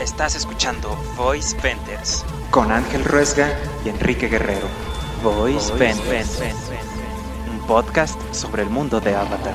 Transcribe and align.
Estás 0.00 0.34
escuchando 0.34 0.96
Voice 1.14 1.54
Vendors 1.62 2.24
con 2.50 2.72
Ángel 2.72 3.04
Ruesga 3.04 3.50
y 3.84 3.90
Enrique 3.90 4.28
Guerrero. 4.28 4.66
Voice 5.22 5.70
Vendors, 5.74 6.40
un 7.50 7.66
podcast 7.66 8.18
sobre 8.32 8.62
el 8.62 8.70
mundo 8.70 8.98
de 8.98 9.14
Avatar. 9.14 9.52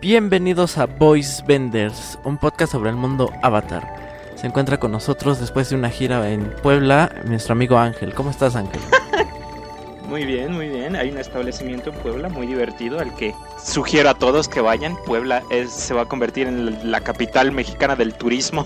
Bienvenidos 0.00 0.78
a 0.78 0.86
Voice 0.86 1.44
Vendors, 1.46 2.18
un 2.24 2.38
podcast 2.38 2.72
sobre 2.72 2.88
el 2.88 2.96
mundo 2.96 3.30
Avatar. 3.42 4.32
Se 4.36 4.46
encuentra 4.46 4.80
con 4.80 4.92
nosotros 4.92 5.40
después 5.40 5.68
de 5.68 5.76
una 5.76 5.90
gira 5.90 6.30
en 6.30 6.54
Puebla 6.62 7.14
nuestro 7.26 7.52
amigo 7.52 7.76
Ángel. 7.76 8.14
¿Cómo 8.14 8.30
estás, 8.30 8.56
Ángel? 8.56 8.80
Muy 10.08 10.24
bien, 10.24 10.52
muy 10.52 10.68
bien. 10.68 10.94
Hay 10.94 11.10
un 11.10 11.18
establecimiento 11.18 11.90
en 11.90 11.96
Puebla 11.96 12.28
muy 12.28 12.46
divertido 12.46 13.00
al 13.00 13.14
que 13.16 13.34
sugiero 13.62 14.10
a 14.10 14.14
todos 14.14 14.48
que 14.48 14.60
vayan. 14.60 14.96
Puebla 15.04 15.42
es, 15.50 15.72
se 15.72 15.94
va 15.94 16.02
a 16.02 16.04
convertir 16.06 16.46
en 16.46 16.90
la 16.90 17.00
capital 17.00 17.50
mexicana 17.50 17.96
del 17.96 18.14
turismo 18.14 18.64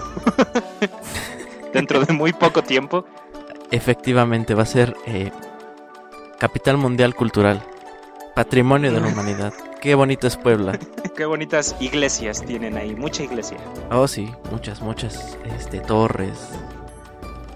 dentro 1.73 2.05
de 2.05 2.13
muy 2.13 2.33
poco 2.33 2.63
tiempo. 2.63 3.07
Efectivamente, 3.71 4.55
va 4.55 4.65
a 4.65 4.67
ser 4.67 4.95
eh, 5.07 5.31
capital 6.39 6.77
mundial 6.77 7.15
cultural, 7.15 7.63
patrimonio 8.35 8.93
de 8.93 9.01
la 9.01 9.09
humanidad. 9.13 9.55
Qué 9.81 9.95
bonito 9.95 10.27
es 10.27 10.37
Puebla. 10.37 10.79
Qué 11.17 11.25
bonitas 11.25 11.75
iglesias 11.81 12.45
tienen 12.45 12.77
ahí, 12.77 12.95
mucha 12.95 13.23
iglesia. 13.23 13.57
Oh, 13.91 14.07
sí, 14.07 14.31
muchas, 14.51 14.83
muchas 14.83 15.39
este, 15.57 15.81
torres. 15.81 16.51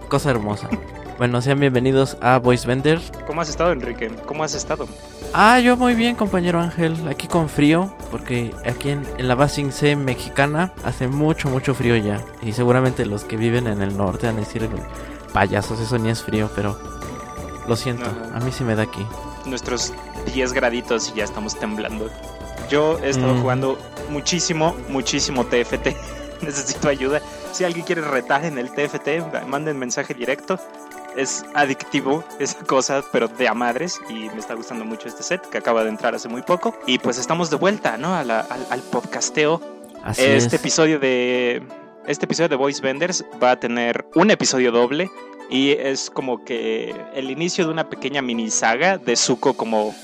Cosa 0.08 0.30
hermosa. 0.30 0.70
Bueno, 1.16 1.40
sean 1.40 1.60
bienvenidos 1.60 2.16
a 2.20 2.38
Voice 2.38 2.66
Vender. 2.66 3.00
¿Cómo 3.28 3.40
has 3.40 3.48
estado, 3.48 3.70
Enrique? 3.70 4.10
¿Cómo 4.26 4.42
has 4.42 4.54
estado? 4.54 4.88
Ah, 5.32 5.60
yo 5.60 5.76
muy 5.76 5.94
bien, 5.94 6.16
compañero 6.16 6.60
Ángel. 6.60 6.96
Aquí 7.08 7.28
con 7.28 7.48
frío, 7.48 7.94
porque 8.10 8.52
aquí 8.66 8.90
en, 8.90 9.06
la 9.18 9.36
base 9.36 9.70
C 9.70 9.94
mexicana 9.94 10.72
hace 10.84 11.06
mucho, 11.06 11.48
mucho 11.48 11.72
frío 11.72 11.96
ya. 11.96 12.20
Y 12.42 12.52
seguramente 12.52 13.06
los 13.06 13.22
que 13.22 13.36
viven 13.36 13.68
en 13.68 13.80
el 13.80 13.96
norte 13.96 14.26
van 14.26 14.38
a 14.38 14.40
decir, 14.40 14.68
payasos, 15.32 15.78
eso 15.78 15.98
ni 15.98 16.10
es 16.10 16.20
frío, 16.20 16.50
pero 16.56 16.76
lo 17.68 17.76
siento, 17.76 18.10
a 18.34 18.40
mí 18.40 18.50
sí 18.50 18.64
me 18.64 18.74
da 18.74 18.82
aquí. 18.82 19.06
Nuestros 19.46 19.92
10 20.34 20.52
graditos 20.52 21.10
y 21.10 21.18
ya 21.18 21.24
estamos 21.24 21.56
temblando. 21.56 22.10
Yo 22.68 22.98
he 23.04 23.10
estado 23.10 23.34
mm. 23.34 23.40
jugando 23.40 23.78
muchísimo, 24.10 24.74
muchísimo 24.88 25.44
TFT. 25.44 25.94
Necesito 26.42 26.88
ayuda. 26.88 27.22
Si 27.52 27.62
alguien 27.62 27.86
quiere 27.86 28.00
retar 28.02 28.44
en 28.44 28.58
el 28.58 28.70
TFT, 28.72 29.46
manden 29.46 29.78
mensaje 29.78 30.12
directo 30.12 30.58
es 31.16 31.44
adictivo 31.54 32.24
esa 32.38 32.64
cosa, 32.64 33.04
pero 33.12 33.28
de 33.28 33.48
a 33.48 33.54
madres. 33.54 34.00
Y 34.08 34.28
me 34.30 34.38
está 34.38 34.54
gustando 34.54 34.84
mucho 34.84 35.08
este 35.08 35.22
set 35.22 35.42
que 35.48 35.58
acaba 35.58 35.84
de 35.84 35.90
entrar 35.90 36.14
hace 36.14 36.28
muy 36.28 36.42
poco. 36.42 36.76
Y 36.86 36.98
pues 36.98 37.18
estamos 37.18 37.50
de 37.50 37.56
vuelta, 37.56 37.96
¿no? 37.96 38.14
al, 38.14 38.30
al, 38.30 38.82
podcasteo. 38.90 39.60
este 40.16 40.56
episodio 40.56 40.98
de. 40.98 41.62
Este 42.06 42.26
episodio 42.26 42.50
de 42.50 42.56
Voice 42.56 42.82
Vendors 42.82 43.24
va 43.42 43.52
a 43.52 43.60
tener 43.60 44.04
un 44.14 44.30
episodio 44.30 44.72
doble. 44.72 45.10
Y 45.50 45.70
es 45.70 46.10
como 46.10 46.44
que 46.44 46.94
el 47.14 47.30
inicio 47.30 47.66
de 47.66 47.70
una 47.70 47.88
pequeña 47.88 48.22
mini 48.22 48.50
saga 48.50 48.98
de 48.98 49.14
Zuko 49.16 49.54
como 49.54 49.94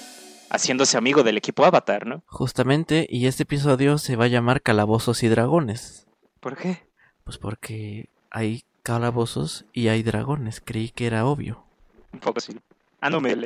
haciéndose 0.51 0.99
amigo 0.99 1.23
del 1.23 1.39
equipo 1.39 1.65
Avatar, 1.65 2.07
¿no? 2.07 2.23
Justamente, 2.27 3.07
y 3.09 3.27
este 3.27 3.45
episodio 3.45 3.99
se 3.99 4.17
va 4.17 4.25
a 4.25 4.29
llamar 4.29 4.63
Calabozos 4.63 5.23
y 5.23 5.29
Dragones. 5.29 6.07
¿Por 6.41 6.57
qué? 6.57 6.87
Pues 7.25 7.39
porque 7.39 8.11
hay 8.31 8.65
calabozos 8.83 9.67
y 9.73 9.89
hay 9.89 10.03
dragones. 10.03 10.61
Creí 10.65 10.91
que 10.91 11.07
era 11.07 11.27
obvio. 11.27 11.65
Un 12.13 12.21
poco 12.21 12.41
sí. 12.41 12.57
Ah, 13.01 13.11
no 13.11 13.21
me 13.21 13.37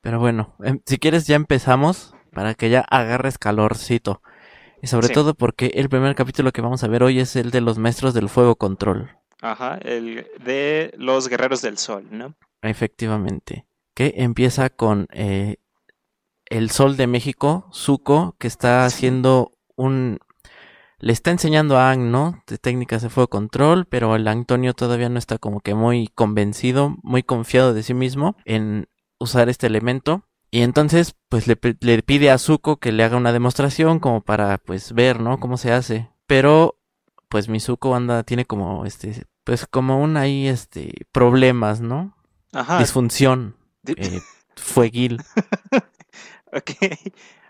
Pero 0.00 0.18
bueno, 0.18 0.54
em, 0.62 0.80
si 0.84 0.98
quieres 0.98 1.26
ya 1.26 1.36
empezamos 1.36 2.14
para 2.32 2.54
que 2.54 2.70
ya 2.70 2.80
agarres 2.80 3.38
calorcito. 3.38 4.22
Y 4.82 4.88
sobre 4.88 5.08
todo 5.08 5.34
porque 5.34 5.72
el 5.74 5.88
primer 5.88 6.14
capítulo 6.14 6.52
que 6.52 6.60
vamos 6.60 6.84
a 6.84 6.88
ver 6.88 7.02
hoy 7.02 7.18
es 7.18 7.34
el 7.36 7.50
de 7.50 7.60
los 7.60 7.78
maestros 7.78 8.14
del 8.14 8.28
fuego 8.28 8.56
control. 8.56 9.16
Ajá, 9.40 9.78
el 9.82 10.26
de 10.44 10.92
los 10.96 11.28
guerreros 11.28 11.62
del 11.62 11.78
sol, 11.78 12.06
¿no? 12.10 12.34
Efectivamente. 12.62 13.66
Que 13.94 14.14
empieza 14.16 14.68
con 14.70 15.06
eh, 15.12 15.56
el 16.46 16.70
sol 16.70 16.96
de 16.96 17.06
México, 17.06 17.68
Zuko, 17.72 18.36
que 18.38 18.48
está 18.48 18.84
haciendo 18.84 19.52
un 19.76 20.18
le 20.98 21.12
está 21.12 21.30
enseñando 21.30 21.76
a 21.78 21.90
Ang, 21.90 22.10
¿no? 22.10 22.42
De 22.46 22.58
técnicas 22.58 23.02
de 23.02 23.10
fuego 23.10 23.28
control, 23.28 23.86
pero 23.86 24.16
el 24.16 24.26
Antonio 24.28 24.74
todavía 24.74 25.08
no 25.08 25.18
está 25.18 25.38
como 25.38 25.60
que 25.60 25.74
muy 25.74 26.08
convencido, 26.08 26.96
muy 27.02 27.22
confiado 27.22 27.74
de 27.74 27.82
sí 27.82 27.94
mismo 27.94 28.36
en 28.44 28.88
usar 29.18 29.48
este 29.48 29.66
elemento. 29.66 30.24
Y 30.50 30.62
entonces, 30.62 31.14
pues 31.28 31.46
le, 31.46 31.56
pide 31.56 32.30
a 32.30 32.38
Zuko 32.38 32.78
que 32.78 32.92
le 32.92 33.04
haga 33.04 33.16
una 33.16 33.32
demostración 33.32 33.98
como 33.98 34.22
para, 34.22 34.58
pues, 34.58 34.92
ver, 34.92 35.20
¿no? 35.20 35.38
Cómo 35.38 35.58
se 35.58 35.72
hace. 35.72 36.08
Pero, 36.26 36.78
pues, 37.28 37.48
mi 37.48 37.60
Zuko 37.60 37.94
anda, 37.94 38.22
tiene 38.22 38.46
como, 38.46 38.86
este, 38.86 39.26
pues, 39.44 39.66
como 39.66 40.00
un 40.00 40.16
ahí, 40.16 40.46
este, 40.46 40.92
problemas, 41.12 41.80
¿no? 41.80 42.16
Ajá. 42.52 42.78
Disfunción. 42.78 43.56
Eh, 43.86 44.20
fueguil. 44.56 45.20
ok. 46.52 46.70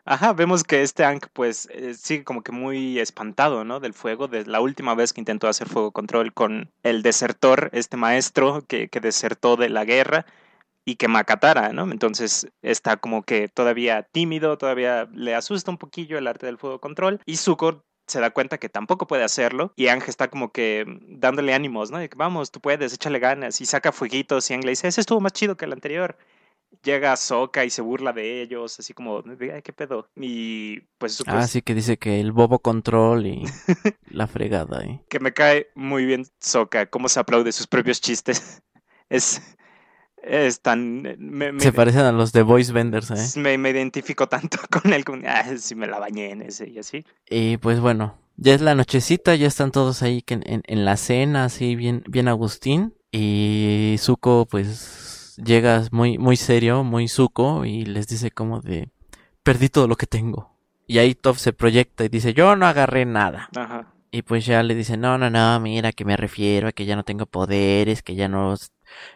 Ajá, 0.08 0.32
vemos 0.34 0.62
que 0.62 0.82
este 0.82 1.04
Ankh 1.04 1.26
pues 1.32 1.68
eh, 1.72 1.94
sigue 1.94 2.22
como 2.22 2.42
que 2.42 2.52
muy 2.52 3.00
espantado, 3.00 3.64
¿no? 3.64 3.80
Del 3.80 3.92
fuego, 3.92 4.28
de 4.28 4.46
la 4.46 4.60
última 4.60 4.94
vez 4.94 5.12
que 5.12 5.20
intentó 5.20 5.48
hacer 5.48 5.68
fuego 5.68 5.90
control 5.90 6.32
con 6.32 6.70
el 6.84 7.02
desertor, 7.02 7.70
este 7.72 7.96
maestro 7.96 8.64
que, 8.68 8.88
que 8.88 9.00
desertó 9.00 9.56
de 9.56 9.68
la 9.68 9.84
guerra 9.84 10.24
y 10.84 10.94
que 10.94 11.08
Macatara, 11.08 11.72
¿no? 11.72 11.90
Entonces 11.90 12.46
está 12.62 12.98
como 12.98 13.24
que 13.24 13.48
todavía 13.48 14.04
tímido, 14.04 14.56
todavía 14.58 15.08
le 15.12 15.34
asusta 15.34 15.72
un 15.72 15.78
poquillo 15.78 16.18
el 16.18 16.28
arte 16.28 16.46
del 16.46 16.58
fuego 16.58 16.80
control 16.80 17.20
y 17.26 17.36
Zuko 17.36 17.82
se 18.06 18.20
da 18.20 18.30
cuenta 18.30 18.58
que 18.58 18.68
tampoco 18.68 19.08
puede 19.08 19.24
hacerlo 19.24 19.72
y 19.74 19.88
Ang 19.88 20.04
está 20.06 20.28
como 20.28 20.52
que 20.52 20.84
dándole 21.08 21.52
ánimos, 21.52 21.90
¿no? 21.90 21.98
De 21.98 22.08
que 22.08 22.16
vamos, 22.16 22.52
tú 22.52 22.60
puedes, 22.60 22.92
échale 22.94 23.18
ganas 23.18 23.60
y 23.60 23.66
saca 23.66 23.90
fueguitos 23.90 24.48
y 24.52 24.56
le 24.58 24.70
dice, 24.70 24.86
ese 24.86 25.00
estuvo 25.00 25.20
más 25.20 25.32
chido 25.32 25.56
que 25.56 25.64
el 25.64 25.72
anterior 25.72 26.16
llega 26.82 27.16
Soka 27.16 27.64
y 27.64 27.70
se 27.70 27.82
burla 27.82 28.12
de 28.12 28.42
ellos, 28.42 28.78
así 28.78 28.94
como, 28.94 29.22
ay, 29.52 29.62
qué 29.62 29.72
pedo. 29.72 30.08
Y 30.16 30.80
pues... 30.98 31.22
Ah, 31.26 31.46
sí 31.46 31.62
que 31.62 31.74
dice 31.74 31.98
que 31.98 32.20
el 32.20 32.32
bobo 32.32 32.60
control 32.60 33.26
y 33.26 33.44
la 34.10 34.26
fregada. 34.26 34.82
¿eh? 34.84 35.02
Que 35.08 35.20
me 35.20 35.32
cae 35.32 35.68
muy 35.74 36.06
bien 36.06 36.26
Soka, 36.40 36.86
cómo 36.86 37.08
se 37.08 37.20
aplaude 37.20 37.52
sus 37.52 37.66
propios 37.66 38.00
chistes. 38.00 38.62
Es... 39.08 39.40
Es 40.20 40.60
tan... 40.60 41.04
se 41.60 41.72
parecen 41.72 42.00
a 42.00 42.10
los 42.10 42.32
de 42.32 42.42
Voice 42.42 42.72
Vendors, 42.72 43.12
¿eh? 43.12 43.40
Me, 43.40 43.56
me 43.58 43.70
identifico 43.70 44.28
tanto 44.28 44.58
con 44.70 44.92
él, 44.92 45.04
como, 45.04 45.22
ah, 45.24 45.56
si 45.56 45.76
me 45.76 45.86
la 45.86 46.00
bañé 46.00 46.32
en 46.32 46.42
ese 46.42 46.68
y 46.68 46.80
así. 46.80 47.04
Y 47.30 47.58
pues 47.58 47.78
bueno, 47.78 48.18
ya 48.34 48.54
es 48.54 48.60
la 48.60 48.74
nochecita, 48.74 49.36
ya 49.36 49.46
están 49.46 49.70
todos 49.70 50.02
ahí 50.02 50.24
en, 50.26 50.42
en, 50.44 50.62
en 50.66 50.84
la 50.84 50.96
cena, 50.96 51.44
así 51.44 51.76
bien, 51.76 52.02
bien 52.08 52.26
Agustín. 52.26 52.94
Y 53.12 53.94
Zuko, 54.00 54.48
pues 54.50 55.05
llega 55.36 55.84
muy, 55.90 56.18
muy 56.18 56.36
serio, 56.36 56.84
muy 56.84 57.08
suco, 57.08 57.64
y 57.64 57.84
les 57.84 58.08
dice 58.08 58.30
como 58.30 58.60
de 58.60 58.90
perdí 59.42 59.68
todo 59.68 59.88
lo 59.88 59.96
que 59.96 60.06
tengo. 60.06 60.56
Y 60.86 60.98
ahí 60.98 61.14
Top 61.14 61.36
se 61.36 61.52
proyecta 61.52 62.04
y 62.04 62.08
dice, 62.08 62.34
yo 62.34 62.56
no 62.56 62.66
agarré 62.66 63.04
nada. 63.04 63.48
Ajá. 63.56 63.92
Y 64.10 64.22
pues 64.22 64.46
ya 64.46 64.62
le 64.62 64.74
dice, 64.74 64.96
no, 64.96 65.18
no, 65.18 65.30
no, 65.30 65.60
mira 65.60 65.92
que 65.92 66.04
me 66.04 66.16
refiero 66.16 66.68
a 66.68 66.72
que 66.72 66.86
ya 66.86 66.96
no 66.96 67.04
tengo 67.04 67.26
poderes, 67.26 68.02
que 68.02 68.14
ya 68.14 68.28
no, 68.28 68.54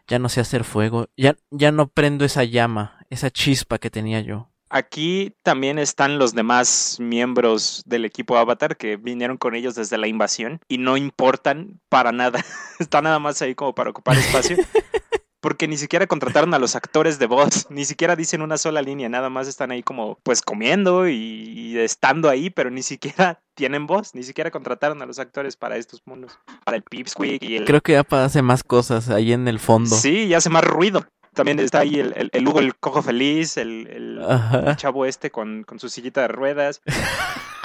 ya 0.07 0.19
no 0.19 0.29
sé 0.29 0.41
hacer 0.41 0.65
fuego, 0.65 1.09
ya, 1.17 1.37
ya 1.51 1.73
no 1.73 1.89
prendo 1.89 2.25
esa 2.25 2.45
llama, 2.45 2.99
esa 3.09 3.31
chispa 3.31 3.79
que 3.79 3.91
tenía 3.91 4.21
yo. 4.21 4.51
Aquí 4.69 5.35
también 5.43 5.81
están 5.81 6.19
los 6.19 6.33
demás 6.33 6.99
miembros 7.01 7.83
del 7.87 8.05
equipo 8.05 8.37
Avatar 8.37 8.77
que 8.77 8.97
vinieron 8.97 9.37
con 9.37 9.57
ellos 9.57 9.75
desde 9.75 9.99
la 9.99 10.07
invasión 10.07 10.61
y 10.69 10.79
no 10.79 10.97
importan 10.97 11.81
para 11.89 12.13
nada. 12.13 12.45
Están 12.79 13.05
nada 13.05 13.19
más 13.19 13.43
ahí 13.43 13.57
como 13.57 13.75
para 13.75 13.91
ocupar 13.91 14.17
espacio. 14.19 14.59
Porque 15.41 15.67
ni 15.69 15.77
siquiera 15.77 16.07
contrataron 16.07 16.55
a 16.55 16.59
los 16.59 16.77
actores 16.77 17.19
de 17.19 17.27
voz, 17.27 17.67
ni 17.71 17.85
siquiera 17.85 18.17
dicen 18.17 18.43
una 18.43 18.59
sola 18.59 18.83
línea, 18.83 19.09
nada 19.09 19.31
más 19.31 19.49
están 19.49 19.71
ahí 19.71 19.83
como 19.83 20.19
pues 20.23 20.43
comiendo 20.43 21.09
y, 21.09 21.79
estando 21.79 22.29
ahí, 22.29 22.51
pero 22.51 22.71
ni 22.71 22.83
siquiera 22.83 23.41
tienen 23.55 23.87
voz, 23.87 24.15
ni 24.15 24.23
siquiera 24.23 24.51
contrataron 24.51 25.03
a 25.03 25.07
los 25.07 25.19
actores 25.19 25.57
para 25.57 25.77
estos 25.77 26.03
mundos, 26.05 26.39
para 26.65 26.77
el 26.77 26.83
Pipsqueak 26.83 27.43
y 27.43 27.57
el... 27.57 27.65
Creo 27.65 27.81
que 27.81 27.93
ya 27.93 28.07
hace 28.11 28.43
más 28.43 28.63
cosas 28.63 29.09
ahí 29.09 29.33
en 29.33 29.49
el 29.49 29.59
fondo. 29.59 29.97
Sí, 29.97 30.25
y 30.25 30.35
hace 30.35 30.51
más 30.51 30.65
ruido. 30.65 31.07
También 31.33 31.61
está 31.61 31.81
ahí 31.81 32.01
el, 32.01 32.31
el, 32.33 32.49
Hugo 32.49 32.59
el 32.59 32.75
Cojo 32.75 33.03
Feliz, 33.03 33.57
el, 33.57 33.87
el, 33.87 34.77
chavo 34.77 35.07
este 35.07 35.31
con, 35.31 35.63
con 35.63 35.79
su 35.79 35.89
sillita 35.89 36.23
de 36.23 36.29
ruedas. 36.29 36.83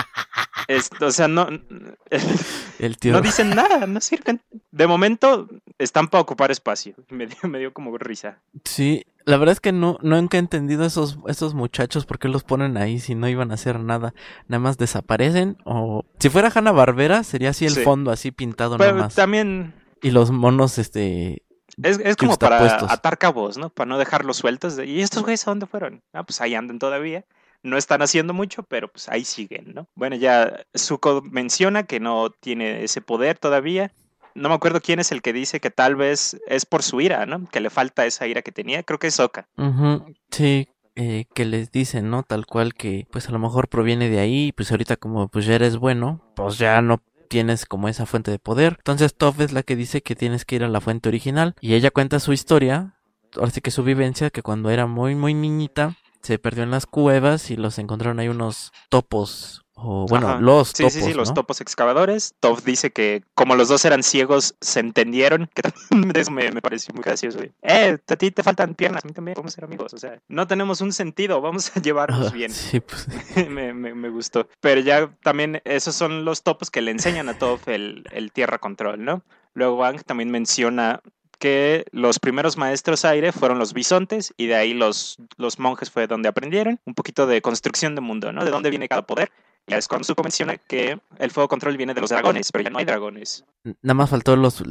o 1.02 1.12
sea, 1.12 1.28
no, 1.28 1.48
no 1.50 3.22
dicen 3.22 3.50
nada, 3.52 3.86
no 3.88 4.02
sirven. 4.02 4.42
De 4.72 4.88
momento 4.88 5.48
están 5.78 6.08
para 6.08 6.22
ocupar 6.22 6.52
espacio. 6.52 6.96
Me 7.10 7.28
dio, 7.28 7.38
me 7.44 7.60
dio 7.60 7.74
como 7.74 7.98
risa. 7.98 8.40
Sí, 8.64 9.06
la 9.26 9.38
verdad 9.38 9.54
es 9.54 9.60
que 9.60 9.72
no, 9.72 9.98
nunca 10.02 10.38
he 10.38 10.40
entendido 10.40 10.86
esos, 10.86 11.18
esos 11.28 11.54
muchachos 11.54 12.06
por 12.06 12.20
qué 12.20 12.28
los 12.28 12.44
ponen 12.44 12.78
ahí 12.78 13.00
si 13.00 13.16
no 13.16 13.28
iban 13.28 13.52
a 13.52 13.56
hacer 13.56 13.80
nada. 13.80 14.14
Nada 14.48 14.60
más 14.60 14.78
desaparecen 14.78 15.58
o... 15.66 16.04
Si 16.20 16.30
fuera 16.30 16.52
Hanna 16.54 16.72
Barbera 16.72 17.24
sería 17.24 17.52
así 17.52 17.66
el 17.66 17.76
fondo 17.76 18.12
así 18.12 18.32
pintado 18.32 18.78
Pero 18.78 18.96
más. 18.96 19.16
también... 19.16 19.74
Y 20.02 20.12
los 20.12 20.32
monos, 20.32 20.78
este... 20.78 21.44
Es, 21.82 22.00
es 22.00 22.16
como 22.16 22.38
para 22.38 22.78
atar 22.92 23.18
cabos, 23.18 23.58
¿no? 23.58 23.70
Para 23.70 23.90
no 23.90 23.98
dejarlos 23.98 24.38
sueltos. 24.38 24.78
¿Y 24.80 25.02
estos 25.02 25.24
güeyes 25.24 25.46
a 25.48 25.52
dónde 25.52 25.66
fueron? 25.66 26.04
Ah, 26.14 26.24
pues 26.24 26.40
ahí 26.42 26.56
andan 26.56 26.80
todavía 26.80 27.26
no 27.66 27.78
están 27.78 28.02
haciendo 28.02 28.34
mucho, 28.34 28.64
pero 28.64 28.88
pues 28.88 29.10
ahí 29.10 29.26
siguen, 29.26 29.74
¿no? 29.74 29.88
Bueno, 29.96 30.16
ya 30.16 30.66
Zuko 30.78 31.22
menciona 31.22 31.84
que 31.84 32.00
no 32.00 32.30
tiene 32.30 32.84
ese 32.84 33.02
poder 33.02 33.38
todavía. 33.38 33.92
No 34.36 34.50
me 34.50 34.56
acuerdo 34.56 34.82
quién 34.82 35.00
es 35.00 35.12
el 35.12 35.22
que 35.22 35.34
dice 35.34 35.60
que 35.60 35.72
tal 35.72 35.96
vez 35.96 36.38
es 36.48 36.66
por 36.66 36.84
su 36.84 37.02
ira, 37.02 37.26
¿no? 37.26 37.46
Que 37.48 37.62
le 37.62 37.70
falta 37.70 38.06
esa 38.06 38.28
ira 38.28 38.42
que 38.42 38.52
tenía. 38.52 38.84
Creo 38.84 39.00
que 39.00 39.08
es 39.08 39.20
Oka. 39.20 39.48
Ujú, 39.58 40.14
Sí, 40.30 40.68
eh, 40.96 41.26
que 41.34 41.46
les 41.46 41.72
dicen, 41.72 42.10
¿no? 42.10 42.24
Tal 42.24 42.46
cual 42.46 42.74
que 42.74 43.08
pues 43.12 43.28
a 43.30 43.32
lo 43.32 43.40
mejor 43.40 43.68
proviene 43.68 44.10
de 44.10 44.20
ahí, 44.20 44.52
pues 44.52 44.72
ahorita 44.72 44.98
como 44.98 45.28
pues 45.30 45.46
ya 45.46 45.56
eres 45.56 45.78
bueno, 45.78 46.22
pues 46.36 46.58
ya 46.58 46.82
no 46.82 47.02
tienes 47.30 47.66
como 47.66 47.90
esa 47.90 48.06
fuente 48.06 48.30
de 48.32 48.40
poder. 48.40 48.76
Entonces 48.78 49.16
Toph 49.16 49.42
es 49.42 49.52
la 49.54 49.64
que 49.64 49.76
dice 49.76 50.02
que 50.04 50.16
tienes 50.16 50.46
que 50.46 50.58
ir 50.58 50.64
a 50.64 50.70
la 50.70 50.82
fuente 50.82 51.10
original 51.10 51.56
y 51.60 51.74
ella 51.74 51.90
cuenta 51.90 52.20
su 52.20 52.32
historia, 52.34 52.94
ahora 53.36 53.52
sí 53.52 53.62
que 53.62 53.72
su 53.72 53.84
vivencia, 53.84 54.30
que 54.30 54.44
cuando 54.44 54.70
era 54.70 54.86
muy 54.86 55.16
muy 55.16 55.34
niñita 55.34 55.96
se 56.26 56.40
perdió 56.40 56.64
en 56.64 56.72
las 56.72 56.86
cuevas 56.86 57.52
y 57.52 57.56
los 57.56 57.78
encontraron 57.78 58.20
ahí 58.20 58.28
unos 58.28 58.72
topos 58.90 59.62
o 59.78 60.06
bueno, 60.08 60.30
Ajá. 60.30 60.40
los 60.40 60.70
Sí, 60.70 60.84
topos, 60.84 60.94
sí, 60.94 61.02
sí, 61.02 61.14
los 61.14 61.28
¿no? 61.30 61.34
topos 61.34 61.60
excavadores. 61.60 62.34
Toph 62.40 62.64
dice 62.64 62.92
que 62.92 63.24
como 63.34 63.56
los 63.56 63.68
dos 63.68 63.84
eran 63.84 64.04
ciegos, 64.04 64.56
se 64.62 64.80
entendieron. 64.80 65.50
Que 65.54 65.64
también 65.64 66.16
eso 66.16 66.32
me, 66.32 66.50
me 66.54 66.62
pareció 66.62 66.94
muy 66.94 67.04
gracioso. 67.04 67.40
Eh, 67.62 67.98
a 68.08 68.16
ti 68.16 68.32
te 68.32 68.42
faltan 68.42 68.74
piernas, 68.74 69.04
a 69.04 69.08
mí 69.08 69.14
también, 69.14 69.36
vamos 69.36 69.52
a 69.52 69.56
ser 69.56 69.66
amigos. 69.66 69.94
O 69.94 69.98
sea, 69.98 70.18
no 70.30 70.48
tenemos 70.48 70.80
un 70.80 70.94
sentido, 70.94 71.42
vamos 71.42 71.76
a 71.76 71.82
llevarnos 71.82 72.28
Ajá, 72.28 72.34
bien. 72.36 72.52
Sí, 72.54 72.80
pues 72.80 73.06
me, 73.50 73.74
me- 73.74 73.94
me 73.94 74.10
gustó. 74.10 74.48
Pero 74.62 74.80
ya 74.80 75.14
también 75.24 75.62
esos 75.66 75.94
son 75.94 76.24
los 76.24 76.42
topos 76.44 76.72
que 76.72 76.82
le 76.82 76.92
enseñan 76.92 77.28
a 77.28 77.38
Toph 77.38 77.68
el, 77.68 78.06
el 78.12 78.32
tierra 78.32 78.60
control, 78.60 79.04
¿no? 79.04 79.24
Luego 79.54 79.76
Wang 79.78 80.02
también 80.06 80.32
menciona 80.32 81.02
que 81.38 81.86
los 81.92 82.20
primeros 82.20 82.58
maestros 82.58 83.06
aire 83.06 83.32
fueron 83.32 83.60
los 83.60 83.74
bisontes 83.74 84.34
y 84.38 84.48
de 84.48 84.56
ahí 84.56 84.74
los, 84.74 85.18
los 85.38 85.60
monjes 85.60 85.90
fue 85.92 86.08
donde 86.08 86.30
aprendieron 86.30 86.80
un 86.86 86.94
poquito 86.94 87.28
de 87.28 87.42
construcción 87.42 87.96
de 87.96 88.02
mundo, 88.02 88.32
¿no? 88.32 88.44
De 88.46 88.52
dónde 88.52 88.70
viene 88.70 88.88
cada 88.90 89.04
poder. 89.06 89.32
Ya 89.68 89.78
es 89.78 89.88
cuando 89.88 90.06
Zuko 90.06 90.22
menciona 90.22 90.58
que 90.58 91.00
el 91.18 91.32
fuego 91.32 91.48
control 91.48 91.76
viene 91.76 91.96
de 91.96 92.02
los 92.02 92.12
dragones, 92.12 92.52
pero 92.52 92.64
ya 92.64 92.70
no 92.70 92.78
hay 92.78 92.86
dragones. 92.86 93.46
nada 93.82 93.96
más 93.96 94.10
faltó 94.12 94.36
los 94.36 94.64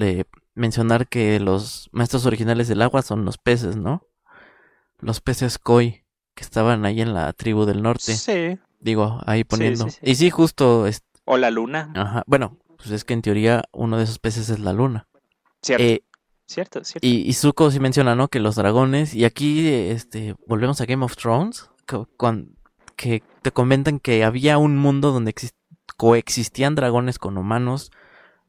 mencionar 0.55 1.09
que 1.09 1.41
los 1.41 1.89
maestros 1.91 2.27
originales 2.27 2.69
del 2.69 2.81
agua 2.81 3.03
son 3.03 3.25
los 3.25 3.37
peces, 3.39 3.77
¿no? 3.77 4.07
Los 5.01 5.21
peces 5.21 5.59
koi 5.59 6.05
que 6.35 6.45
estaban 6.45 6.85
ahí 6.85 7.01
en 7.01 7.13
la 7.13 7.33
tribu 7.33 7.65
del 7.65 7.83
norte. 7.83 8.15
Sí. 8.17 8.59
Digo, 8.81 9.21
ahí 9.27 9.43
poniendo. 9.45 9.85
sí, 9.89 9.91
sí. 9.91 10.11
Y 10.11 10.15
sí, 10.15 10.31
justo, 10.31 10.87
es- 10.87 11.03
O 11.25 11.39
la 11.39 11.51
luna. 11.51 11.91
ajá, 11.97 12.23
bueno, 12.27 12.57
pues 12.77 12.91
es 12.91 13.05
que 13.05 13.15
en 13.15 13.23
teoría 13.23 13.65
uno 13.73 13.97
de 13.99 14.05
esos 14.05 14.19
peces 14.19 14.49
es 14.51 14.61
la 14.61 14.73
luna. 14.73 15.07
Cierto, 15.63 15.83
Eh, 15.83 16.03
cierto, 16.47 16.85
cierto. 16.85 17.07
y, 17.07 17.23
y 17.29 17.33
Zuko 17.35 17.71
sí 17.71 17.81
menciona, 17.81 18.15
¿no? 18.15 18.29
Que 18.29 18.41
los 18.41 18.55
dragones, 18.57 19.15
y 19.15 19.25
aquí, 19.25 19.69
este, 19.69 20.35
volvemos 20.47 20.81
a 20.81 20.87
Game 20.87 21.05
of 21.05 21.17
Thrones, 21.17 21.71
que, 22.97 23.23
te 23.43 23.51
comentan 23.53 23.99
que 24.01 24.25
había 24.25 24.59
un 24.59 24.77
mundo 24.77 25.13
donde 25.13 25.35
exis- 25.35 25.53
coexistían 25.97 26.75
dragones 26.75 27.19
con 27.19 27.37
humanos 27.39 27.91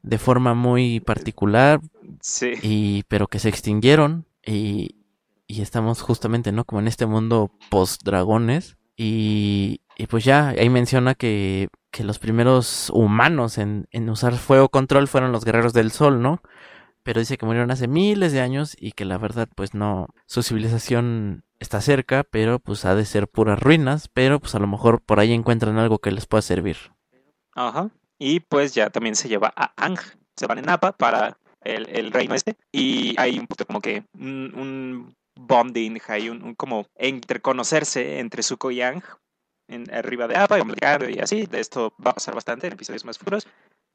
de 0.02 0.18
forma 0.18 0.54
muy 0.54 1.00
particular, 1.00 1.80
Sí. 2.20 2.52
y 2.62 3.02
pero 3.08 3.26
que 3.26 3.38
se 3.40 3.48
extinguieron 3.48 4.26
y, 4.44 4.96
y 5.48 5.62
estamos 5.62 6.00
justamente 6.02 6.52
no 6.52 6.64
como 6.64 6.80
en 6.80 6.88
este 6.88 7.06
mundo 7.06 7.50
post 7.70 8.02
dragones 8.04 8.76
y, 8.96 9.80
y 9.98 10.06
pues 10.06 10.24
ya 10.24 10.48
ahí 10.50 10.70
menciona 10.70 11.14
que, 11.14 11.68
que 11.90 12.04
los 12.04 12.18
primeros 12.20 12.90
humanos 12.94 13.58
en, 13.58 13.88
en 13.90 14.08
usar 14.08 14.34
fuego 14.36 14.68
control 14.68 15.08
fueron 15.08 15.32
los 15.32 15.44
guerreros 15.44 15.72
del 15.72 15.90
sol 15.90 16.22
no 16.22 16.40
pero 17.06 17.20
dice 17.20 17.38
que 17.38 17.46
murieron 17.46 17.70
hace 17.70 17.86
miles 17.86 18.32
de 18.32 18.40
años 18.40 18.76
y 18.78 18.92
que 18.92 19.04
la 19.04 19.16
verdad 19.16 19.48
pues 19.54 19.72
no 19.72 20.08
su 20.26 20.42
civilización 20.42 21.44
está 21.60 21.80
cerca 21.80 22.24
pero 22.24 22.58
pues 22.58 22.84
ha 22.84 22.96
de 22.96 23.04
ser 23.04 23.28
puras 23.28 23.58
ruinas 23.58 24.08
pero 24.12 24.40
pues 24.40 24.56
a 24.56 24.58
lo 24.58 24.66
mejor 24.66 25.00
por 25.00 25.20
ahí 25.20 25.32
encuentran 25.32 25.78
algo 25.78 26.00
que 26.00 26.10
les 26.10 26.26
pueda 26.26 26.42
servir 26.42 26.76
Ajá. 27.56 27.90
Y 28.18 28.40
pues 28.40 28.74
ya 28.74 28.90
también 28.90 29.16
se 29.16 29.28
lleva 29.28 29.52
a 29.56 29.72
Ang. 29.76 29.98
Se 30.36 30.46
van 30.46 30.58
en 30.58 30.66
Napa 30.66 30.92
para 30.92 31.38
el, 31.62 31.88
el 31.88 32.12
reino 32.12 32.34
este. 32.34 32.56
Y 32.70 33.18
hay 33.18 33.38
un 33.38 33.46
como 33.66 33.80
que 33.80 34.04
un, 34.14 34.52
un 34.54 35.16
bonding, 35.34 35.98
hay 36.06 36.28
un, 36.28 36.42
un 36.42 36.54
como 36.54 36.86
entre 36.94 37.40
conocerse 37.40 38.20
entre 38.20 38.42
Zuko 38.42 38.70
y 38.70 38.82
Ang 38.82 39.02
en, 39.68 39.92
arriba 39.92 40.28
de 40.28 40.36
Appa 40.36 40.58
y 40.58 41.16
y 41.16 41.18
así. 41.20 41.46
De 41.46 41.60
esto 41.60 41.94
va 42.04 42.10
a 42.10 42.14
pasar 42.14 42.34
bastante 42.34 42.66
en 42.66 42.74
episodios 42.74 43.04
más 43.04 43.18
futuros. 43.18 43.46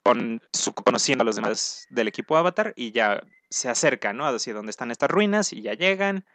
Con 0.04 0.42
Zuko 0.56 0.84
conociendo 0.84 1.22
a 1.24 1.26
los 1.26 1.36
demás 1.36 1.86
del 1.90 2.08
equipo 2.08 2.38
Avatar 2.38 2.74
y 2.76 2.92
ya 2.92 3.22
se 3.50 3.70
acerca, 3.70 4.14
¿no? 4.14 4.26
Hacia 4.26 4.54
donde 4.54 4.72
están 4.72 4.92
estas 4.92 5.12
ruinas 5.12 5.54
y 5.54 5.62
ya 5.62 5.74
llegan. 5.74 6.26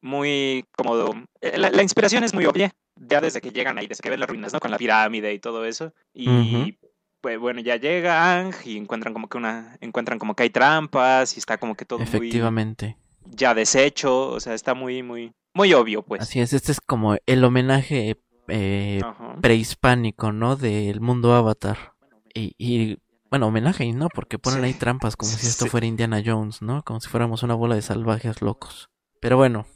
Muy 0.00 0.64
cómodo. 0.76 1.14
Eh, 1.42 1.58
La, 1.58 1.70
la 1.70 1.82
inspiración 1.82 2.24
es 2.24 2.32
muy 2.32 2.46
obvia. 2.46 2.72
Ya 2.96 3.20
desde 3.20 3.40
que 3.40 3.50
llegan 3.50 3.78
ahí, 3.78 3.86
desde 3.86 4.02
que 4.02 4.10
ven 4.10 4.20
las 4.20 4.28
ruinas, 4.28 4.52
¿no? 4.52 4.60
Con 4.60 4.70
la 4.70 4.78
pirámide 4.78 5.32
y 5.32 5.38
todo 5.38 5.64
eso. 5.64 5.92
Y 6.14 6.78
pues 7.20 7.38
bueno, 7.38 7.60
ya 7.60 7.76
llega 7.76 8.38
Ang 8.38 8.54
y 8.64 8.78
encuentran 8.78 9.12
como 9.12 9.28
que 9.28 9.36
una, 9.36 9.76
encuentran 9.80 10.18
como 10.18 10.34
que 10.34 10.44
hay 10.44 10.50
trampas 10.50 11.36
y 11.36 11.38
está 11.38 11.58
como 11.58 11.74
que 11.74 11.84
todo 11.84 11.98
muy 11.98 12.08
efectivamente 12.08 12.96
ya 13.30 13.54
deshecho, 13.54 14.30
o 14.30 14.40
sea, 14.40 14.54
está 14.54 14.74
muy, 14.74 15.02
muy, 15.02 15.32
muy 15.54 15.72
obvio, 15.74 16.02
pues. 16.02 16.22
Así 16.22 16.40
es, 16.40 16.52
este 16.52 16.72
es 16.72 16.80
como 16.80 17.16
el 17.26 17.44
homenaje 17.44 18.16
eh, 18.48 19.00
prehispánico, 19.40 20.32
¿no? 20.32 20.56
Del 20.56 21.00
mundo 21.00 21.32
Avatar. 21.34 21.94
Y, 22.34 22.54
y, 22.58 22.98
bueno, 23.30 23.46
homenaje 23.46 23.84
y 23.84 23.92
no, 23.92 24.08
porque 24.08 24.38
ponen 24.38 24.60
Sí. 24.60 24.66
ahí 24.66 24.74
trampas 24.74 25.16
como 25.16 25.30
si 25.30 25.46
esto 25.46 25.64
Sí. 25.64 25.70
fuera 25.70 25.86
Indiana 25.86 26.22
Jones, 26.24 26.62
¿no? 26.62 26.82
Como 26.82 27.00
si 27.00 27.08
fuéramos 27.08 27.42
una 27.42 27.54
bola 27.54 27.74
de 27.76 27.82
salvajes 27.82 28.42
locos. 28.42 28.88
Pero 29.20 29.36
bueno, 29.36 29.66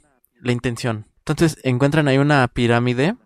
la 0.41 0.53
intención. 0.53 1.07
Entonces 1.19 1.59
encuentran 1.63 2.09
ahí 2.09 2.19
una 2.19 2.47
pirámide 2.49 3.17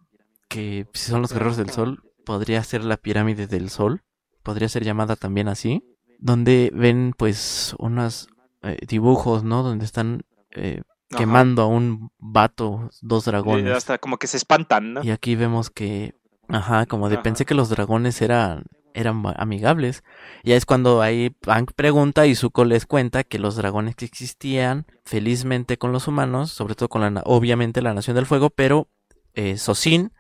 que 0.49 0.87
si 0.95 1.11
son 1.11 1.23
los 1.23 1.33
guerreros 1.33 1.57
del 1.57 1.71
sol, 1.71 2.03
podría 2.25 2.63
ser 2.63 2.85
la 2.85 2.97
pirámide 2.97 3.47
del 3.47 3.71
sol, 3.71 4.03
podría 4.43 4.69
ser 4.69 4.85
llamada 4.85 5.17
también 5.17 5.49
así, 5.49 5.83
donde 6.19 6.71
ven 6.75 7.15
pues 7.17 7.75
unos 7.79 8.29
eh, 8.63 8.79
dibujos, 8.87 9.45
¿no? 9.45 9.63
Donde 9.63 9.85
están 9.85 10.23
eh, 10.51 10.83
Ajá. 11.11 11.19
quemando 11.19 11.63
a 11.63 11.67
un 11.67 12.11
vato, 12.19 12.91
dos 13.03 13.25
dragones. 13.25 13.73
Hasta 13.77 13.99
como 13.99 14.19
que 14.19 14.27
se 14.27 14.37
espantan, 14.37 14.95
¿no? 14.95 15.05
Y 15.05 15.11
aquí 15.11 15.37
vemos 15.37 15.71
que, 15.71 16.15
ajá, 16.49 16.87
como 16.87 17.09
de 17.09 17.17
Ajá. 17.17 17.23
pensé 17.23 17.45
que 17.47 17.55
los 17.55 17.69
dragones 17.69 18.21
eran, 18.23 18.65
eran 18.99 19.23
amigables. 19.37 20.03
Ya 20.45 20.57
es 20.57 20.67
cuando 20.67 21.01
ahí 21.03 21.35
Aang 21.47 21.67
pregunta 21.75 22.27
y 22.27 22.35
Zuko 22.35 22.65
les 22.65 22.87
cuenta 22.87 23.25
que 23.25 23.39
los 23.39 23.57
dragones 23.57 23.95
que 23.97 24.05
existían 24.05 24.87
felizmente 25.05 25.79
con 25.79 25.93
los 25.93 26.09
humanos, 26.09 26.51
sobre 26.51 26.75
todo 26.75 26.89
con 26.89 27.03
la, 27.03 27.23
obviamente 27.25 27.83
la 27.83 27.95
Nación 27.95 28.17
del 28.17 28.27
Fuego, 28.27 28.51
pero 28.51 28.89
eh, 29.35 29.57
Sosin 29.57 30.13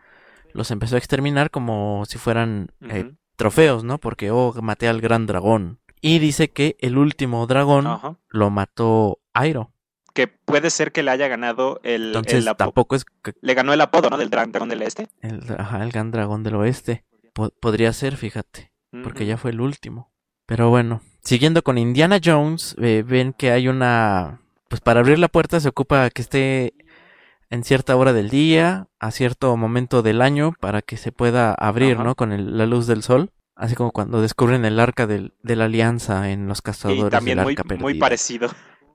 los 0.55 0.71
empezó 0.71 0.95
a 0.95 0.99
exterminar 0.99 1.51
como 1.51 2.05
si 2.07 2.19
fueran 2.19 2.73
eh, 2.89 3.13
trofeos, 3.37 3.85
¿no? 3.85 3.99
Porque, 3.99 4.31
oh, 4.31 4.55
maté 4.63 4.89
al 4.89 5.01
gran 5.01 5.27
dragón. 5.27 5.79
Y 6.01 6.21
dice 6.21 6.49
que 6.51 6.77
el 6.81 6.97
último 6.97 7.47
dragón 7.47 7.89
lo 8.29 8.51
mató 8.51 9.19
Airo. 9.35 9.73
Que 10.15 10.27
puede 10.27 10.71
ser 10.71 10.91
que 10.93 11.03
le 11.03 11.11
haya 11.11 11.29
ganado 11.29 11.81
el, 11.85 12.07
Entonces 12.07 12.47
el 12.47 12.57
tampoco 12.57 12.97
es 12.97 13.05
que- 13.05 13.35
le 13.41 13.55
ganó 13.55 13.73
el 13.73 13.81
apodo, 13.81 14.09
¿no? 14.11 14.17
Del 14.17 14.31
dra- 14.31 14.47
dragón 14.51 14.69
del 14.69 14.83
este. 14.83 15.09
el, 15.21 15.43
ajá, 15.59 15.83
el 15.85 15.91
gran 15.93 16.11
dragón 16.11 16.43
del 16.43 16.55
oeste. 16.57 17.05
Po- 17.39 17.51
podría 17.61 17.93
ser, 17.93 18.17
fíjate. 18.17 18.73
porque 19.05 19.27
ya 19.27 19.37
fue 19.37 19.51
el 19.53 19.61
último. 19.61 20.11
Pero 20.47 20.71
bueno, 20.71 21.03
siguiendo 21.23 21.63
con 21.63 21.77
Indiana 21.79 22.19
Jones, 22.25 22.75
eh, 22.81 23.05
ven 23.07 23.33
que 23.33 23.51
hay 23.53 23.69
una... 23.69 24.41
Pues 24.69 24.81
para 24.81 25.01
abrir 25.01 25.19
la 25.19 25.29
puerta 25.29 25.61
se 25.61 25.69
ocupa 25.69 26.09
que 26.11 26.21
esté 26.23 26.75
en 27.51 27.65
cierta 27.65 27.97
hora 27.97 28.13
del 28.13 28.29
día, 28.31 28.89
a 28.99 29.11
cierto 29.11 29.57
momento 29.57 30.03
del 30.03 30.21
año, 30.23 30.53
para 30.61 30.83
que 30.83 30.97
se 30.97 31.13
pueda 31.13 31.53
abrir, 31.55 31.95
Ajá. 31.95 32.05
¿no? 32.05 32.15
Con 32.15 32.33
el- 32.33 32.57
la 32.59 32.67
luz 32.67 32.87
del 32.87 33.03
sol. 33.03 33.31
Así 33.55 33.75
como 33.75 33.91
cuando 33.93 34.21
descubren 34.23 34.65
el 34.65 34.79
arca 34.81 35.07
del- 35.07 35.33
de 35.43 35.57
la 35.57 35.65
alianza 35.67 36.31
en 36.31 36.49
los 36.49 36.59
Y 36.59 36.63
cazadores 36.63 37.11
también 37.11 37.39
del 37.39 37.45
muy, 37.45 37.53
arca 37.59 37.75
muy 37.79 37.95
parecido. 37.95 38.49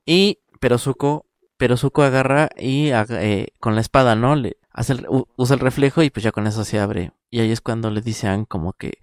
Y 0.06 0.38
pero 0.60 0.78
Zuko, 0.78 1.26
pero 1.56 1.76
Zuko 1.76 2.02
agarra 2.02 2.48
y 2.58 2.90
eh, 2.92 3.48
con 3.60 3.74
la 3.74 3.80
espada, 3.80 4.16
¿no? 4.16 4.34
Le 4.36 4.56
hace 4.74 4.92
el- 4.92 5.06
usa 5.36 5.54
el 5.54 5.60
reflejo 5.60 6.02
y 6.02 6.10
pues 6.10 6.22
ya 6.24 6.32
con 6.32 6.46
eso 6.46 6.64
se 6.64 6.78
abre. 6.78 7.12
Y 7.30 7.40
ahí 7.40 7.50
es 7.50 7.62
cuando 7.62 7.90
le 7.90 8.02
dice 8.02 8.28
a 8.28 8.32
Aang 8.32 8.44
como 8.44 8.74
que, 8.74 8.98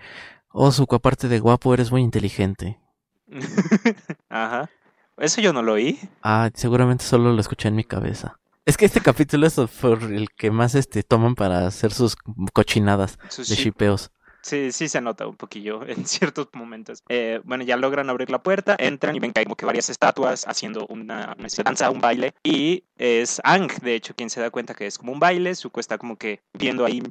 oh 0.51 0.71
Zuko, 0.71 0.97
aparte 0.97 1.27
de 1.27 1.39
guapo, 1.39 1.73
eres 1.73 1.91
muy 1.91 2.01
inteligente. 2.03 2.79
Ajá. 4.29 4.69
Eso 5.17 5.41
yo 5.41 5.53
no 5.53 5.61
lo 5.61 5.73
oí. 5.73 5.99
Ah, 6.23 6.49
seguramente 6.53 7.03
solo 7.03 7.33
lo 7.33 7.41
escuché 7.41 7.67
en 7.67 7.75
mi 7.75 7.83
cabeza. 7.83 8.37
Es 8.65 8.77
que 8.77 8.85
este 8.85 9.01
capítulo 9.01 9.47
es 9.47 9.55
por 9.81 10.03
el 10.03 10.29
que 10.31 10.51
más 10.51 10.75
este 10.75 11.03
toman 11.03 11.35
para 11.35 11.65
hacer 11.67 11.91
sus 11.91 12.15
cochinadas 12.53 13.17
Sus 13.29 13.49
de 13.49 13.55
ship- 13.55 13.63
shipeos. 13.65 14.11
Sí, 14.41 14.71
sí 14.71 14.89
se 14.89 15.01
nota 15.01 15.27
un 15.27 15.35
poquillo 15.35 15.85
en 15.87 16.05
ciertos 16.05 16.49
momentos. 16.53 17.03
Eh, 17.09 17.41
bueno, 17.43 17.63
ya 17.63 17.77
logran 17.77 18.09
abrir 18.09 18.29
la 18.29 18.41
puerta, 18.41 18.75
entran 18.79 19.15
y 19.15 19.19
ven 19.19 19.33
que 19.33 19.39
hay 19.39 19.45
como 19.45 19.55
que 19.55 19.65
varias 19.65 19.89
estatuas 19.89 20.45
haciendo 20.47 20.85
una, 20.87 21.35
danza, 21.63 21.89
un 21.89 22.01
baile. 22.01 22.33
Y 22.43 22.83
es 22.97 23.41
Ang, 23.43 23.71
de 23.81 23.95
hecho, 23.95 24.15
quien 24.15 24.29
se 24.29 24.41
da 24.41 24.49
cuenta 24.49 24.73
que 24.73 24.87
es 24.87 24.97
como 24.97 25.11
un 25.11 25.19
baile. 25.19 25.55
Zuko 25.55 25.79
está 25.79 25.97
como 25.97 26.17
que 26.17 26.41
viendo 26.53 26.85
ahí 26.85 27.03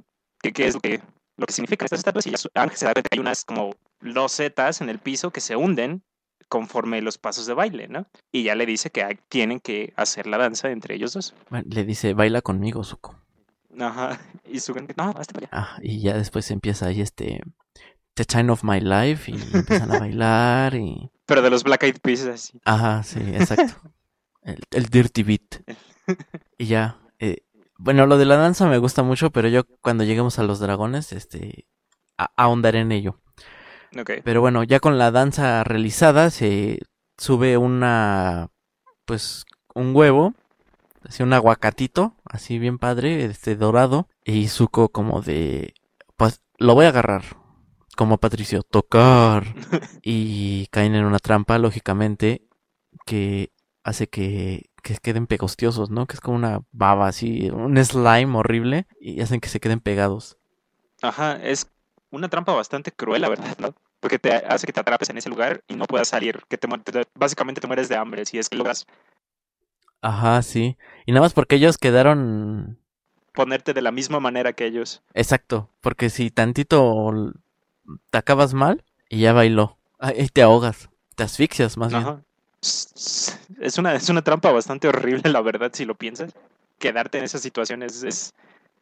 qué, 0.42 0.66
es 0.66 0.75
lo 0.75 0.80
que, 0.80 1.00
lo 1.37 1.46
significan 1.49 1.87
estas 1.87 2.00
estatuas. 2.00 2.26
Y 2.26 2.30
ya 2.30 2.38
Ang 2.54 2.72
se 2.72 2.87
da 2.87 2.92
cuenta 2.92 3.08
que 3.08 3.16
hay 3.16 3.20
unas 3.20 3.44
como 3.44 3.75
losetas 4.00 4.80
en 4.80 4.88
el 4.88 4.99
piso 4.99 5.30
que 5.30 5.40
se 5.40 5.56
hunden 5.56 6.02
conforme 6.49 7.00
los 7.00 7.16
pasos 7.16 7.46
de 7.46 7.54
baile, 7.54 7.87
¿no? 7.87 8.06
Y 8.32 8.42
ya 8.42 8.56
le 8.56 8.66
dice 8.66 8.90
que 8.90 9.18
tienen 9.28 9.60
que 9.60 9.92
hacer 9.96 10.26
la 10.26 10.37
danza 10.37 10.70
entre 10.70 10.96
ellos 10.96 11.12
dos. 11.12 11.34
Le 11.50 11.84
dice, 11.84 12.12
baila 12.12 12.42
conmigo, 12.42 12.82
Zuko. 12.82 13.14
Ajá. 13.79 14.21
Y 14.45 14.61
Sugan, 14.61 14.87
no, 14.97 15.12
para 15.12 15.21
allá. 15.21 15.49
Ah, 15.53 15.79
y 15.83 16.00
ya 16.00 16.15
después 16.15 16.50
empieza 16.50 16.87
ahí 16.87 17.00
este 17.00 17.41
The 18.15 18.25
Time 18.25 18.50
of 18.53 18.65
My 18.65 18.81
Life 18.81 19.31
y 19.31 19.35
empiezan 19.55 19.93
a 19.93 19.99
bailar 19.99 20.75
y 20.75 21.11
Pero 21.27 21.43
de 21.43 21.50
los 21.50 21.62
Black 21.62 21.83
Eyed 21.85 22.00
Peas, 22.00 22.23
así. 22.27 22.61
ajá, 22.65 23.03
sí, 23.03 23.21
exacto. 23.21 23.75
El, 24.43 24.61
el 24.71 24.87
Dirty 24.87 25.23
Beat. 25.23 25.62
Y 26.59 26.67
ya 26.67 26.99
eh, 27.19 27.43
bueno, 27.83 28.07
lo 28.07 28.19
de 28.19 28.27
la 28.27 28.37
danza 28.37 28.67
me 28.69 28.77
gusta 28.79 29.03
mucho, 29.03 29.31
pero 29.31 29.49
yo 29.49 29.65
cuando 29.81 30.05
lleguemos 30.05 30.39
a 30.39 30.43
los 30.43 30.59
dragones 30.61 31.12
este 31.12 31.67
ahondaré 32.37 32.81
en 32.81 32.93
ello. 32.93 33.21
Pero 34.25 34.41
bueno, 34.43 34.62
ya 34.65 34.81
con 34.81 34.99
la 34.99 35.11
danza 35.11 35.65
realizada 35.65 36.31
se 36.31 36.81
sube 37.17 37.57
una 37.57 38.50
pues 39.07 39.45
un 39.75 39.97
huevo, 39.97 40.35
así 41.11 41.25
un 41.25 41.33
aguacatito, 41.33 42.14
así 42.25 42.61
bien 42.61 42.79
padre, 42.79 43.25
este 43.25 43.57
dorado 43.57 44.09
y 44.25 44.47
Zuko 44.47 44.90
como 44.90 45.23
de 45.23 45.75
pues 46.17 46.40
lo 46.57 46.75
voy 46.75 46.87
a 46.87 46.90
agarrar 46.90 47.25
como 47.97 48.19
Patricio, 48.19 48.62
tocar 48.62 49.43
y 50.02 50.69
caen 50.69 50.95
en 50.95 51.05
una 51.05 51.19
trampa 51.19 51.59
lógicamente 51.59 52.47
que 53.07 53.50
hace 53.83 54.09
que, 54.09 54.71
que 54.85 54.95
queden 54.99 55.26
pegostiosos, 55.26 55.90
¿no? 55.90 56.07
Que 56.07 56.14
es 56.14 56.21
como 56.21 56.37
una 56.37 56.61
baba 56.71 57.09
así, 57.09 57.50
un 57.50 57.76
slime 57.85 58.38
horrible 58.38 58.87
y 59.00 59.21
hacen 59.21 59.40
que 59.40 59.49
se 59.49 59.59
queden 59.59 59.81
pegados. 59.81 60.38
Ajá, 61.02 61.43
es 61.43 61.73
una 62.11 62.29
trampa 62.29 62.55
bastante 62.55 62.93
cruel, 62.93 63.23
la 63.23 63.31
verdad, 63.31 63.59
¿no? 63.59 63.75
Porque 63.99 64.21
te 64.21 64.33
hace 64.33 64.64
que 64.64 64.73
te 64.73 64.81
atrapes 64.81 65.11
en 65.11 65.19
ese 65.19 65.29
lugar 65.29 65.64
y 65.67 65.75
no 65.75 65.87
puedas 65.87 66.07
salir, 66.07 66.40
que 66.49 66.57
te, 66.57 66.69
básicamente 67.17 67.61
te 67.61 67.67
mueres 67.67 67.88
de 67.88 67.97
hambre 67.97 68.25
si 68.26 68.38
es 68.38 68.49
que 68.49 68.57
logras 68.57 68.87
Ajá, 70.02 70.42
sí. 70.42 70.76
Y 71.07 71.12
nada 71.12 71.23
más 71.26 71.33
porque 71.35 71.57
ellos 71.57 71.78
quedaron 71.78 72.78
ponerte 73.33 73.75
de 73.75 73.83
la 73.83 73.92
misma 73.92 74.21
manera 74.21 74.52
que 74.52 74.66
ellos. 74.66 75.02
Exacto, 75.14 75.71
porque 75.80 76.11
si 76.11 76.30
tantito 76.30 77.33
te 78.11 78.19
acabas 78.19 78.54
mal 78.54 78.85
y 79.09 79.21
ya 79.21 79.33
bailó, 79.33 79.78
ahí 79.99 80.28
te 80.28 80.42
ahogas, 80.42 80.88
te 81.16 81.23
asfixias 81.25 81.76
más 81.76 81.90
bien. 81.92 82.02
Ajá. 82.02 82.23
S- 82.62 83.38
Es 83.61 83.78
una, 83.78 83.95
es 83.95 84.09
una 84.09 84.23
trampa 84.23 84.52
bastante 84.52 84.88
horrible, 84.88 85.30
la 85.30 85.40
verdad, 85.40 85.71
si 85.73 85.85
lo 85.85 85.95
piensas. 85.95 86.33
Quedarte 86.78 87.19
en 87.19 87.25
esas 87.25 87.42
situaciones 87.42 88.02
es... 88.02 88.33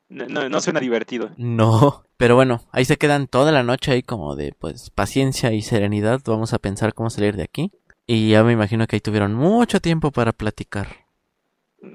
No, 0.09 0.27
no- 0.27 0.49
no 0.49 0.61
suena 0.61 0.81
divertido. 0.81 1.31
No, 1.37 2.05
pero 2.17 2.35
bueno, 2.35 2.63
ahí 2.73 2.85
se 2.85 2.97
quedan 2.97 3.27
toda 3.27 3.53
la 3.53 3.63
noche 3.63 3.93
ahí 3.93 4.03
como 4.03 4.37
de 4.37 4.55
pues 4.59 4.91
paciencia 4.91 5.53
y 5.53 5.63
serenidad, 5.63 6.21
vamos 6.25 6.53
a 6.55 6.59
pensar 6.59 6.95
cómo 6.95 7.11
salir 7.11 7.37
de 7.37 7.43
aquí. 7.43 7.71
Y 8.07 8.31
ya 8.31 8.43
me 8.43 8.53
imagino 8.53 8.87
que 8.87 8.97
ahí 8.97 9.01
tuvieron 9.01 9.35
mucho 9.35 9.81
tiempo 9.81 10.11
para 10.11 10.33
platicar 10.33 10.89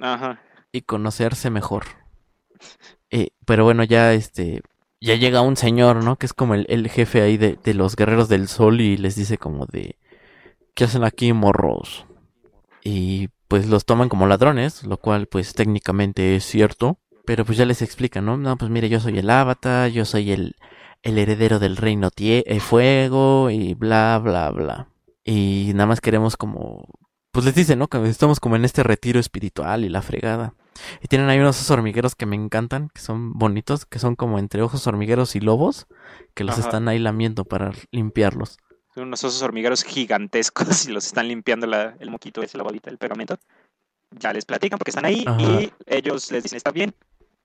Ajá. 0.01 0.41
y 0.71 0.81
conocerse 0.81 1.49
mejor. 1.49 1.83
Eh, 3.09 3.29
pero 3.45 3.63
bueno, 3.63 3.83
ya 3.83 4.13
este, 4.13 4.61
ya 5.01 5.15
llega 5.15 5.41
un 5.41 5.55
señor, 5.57 6.03
¿no? 6.03 6.15
Que 6.17 6.25
es 6.25 6.33
como 6.33 6.55
el, 6.55 6.65
el 6.69 6.89
jefe 6.89 7.21
ahí 7.21 7.37
de, 7.37 7.57
de 7.63 7.73
los 7.73 7.95
guerreros 7.95 8.29
del 8.29 8.47
sol 8.47 8.81
y 8.81 8.97
les 8.97 9.15
dice 9.15 9.37
como 9.37 9.65
de, 9.67 9.97
¿qué 10.75 10.85
hacen 10.85 11.03
aquí, 11.03 11.33
morros? 11.33 12.05
Y 12.83 13.29
pues 13.47 13.67
los 13.67 13.85
toman 13.85 14.09
como 14.09 14.27
ladrones, 14.27 14.83
lo 14.83 14.97
cual 14.97 15.27
pues 15.27 15.53
técnicamente 15.53 16.35
es 16.35 16.45
cierto. 16.45 16.99
Pero 17.25 17.45
pues 17.45 17.57
ya 17.57 17.65
les 17.65 17.81
explican, 17.81 18.25
¿no? 18.25 18.37
No, 18.37 18.57
pues 18.57 18.69
mire, 18.71 18.89
yo 18.89 18.99
soy 18.99 19.17
el 19.19 19.29
avatar, 19.29 19.89
yo 19.91 20.05
soy 20.05 20.31
el, 20.33 20.55
el 21.03 21.17
heredero 21.17 21.59
del 21.59 21.77
reino 21.77 22.11
tie 22.11 22.43
eh, 22.47 22.59
fuego 22.59 23.49
y 23.49 23.75
bla, 23.75 24.19
bla, 24.21 24.51
bla. 24.51 24.89
Y 25.23 25.71
nada 25.73 25.87
más 25.87 26.01
queremos 26.01 26.35
como... 26.37 26.85
Pues 27.33 27.45
les 27.45 27.55
dicen, 27.55 27.79
¿no? 27.79 27.87
Que 27.87 27.97
estamos 28.07 28.39
como 28.39 28.55
en 28.55 28.63
este 28.63 28.83
retiro 28.83 29.19
espiritual 29.19 29.83
y 29.83 29.89
la 29.89 30.01
fregada. 30.03 30.53
Y 31.01 31.07
tienen 31.07 31.29
ahí 31.29 31.39
unos 31.39 31.57
osos 31.57 31.71
hormigueros 31.71 32.13
que 32.15 32.27
me 32.27 32.35
encantan, 32.35 32.89
que 32.93 33.01
son 33.01 33.33
bonitos, 33.33 33.85
que 33.87 33.97
son 33.99 34.15
como 34.15 34.37
entre 34.37 34.61
ojos 34.61 34.85
hormigueros 34.85 35.35
y 35.35 35.39
lobos, 35.39 35.87
que 36.35 36.43
los 36.43 36.57
Ajá. 36.59 36.67
están 36.67 36.87
ahí 36.87 36.99
lamiendo 36.99 37.43
para 37.43 37.71
limpiarlos. 37.91 38.59
Son 38.93 39.05
unos 39.07 39.23
osos 39.23 39.41
hormigueros 39.41 39.83
gigantescos 39.83 40.85
y 40.87 40.91
los 40.91 41.07
están 41.07 41.27
limpiando 41.27 41.65
la- 41.65 41.95
el 41.99 42.11
moquito 42.11 42.43
ese, 42.43 42.55
la 42.57 42.63
bolita 42.63 42.91
del 42.91 42.99
pegamento. 42.99 43.39
Ya 44.11 44.31
les 44.31 44.45
platican 44.45 44.77
porque 44.77 44.91
están 44.91 45.05
ahí 45.05 45.23
Ajá. 45.25 45.41
y 45.41 45.73
ellos 45.87 46.31
les 46.31 46.43
dicen, 46.43 46.57
está 46.57 46.69
bien, 46.69 46.93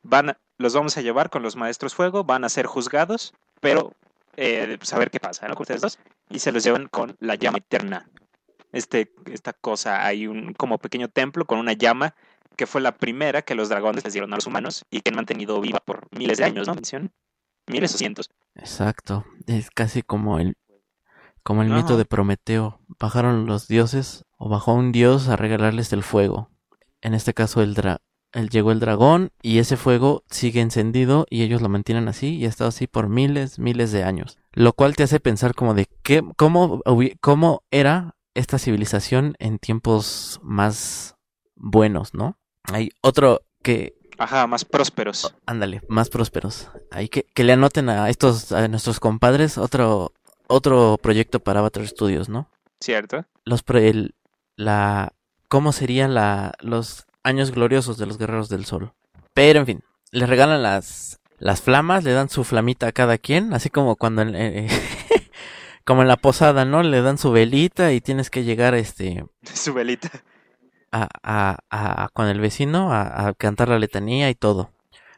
van, 0.02 0.36
los 0.58 0.74
vamos 0.74 0.98
a 0.98 1.00
llevar 1.00 1.30
con 1.30 1.42
los 1.42 1.56
maestros 1.56 1.94
fuego, 1.94 2.24
van 2.24 2.44
a 2.44 2.50
ser 2.50 2.66
juzgados, 2.66 3.32
pero 3.62 3.94
eh, 4.36 4.76
pues 4.78 4.92
a 4.92 4.98
ver 4.98 5.10
qué 5.10 5.18
pasa, 5.18 5.48
¿no? 5.48 5.54
Con 5.54 5.62
ustedes 5.62 5.80
dos. 5.80 5.98
Y 6.28 6.40
se 6.40 6.52
los 6.52 6.62
llevan 6.62 6.88
con 6.88 7.16
la 7.20 7.36
llama 7.36 7.56
eterna. 7.58 8.06
Este, 8.78 9.12
esta 9.30 9.52
cosa, 9.52 10.06
hay 10.06 10.26
un 10.26 10.54
como 10.54 10.78
pequeño 10.78 11.08
templo 11.08 11.44
con 11.44 11.58
una 11.58 11.72
llama 11.72 12.14
que 12.56 12.66
fue 12.66 12.80
la 12.80 12.96
primera 12.96 13.42
que 13.42 13.54
los 13.54 13.68
dragones 13.68 14.04
les 14.04 14.12
dieron 14.12 14.32
a 14.32 14.36
los 14.36 14.46
humanos 14.46 14.84
y 14.90 15.00
que 15.00 15.10
han 15.10 15.16
mantenido 15.16 15.60
viva 15.60 15.80
por 15.80 16.06
miles 16.16 16.38
de 16.38 16.44
años, 16.44 16.66
¿no? 16.66 16.74
Mención. 16.74 17.12
Miles 17.66 17.94
o 17.94 17.98
cientos. 17.98 18.30
Exacto. 18.54 19.24
Es 19.46 19.70
casi 19.70 20.02
como 20.02 20.38
el 20.38 20.56
como 21.42 21.62
el 21.62 21.70
mito 21.70 21.96
de 21.96 22.04
Prometeo. 22.04 22.80
Bajaron 22.98 23.46
los 23.46 23.68
dioses 23.68 24.24
o 24.36 24.48
bajó 24.48 24.74
un 24.74 24.92
dios 24.92 25.28
a 25.28 25.36
regalarles 25.36 25.92
el 25.92 26.02
fuego. 26.02 26.50
En 27.00 27.14
este 27.14 27.32
caso 27.34 27.62
el 27.62 27.74
dra 27.74 27.98
el- 28.32 28.50
llegó 28.50 28.72
el 28.72 28.80
dragón 28.80 29.30
y 29.40 29.58
ese 29.58 29.76
fuego 29.76 30.22
sigue 30.30 30.60
encendido 30.60 31.26
y 31.30 31.42
ellos 31.42 31.62
lo 31.62 31.68
mantienen 31.68 32.08
así 32.08 32.36
y 32.36 32.44
ha 32.44 32.48
estado 32.48 32.68
así 32.68 32.86
por 32.86 33.08
miles, 33.08 33.58
miles 33.58 33.92
de 33.92 34.04
años. 34.04 34.36
Lo 34.52 34.72
cual 34.72 34.96
te 34.96 35.04
hace 35.04 35.20
pensar 35.20 35.54
como 35.54 35.74
de 35.74 35.86
qué, 36.02 36.22
cómo, 36.36 36.82
cómo 37.20 37.62
era 37.70 38.14
esta 38.34 38.58
civilización 38.58 39.34
en 39.38 39.58
tiempos 39.58 40.40
más 40.42 41.14
buenos, 41.56 42.14
¿no? 42.14 42.38
Hay 42.72 42.90
otro 43.02 43.42
que, 43.62 43.94
Ajá, 44.18 44.46
más 44.46 44.64
prósperos. 44.64 45.34
ándale, 45.46 45.80
más 45.88 46.08
prósperos. 46.10 46.68
Hay 46.90 47.08
que, 47.08 47.24
que 47.34 47.44
le 47.44 47.52
anoten 47.52 47.88
a 47.88 48.08
estos, 48.10 48.52
a 48.52 48.66
nuestros 48.68 49.00
compadres 49.00 49.58
otro, 49.58 50.12
otro 50.48 50.98
proyecto 51.00 51.40
para 51.40 51.60
Avatar 51.60 51.86
Studios, 51.86 52.28
¿no? 52.28 52.48
¿Cierto? 52.80 53.24
Los, 53.44 53.62
pro- 53.62 53.78
el, 53.78 54.14
la, 54.56 55.12
cómo 55.48 55.72
serían 55.72 56.14
la, 56.14 56.54
los 56.60 57.06
años 57.24 57.50
gloriosos 57.52 57.96
de 57.98 58.06
los 58.06 58.18
guerreros 58.18 58.48
del 58.48 58.64
sol. 58.64 58.92
Pero 59.34 59.60
en 59.60 59.66
fin, 59.66 59.84
les 60.10 60.28
regalan 60.28 60.62
las, 60.62 61.20
las 61.38 61.60
flamas, 61.60 62.04
le 62.04 62.12
dan 62.12 62.28
su 62.28 62.44
flamita 62.44 62.88
a 62.88 62.92
cada 62.92 63.18
quien, 63.18 63.52
así 63.54 63.70
como 63.70 63.96
cuando 63.96 64.22
en, 64.22 64.34
eh, 64.36 64.68
como 65.88 66.02
en 66.02 66.08
la 66.08 66.18
posada, 66.18 66.66
¿no? 66.66 66.82
Le 66.82 67.00
dan 67.00 67.16
su 67.16 67.32
velita 67.32 67.94
y 67.94 68.02
tienes 68.02 68.28
que 68.28 68.44
llegar 68.44 68.74
este 68.74 69.24
Su 69.42 69.72
velita. 69.72 70.10
a, 70.92 71.08
a, 71.22 71.56
a- 71.70 72.08
con 72.10 72.26
el 72.28 72.40
vecino 72.40 72.92
a, 72.92 73.28
a 73.28 73.32
cantar 73.32 73.70
la 73.70 73.78
letanía 73.78 74.28
y 74.28 74.34
todo. 74.34 74.70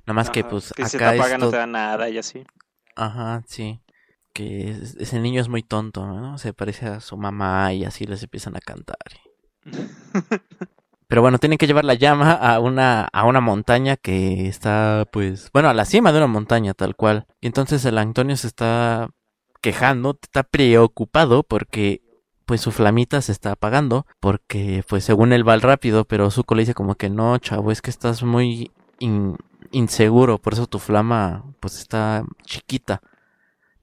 Nada 0.06 0.14
más 0.14 0.30
que 0.30 0.44
pues 0.44 0.72
que 0.74 0.86
si 0.86 0.96
acá 0.96 1.10
te 1.10 1.16
es 1.16 1.20
apaga 1.20 1.38
no 1.38 1.50
te 1.50 1.56
da 1.56 1.66
nada 1.66 2.08
y 2.08 2.18
así. 2.18 2.44
Ajá, 2.94 3.42
sí. 3.48 3.80
Que 4.32 4.70
es- 4.70 4.94
ese 4.94 5.18
niño 5.18 5.40
es 5.40 5.48
muy 5.48 5.64
tonto, 5.64 6.06
¿no? 6.06 6.38
Se 6.38 6.52
parece 6.52 6.86
a 6.86 7.00
su 7.00 7.16
mamá 7.16 7.72
y 7.72 7.84
así 7.84 8.06
les 8.06 8.22
empiezan 8.22 8.56
a 8.56 8.60
cantar. 8.60 8.96
Pero 11.08 11.22
bueno, 11.22 11.38
tienen 11.38 11.58
que 11.58 11.66
llevar 11.66 11.84
la 11.84 11.94
llama 11.94 12.32
a 12.34 12.60
una, 12.60 13.02
a 13.12 13.24
una 13.24 13.40
montaña 13.40 13.96
que 13.96 14.46
está, 14.46 15.08
pues, 15.10 15.50
bueno, 15.52 15.68
a 15.68 15.74
la 15.74 15.84
cima 15.84 16.12
de 16.12 16.18
una 16.18 16.28
montaña, 16.28 16.72
tal 16.72 16.94
cual. 16.94 17.26
Y 17.40 17.48
entonces 17.48 17.84
el 17.84 17.98
Antonio 17.98 18.36
se 18.36 18.46
está 18.46 19.08
quejando, 19.60 20.18
está 20.22 20.42
preocupado 20.42 21.42
porque, 21.42 22.02
pues, 22.46 22.60
su 22.60 22.70
flamita 22.70 23.20
se 23.22 23.32
está 23.32 23.52
apagando. 23.52 24.06
Porque, 24.20 24.84
pues, 24.88 25.04
según 25.04 25.32
él 25.32 25.46
va 25.48 25.52
al 25.54 25.62
rápido, 25.62 26.04
pero 26.04 26.30
Zuko 26.30 26.54
le 26.54 26.62
dice 26.62 26.74
como 26.74 26.94
que 26.94 27.10
no, 27.10 27.38
chavo, 27.38 27.70
es 27.72 27.82
que 27.82 27.90
estás 27.90 28.22
muy 28.22 28.70
in- 28.98 29.36
inseguro, 29.70 30.38
por 30.38 30.54
eso 30.54 30.66
tu 30.66 30.78
flama, 30.78 31.44
pues, 31.60 31.78
está 31.78 32.24
chiquita. 32.44 33.00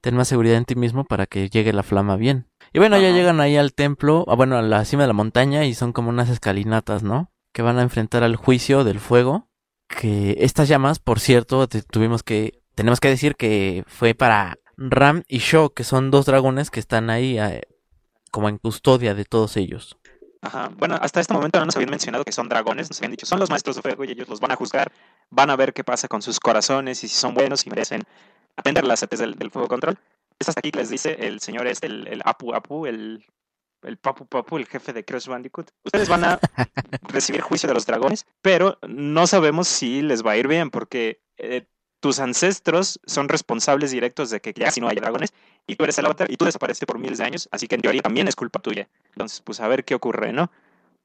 Ten 0.00 0.14
más 0.14 0.28
seguridad 0.28 0.56
en 0.56 0.64
ti 0.64 0.76
mismo 0.76 1.04
para 1.04 1.26
que 1.26 1.48
llegue 1.48 1.72
la 1.72 1.82
flama 1.82 2.16
bien. 2.16 2.46
Y 2.72 2.78
bueno, 2.78 2.98
ya 2.98 3.10
llegan 3.10 3.40
ahí 3.40 3.56
al 3.56 3.72
templo, 3.72 4.24
ah, 4.28 4.34
bueno, 4.36 4.56
a 4.56 4.62
la 4.62 4.84
cima 4.84 5.02
de 5.02 5.08
la 5.08 5.12
montaña 5.14 5.64
y 5.64 5.74
son 5.74 5.92
como 5.92 6.10
unas 6.10 6.28
escalinatas, 6.28 7.02
¿no? 7.02 7.32
Que 7.52 7.62
van 7.62 7.78
a 7.78 7.82
enfrentar 7.82 8.22
al 8.22 8.36
juicio 8.36 8.84
del 8.84 9.00
fuego. 9.00 9.48
Que 9.88 10.36
estas 10.40 10.68
llamas, 10.68 10.98
por 10.98 11.18
cierto, 11.18 11.66
tuvimos 11.66 12.22
que, 12.22 12.60
tenemos 12.74 13.00
que 13.00 13.08
decir 13.08 13.36
que 13.36 13.84
fue 13.86 14.14
para 14.14 14.58
Ram 14.78 15.24
y 15.26 15.38
Sho, 15.38 15.70
que 15.70 15.82
son 15.82 16.10
dos 16.10 16.24
dragones 16.24 16.70
que 16.70 16.78
están 16.78 17.10
ahí 17.10 17.38
eh, 17.38 17.62
como 18.30 18.48
en 18.48 18.58
custodia 18.58 19.14
de 19.14 19.24
todos 19.24 19.56
ellos. 19.56 19.98
Ajá. 20.40 20.70
Bueno, 20.76 20.96
hasta 21.00 21.20
este 21.20 21.34
momento 21.34 21.58
no 21.58 21.66
nos 21.66 21.74
habían 21.74 21.90
mencionado 21.90 22.24
que 22.24 22.30
son 22.30 22.48
dragones, 22.48 22.88
nos 22.88 22.98
habían 23.00 23.10
dicho, 23.10 23.26
son 23.26 23.40
los 23.40 23.50
maestros 23.50 23.74
de 23.74 23.82
fuego 23.82 24.04
y 24.04 24.12
ellos 24.12 24.28
los 24.28 24.38
van 24.38 24.52
a 24.52 24.56
juzgar, 24.56 24.92
van 25.30 25.50
a 25.50 25.56
ver 25.56 25.74
qué 25.74 25.82
pasa 25.82 26.06
con 26.06 26.22
sus 26.22 26.38
corazones 26.38 27.02
y 27.02 27.08
si 27.08 27.16
son 27.16 27.34
buenos 27.34 27.66
y 27.66 27.70
merecen 27.70 28.04
atender 28.56 28.84
las 28.84 29.00
setes 29.00 29.18
del, 29.18 29.34
del 29.34 29.50
fuego 29.50 29.66
control. 29.66 29.98
Es 30.38 30.48
hasta 30.48 30.60
aquí 30.60 30.70
que 30.70 30.78
les 30.78 30.90
dice 30.90 31.16
el 31.26 31.40
señor 31.40 31.66
este, 31.66 31.88
el, 31.88 32.06
el 32.06 32.22
Apu 32.24 32.54
Apu, 32.54 32.86
el, 32.86 33.26
el 33.82 33.96
Papu 33.96 34.26
Papu, 34.26 34.58
el 34.58 34.66
jefe 34.66 34.92
de 34.92 35.04
Crash 35.04 35.26
Bandicoot. 35.26 35.72
Ustedes 35.84 36.08
van 36.08 36.24
a 36.24 36.38
recibir 37.08 37.40
juicio 37.40 37.66
de 37.66 37.74
los 37.74 37.84
dragones, 37.84 38.24
pero 38.40 38.78
no 38.86 39.26
sabemos 39.26 39.66
si 39.66 40.02
les 40.02 40.24
va 40.24 40.32
a 40.32 40.36
ir 40.36 40.46
bien 40.46 40.70
porque 40.70 41.20
eh, 41.36 41.66
tus 42.00 42.20
ancestros 42.20 43.00
son 43.06 43.28
responsables 43.28 43.90
directos 43.90 44.30
de 44.30 44.40
que 44.40 44.52
ya 44.52 44.70
si 44.70 44.80
no 44.80 44.88
haya 44.88 45.00
dragones 45.00 45.32
y 45.66 45.76
tú 45.76 45.84
eres 45.84 45.98
el 45.98 46.06
avatar 46.06 46.30
y 46.30 46.36
tú 46.36 46.44
desapareciste 46.44 46.86
por 46.86 46.98
miles 46.98 47.18
de 47.18 47.24
años, 47.24 47.48
así 47.52 47.66
que 47.68 47.74
en 47.74 47.82
teoría 47.82 48.02
también 48.02 48.28
es 48.28 48.36
culpa 48.36 48.58
tuya. 48.60 48.88
Entonces, 49.12 49.40
pues 49.40 49.60
a 49.60 49.68
ver 49.68 49.84
qué 49.84 49.94
ocurre, 49.94 50.32
¿no? 50.32 50.50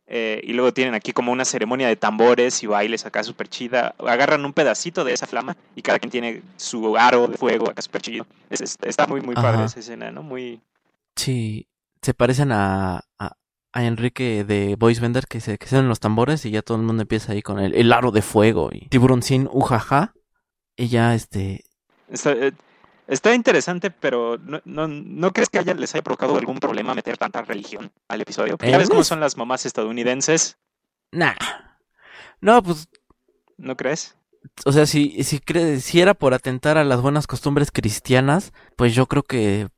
Eh, 0.05 0.41
y 0.43 0.53
luego 0.53 0.73
tienen 0.73 0.93
aquí 0.93 1.13
como 1.13 1.31
una 1.31 1.45
ceremonia 1.45 1.87
de 1.87 1.95
tambores 1.95 2.61
y 2.61 2.67
bailes 2.67 3.05
acá 3.05 3.23
súper 3.23 3.47
chida. 3.47 3.95
Agarran 3.99 4.45
un 4.45 4.53
pedacito 4.53 5.03
de 5.03 5.13
esa 5.13 5.25
flama 5.27 5.55
y 5.75 5.81
cada 5.81 5.97
quien 5.97 6.11
tiene 6.11 6.41
su 6.57 6.97
aro 6.97 7.27
de 7.27 7.37
fuego 7.37 7.69
acá 7.69 7.81
súper 7.81 8.01
chido. 8.01 8.27
Es- 8.49 8.61
es- 8.61 8.77
está 8.83 9.07
muy, 9.07 9.21
muy 9.21 9.35
padre 9.35 9.65
esa 9.65 9.79
escena, 9.79 10.11
¿no? 10.11 10.21
Muy... 10.21 10.61
Sí, 11.15 11.67
se 12.01 12.13
parecen 12.13 12.51
a, 12.51 13.01
a, 13.17 13.31
a 13.71 13.83
Enrique 13.85 14.43
de 14.43 14.75
Voice 14.77 14.99
Vender 15.01 15.25
que 15.27 15.39
se 15.39 15.57
que 15.57 15.67
se 15.67 15.77
dan 15.77 15.87
los 15.87 15.99
tambores 15.99 16.45
y 16.45 16.51
ya 16.51 16.61
todo 16.61 16.77
el 16.77 16.83
mundo 16.83 17.01
empieza 17.03 17.31
ahí 17.31 17.41
con 17.41 17.59
el, 17.59 17.73
el 17.73 17.91
aro 17.93 18.11
de 18.11 18.21
fuego 18.21 18.69
y 18.71 18.87
tiburón 18.89 19.23
sin 19.23 19.47
ujaja. 19.51 20.13
Ya 20.77 21.13
este. 21.15 21.63
Está, 22.09 22.31
eh, 22.31 22.51
está 23.07 23.33
interesante, 23.33 23.91
pero 23.91 24.37
no, 24.37 24.61
no, 24.65 24.87
¿no 24.87 25.31
crees 25.31 25.49
que 25.49 25.59
haya, 25.59 25.73
les 25.73 25.93
haya 25.93 26.03
provocado 26.03 26.37
algún 26.37 26.59
problema 26.59 26.93
meter 26.93 27.17
tanta 27.17 27.41
religión 27.41 27.91
al 28.07 28.21
episodio? 28.21 28.57
Porque 28.57 28.71
ya 28.71 28.77
Eh, 28.77 28.79
ves 28.79 28.89
cómo 28.89 29.03
son 29.03 29.19
las 29.19 29.37
mamás 29.37 29.65
estadounidenses, 29.65 30.57
Nah. 31.11 31.35
No, 32.41 32.63
pues. 32.63 32.89
¿no 33.57 33.77
crees? 33.77 34.17
O 34.65 34.71
sea, 34.71 34.85
si, 34.87 35.23
si, 35.23 35.39
si 35.79 36.01
era 36.01 36.15
por 36.15 36.33
atentar 36.33 36.77
a 36.77 36.83
las 36.83 37.01
buenas 37.01 37.27
costumbres 37.27 37.71
cristianas, 37.71 38.51
pues 38.75 38.95
yo 38.95 39.05
creo 39.05 39.21
que 39.23 39.69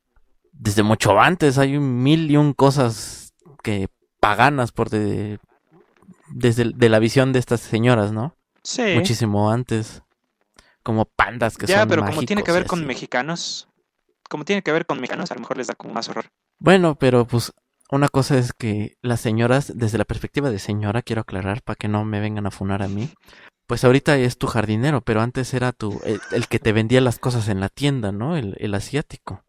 desde 0.52 0.82
mucho 0.82 1.20
antes 1.20 1.58
hay 1.58 1.76
un 1.76 2.02
mil 2.02 2.30
y 2.30 2.36
un 2.38 2.54
cosas 2.54 3.34
que 3.62 3.88
paganas 4.18 4.72
por 4.72 4.88
de, 4.88 5.38
desde 6.30 6.72
de 6.74 6.88
la 6.88 6.98
visión 6.98 7.32
de 7.32 7.38
estas 7.38 7.60
señoras, 7.60 8.12
¿no? 8.12 8.34
Sí. 8.62 8.94
Muchísimo 8.94 9.50
antes. 9.50 10.02
Como 10.86 11.04
pandas 11.04 11.56
que 11.56 11.66
ya, 11.66 11.80
son 11.80 11.88
pero 11.88 12.04
como 12.04 12.22
tiene 12.22 12.44
que 12.44 12.52
mágicos 12.52 12.54
ver 12.54 12.66
con 12.68 12.86
mexicanos, 12.86 13.68
como 14.30 14.44
tiene 14.44 14.62
que 14.62 14.70
ver 14.70 14.86
con 14.86 15.00
mexicanos, 15.00 15.32
a 15.32 15.34
lo 15.34 15.40
mejor 15.40 15.56
les 15.56 15.66
da 15.66 15.74
como 15.74 15.92
más 15.92 16.08
horror. 16.08 16.26
Bueno, 16.60 16.94
pero 16.94 17.26
pues 17.26 17.52
una 17.90 18.08
cosa 18.08 18.38
es 18.38 18.52
que 18.52 18.96
las 19.02 19.20
señoras, 19.20 19.72
desde 19.74 19.98
la 19.98 20.04
perspectiva 20.04 20.48
de 20.48 20.60
señora, 20.60 21.02
quiero 21.02 21.22
aclarar 21.22 21.62
para 21.62 21.74
que 21.74 21.88
no 21.88 22.04
me 22.04 22.20
vengan 22.20 22.46
a 22.46 22.52
funar 22.52 22.84
a 22.84 22.88
mí. 22.88 23.10
Pues 23.66 23.82
ahorita 23.82 24.16
es 24.16 24.38
tu 24.38 24.46
jardinero, 24.46 25.00
pero 25.00 25.22
antes 25.22 25.52
era 25.54 25.72
tu 25.72 26.00
el, 26.04 26.20
el 26.30 26.46
que 26.46 26.60
te 26.60 26.72
vendía 26.72 27.00
las 27.00 27.18
cosas 27.18 27.48
en 27.48 27.58
la 27.58 27.68
tienda, 27.68 28.12
¿no? 28.12 28.36
El, 28.36 28.54
el 28.60 28.72
asiático. 28.72 29.42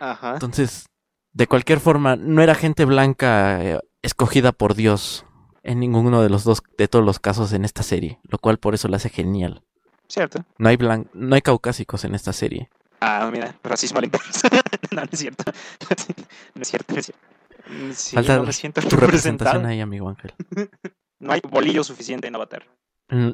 Ajá. 0.00 0.32
Entonces, 0.32 0.86
de 1.32 1.46
cualquier 1.46 1.78
forma, 1.78 2.16
no 2.16 2.42
era 2.42 2.56
gente 2.56 2.84
blanca 2.84 3.62
eh, 3.62 3.78
escogida 4.02 4.50
por 4.50 4.74
Dios 4.74 5.24
en 5.62 5.78
ninguno 5.78 6.20
de 6.20 6.30
los 6.30 6.42
dos, 6.42 6.64
de 6.76 6.88
todos 6.88 7.04
los 7.04 7.20
casos 7.20 7.52
en 7.52 7.64
esta 7.64 7.84
serie, 7.84 8.18
lo 8.24 8.38
cual 8.38 8.58
por 8.58 8.74
eso 8.74 8.88
la 8.88 8.96
hace 8.96 9.08
genial. 9.08 9.62
Cierto. 10.10 10.44
No 10.58 10.68
hay 10.68 10.76
blan 10.76 11.08
no 11.14 11.36
hay 11.36 11.40
caucásicos 11.40 12.04
en 12.04 12.16
esta 12.16 12.32
serie. 12.32 12.68
Ah, 13.00 13.30
mira, 13.32 13.54
racismo 13.62 13.98
al 14.00 14.06
inverso. 14.06 14.48
no, 14.90 14.96
no 15.02 15.08
es 15.10 15.18
cierto. 15.18 15.44
No 16.54 16.62
es 16.62 16.68
cierto, 16.68 16.92
no 16.94 16.98
es 17.00 17.06
cierto. 17.06 17.22
Sí, 17.94 18.16
Falta 18.16 18.36
no 18.36 18.42
me 18.42 18.52
siento 18.52 18.80
Tu 18.82 18.96
representación 18.96 19.64
ahí, 19.66 19.80
amigo 19.80 20.08
Ángel. 20.08 20.34
No 21.20 21.32
hay 21.34 21.42
bolillo 21.46 21.84
suficiente 21.84 22.28
en 22.28 22.34
Avatar. 22.34 22.64
Mm, 23.10 23.32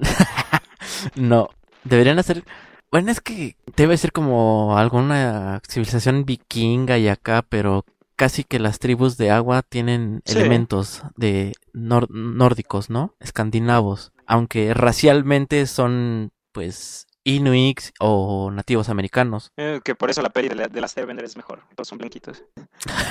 no, 1.14 1.48
deberían 1.84 2.18
hacer. 2.18 2.42
Bueno, 2.90 3.12
es 3.12 3.20
que 3.20 3.56
debe 3.76 3.96
ser 3.96 4.10
como 4.10 4.76
alguna 4.76 5.60
civilización 5.68 6.24
vikinga 6.24 6.98
y 6.98 7.06
acá, 7.06 7.44
pero 7.48 7.84
casi 8.16 8.42
que 8.42 8.58
las 8.58 8.80
tribus 8.80 9.16
de 9.16 9.30
agua 9.30 9.62
tienen 9.62 10.20
Sí. 10.24 10.36
elementos 10.36 11.02
de 11.14 11.52
nórdicos, 11.74 12.90
¿no? 12.90 13.14
Escandinavos, 13.20 14.12
aunque 14.26 14.74
racialmente 14.74 15.64
son, 15.66 16.32
pues, 16.56 17.06
inuits 17.22 17.92
o 18.00 18.50
nativos 18.50 18.88
americanos. 18.88 19.52
Eh, 19.58 19.80
que 19.84 19.94
por 19.94 20.08
eso 20.08 20.22
la 20.22 20.30
peli 20.30 20.48
de, 20.48 20.54
la- 20.54 20.68
de 20.68 20.80
las 20.80 20.96
Airbender 20.96 21.24
es 21.26 21.36
mejor. 21.36 21.60
Todos 21.74 21.88
son 21.88 21.98
blanquitos. 21.98 22.42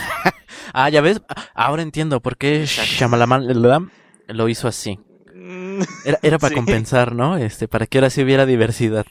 Ah, 0.73 0.89
ya 0.89 0.99
ves, 1.01 1.21
ahora 1.53 1.83
entiendo 1.83 2.21
por 2.21 2.37
qué. 2.37 2.65
Shyamalan 2.65 3.91
lo 4.27 4.49
hizo 4.49 4.67
así. 4.67 4.99
Mm, 5.33 5.81
Era, 6.05 6.19
era 6.23 6.39
para 6.39 6.49
Sí. 6.49 6.55
compensar, 6.55 7.13
¿no? 7.15 7.37
Este, 7.37 7.67
para 7.67 7.85
que 7.85 7.99
ahora 7.99 8.09
sí 8.09 8.23
hubiera 8.23 8.45
diversidad 8.45 9.05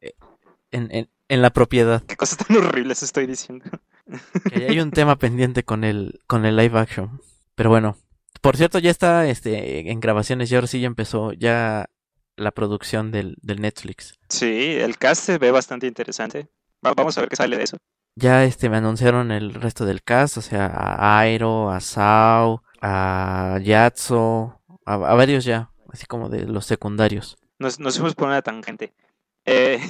eh, 0.00 0.12
en, 0.70 0.88
en, 0.90 1.08
en 1.28 1.40
la 1.42 1.50
propiedad. 1.50 2.02
Qué 2.02 2.16
cosas 2.16 2.38
tan 2.38 2.56
horribles 2.56 3.02
estoy 3.02 3.26
diciendo. 3.26 3.64
Que 4.52 4.66
hay 4.66 4.80
un 4.80 4.90
tema 4.90 5.16
pendiente 5.18 5.62
con 5.62 5.84
el, 5.84 6.20
con 6.26 6.44
el 6.44 6.56
live 6.56 6.78
action. 6.78 7.20
Pero 7.54 7.70
bueno. 7.70 7.96
Por 8.42 8.56
cierto, 8.56 8.78
ya 8.78 8.90
está 8.90 9.26
este, 9.28 9.90
en 9.90 10.00
grabaciones. 10.00 10.50
Ya 10.50 10.58
ahora 10.58 10.66
sí 10.66 10.80
ya 10.80 10.86
empezó 10.88 11.32
ya 11.32 11.88
la 12.40 12.50
producción 12.52 13.10
del, 13.10 13.36
del 13.42 13.60
Netflix. 13.60 14.18
Sí, 14.28 14.76
el 14.78 14.96
cast 14.98 15.22
se 15.24 15.38
ve 15.38 15.50
bastante 15.50 15.86
interesante. 15.86 16.48
Va- 16.84 16.94
vamos 16.94 17.16
a 17.18 17.20
ver 17.22 17.28
qué 17.30 17.36
sale 17.36 17.56
de 17.56 17.64
eso. 17.64 17.76
Ya 18.16 18.44
este, 18.44 18.68
me 18.68 18.76
anunciaron 18.78 19.30
el 19.30 19.54
resto 19.54 19.84
del 19.84 20.02
cast. 20.02 20.36
O 20.38 20.42
sea, 20.42 20.66
a 20.66 21.18
Airo, 21.20 21.70
a 21.70 21.80
Sao, 21.80 22.62
a 22.80 23.58
Yatso, 23.62 24.60
a, 24.84 24.94
a 24.94 25.14
varios 25.14 25.44
ya. 25.44 25.70
Así 25.90 26.06
como 26.06 26.28
de 26.28 26.44
los 26.46 26.66
secundarios. 26.66 27.36
Nos, 27.58 27.78
nos 27.80 27.94
fuimos 27.96 28.14
por 28.14 28.28
una 28.28 28.42
tangente. 28.42 28.92
Eh, 29.44 29.80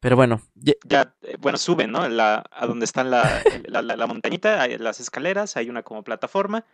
Pero 0.00 0.16
bueno, 0.16 0.40
ya- 0.54 0.72
ya, 0.84 1.14
eh, 1.22 1.36
bueno, 1.38 1.58
suben, 1.58 1.92
¿no? 1.92 2.08
La, 2.08 2.42
a 2.50 2.66
donde 2.66 2.84
están 2.84 3.10
la, 3.10 3.42
la, 3.68 3.82
la- 3.82 3.96
la 3.96 4.06
montañita, 4.06 4.60
hay 4.62 4.76
las 4.78 4.98
escaleras, 5.00 5.56
hay 5.56 5.68
una 5.70 5.82
como 5.82 6.02
plataforma 6.02 6.64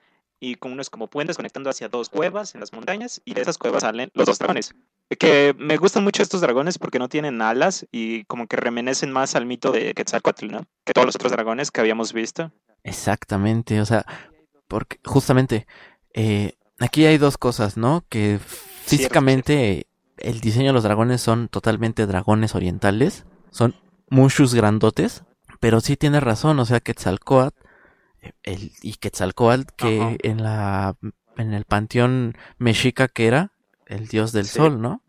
y 0.41 0.55
con 0.57 0.73
unos 0.73 0.91
como 0.91 1.09
puentes 1.09 1.37
conectando 1.37 1.71
hacia 1.71 1.89
dos 1.89 2.09
cuevas 2.11 2.55
en 2.55 2.61
las 2.61 2.73
montañas 2.73 3.21
y 3.25 3.35
de 3.35 3.43
esas 3.43 3.59
cuevas 3.59 3.83
salen 3.83 4.11
los 4.15 4.27
dos 4.27 4.39
dragones. 4.39 4.75
Que 5.19 5.55
me 5.59 5.77
gustan 5.77 6.03
mucho 6.03 6.23
estos 6.23 6.41
dragones 6.41 6.79
porque 6.79 6.99
no 6.99 7.09
tienen 7.09 7.41
alas 7.41 7.87
y 7.93 8.25
como 8.25 8.47
que 8.47 8.57
remenecen 8.57 9.13
más 9.13 9.37
al 9.37 9.47
mito 9.47 9.71
de 9.71 9.95
Quetzalcoatl, 9.95 10.49
¿no? 10.49 10.67
Que 10.85 10.93
todos 10.93 11.07
los 11.07 11.15
otros 11.15 11.33
dragones 11.33 11.71
que 11.71 11.81
habíamos 11.81 12.13
visto. 12.13 12.53
Exactamente, 12.83 13.81
o 13.81 13.87
sea, 13.87 14.05
porque 14.67 14.99
justamente 15.05 15.67
eh, 16.13 16.55
aquí 16.81 17.07
hay 17.07 17.19
dos 17.19 17.39
cosas, 17.39 17.77
¿no? 17.77 18.05
Que 18.09 18.41
físicamente 18.85 19.87
el 20.19 20.41
diseño 20.41 20.69
de 20.69 20.73
los 20.73 20.83
dragones 20.83 21.21
son 21.21 21.49
totalmente 21.49 22.07
dragones 22.07 22.55
orientales, 22.55 23.27
son 23.51 23.77
muchos 24.09 24.55
grandotes, 24.55 25.23
pero 25.61 25.81
sí 25.81 25.97
tiene 25.97 26.21
razón, 26.21 26.59
o 26.59 26.65
sea, 26.65 26.81
Quetzalcoatl 26.81 27.67
el, 28.43 28.73
y 28.83 28.95
Quetzalcoatl 28.95 29.73
que 29.77 30.19
en 30.23 30.43
la 30.43 30.97
en 31.37 31.55
el 31.55 31.65
panteón 31.65 32.37
mexica 32.59 33.09
que 33.09 33.27
era 33.27 33.53
el 33.87 34.09
dios 34.09 34.33
del 34.33 34.47
Sí. 34.47 34.59
sol, 34.59 34.81
¿no? 34.81 35.03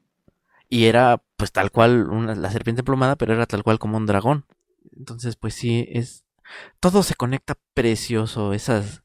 Y 0.69 0.85
era 0.85 1.23
pues 1.37 1.51
tal 1.51 1.71
cual 1.71 2.09
una, 2.09 2.35
la 2.35 2.51
serpiente 2.51 2.81
emplumada, 2.81 3.15
pero 3.15 3.33
era 3.33 3.45
tal 3.45 3.63
cual 3.63 3.79
como 3.79 3.97
un 3.97 4.05
dragón. 4.05 4.45
Entonces, 4.97 5.35
pues 5.35 5.53
sí, 5.53 5.87
es 5.91 6.25
todo 6.79 7.03
se 7.03 7.15
conecta 7.15 7.55
precioso, 7.73 8.53
esas 8.53 9.03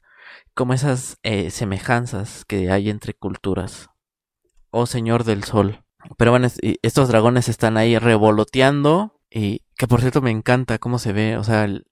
como 0.53 0.73
esas 0.73 1.17
eh, 1.23 1.49
semejanzas 1.51 2.45
que 2.45 2.71
hay 2.71 2.89
entre 2.89 3.13
culturas. 3.13 3.89
Oh 4.71 4.85
Señor 4.85 5.23
del 5.23 5.43
Sol. 5.43 5.83
Pero 6.17 6.31
bueno, 6.31 6.47
es- 6.47 6.59
estos 6.81 7.07
dragones 7.09 7.47
están 7.49 7.77
ahí 7.77 7.97
revoloteando 7.97 9.19
y 9.29 9.61
que 9.77 9.87
por 9.87 10.01
cierto 10.01 10.21
me 10.21 10.31
encanta 10.31 10.79
cómo 10.79 10.99
se 10.99 11.13
ve, 11.13 11.37
o 11.37 11.43
sea, 11.43 11.63
el- 11.65 11.85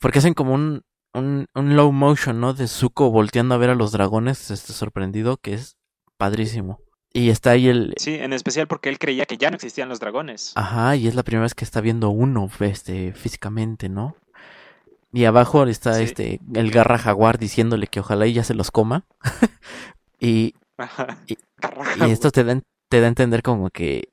porque 0.00 0.18
hacen 0.20 0.34
como 0.34 0.54
un, 0.54 0.84
un, 1.14 1.46
un 1.54 1.76
low 1.76 1.92
motion, 1.92 2.40
¿no? 2.40 2.54
De 2.54 2.66
Zuko 2.68 3.10
volteando 3.10 3.54
a 3.54 3.58
ver 3.58 3.70
a 3.70 3.74
los 3.74 3.92
dragones, 3.92 4.50
este 4.50 4.72
sorprendido, 4.72 5.36
que 5.36 5.54
es 5.54 5.76
padrísimo. 6.16 6.80
Y 7.14 7.28
está 7.30 7.50
ahí 7.50 7.68
el, 7.68 7.92
Sí, 7.98 8.14
en 8.14 8.32
especial 8.32 8.66
porque 8.66 8.88
él 8.88 8.98
creía 8.98 9.26
que 9.26 9.36
ya 9.36 9.50
no 9.50 9.56
existían 9.56 9.88
los 9.88 10.00
dragones. 10.00 10.52
Ajá, 10.54 10.96
y 10.96 11.06
es 11.08 11.14
la 11.14 11.22
primera 11.22 11.42
vez 11.42 11.54
que 11.54 11.64
está 11.64 11.80
viendo 11.80 12.08
uno, 12.10 12.48
este, 12.60 13.12
físicamente, 13.12 13.88
¿no? 13.88 14.16
Y 15.12 15.26
abajo 15.26 15.64
está 15.66 15.94
Sí. 15.94 16.04
este, 16.04 16.40
el 16.54 16.70
garra 16.70 16.96
jaguar 16.96 17.38
diciéndole 17.38 17.86
que 17.86 18.00
ojalá 18.00 18.24
ella 18.24 18.44
se 18.44 18.54
los 18.54 18.70
coma. 18.70 19.04
y, 20.20 20.54
Ajá. 20.78 21.18
Y- 21.26 21.36
y 22.04 22.10
esto 22.10 22.30
te 22.30 22.44
da, 22.44 22.60
te 22.88 23.00
da 23.00 23.06
a 23.06 23.08
entender 23.08 23.42
como 23.42 23.70
que, 23.70 24.08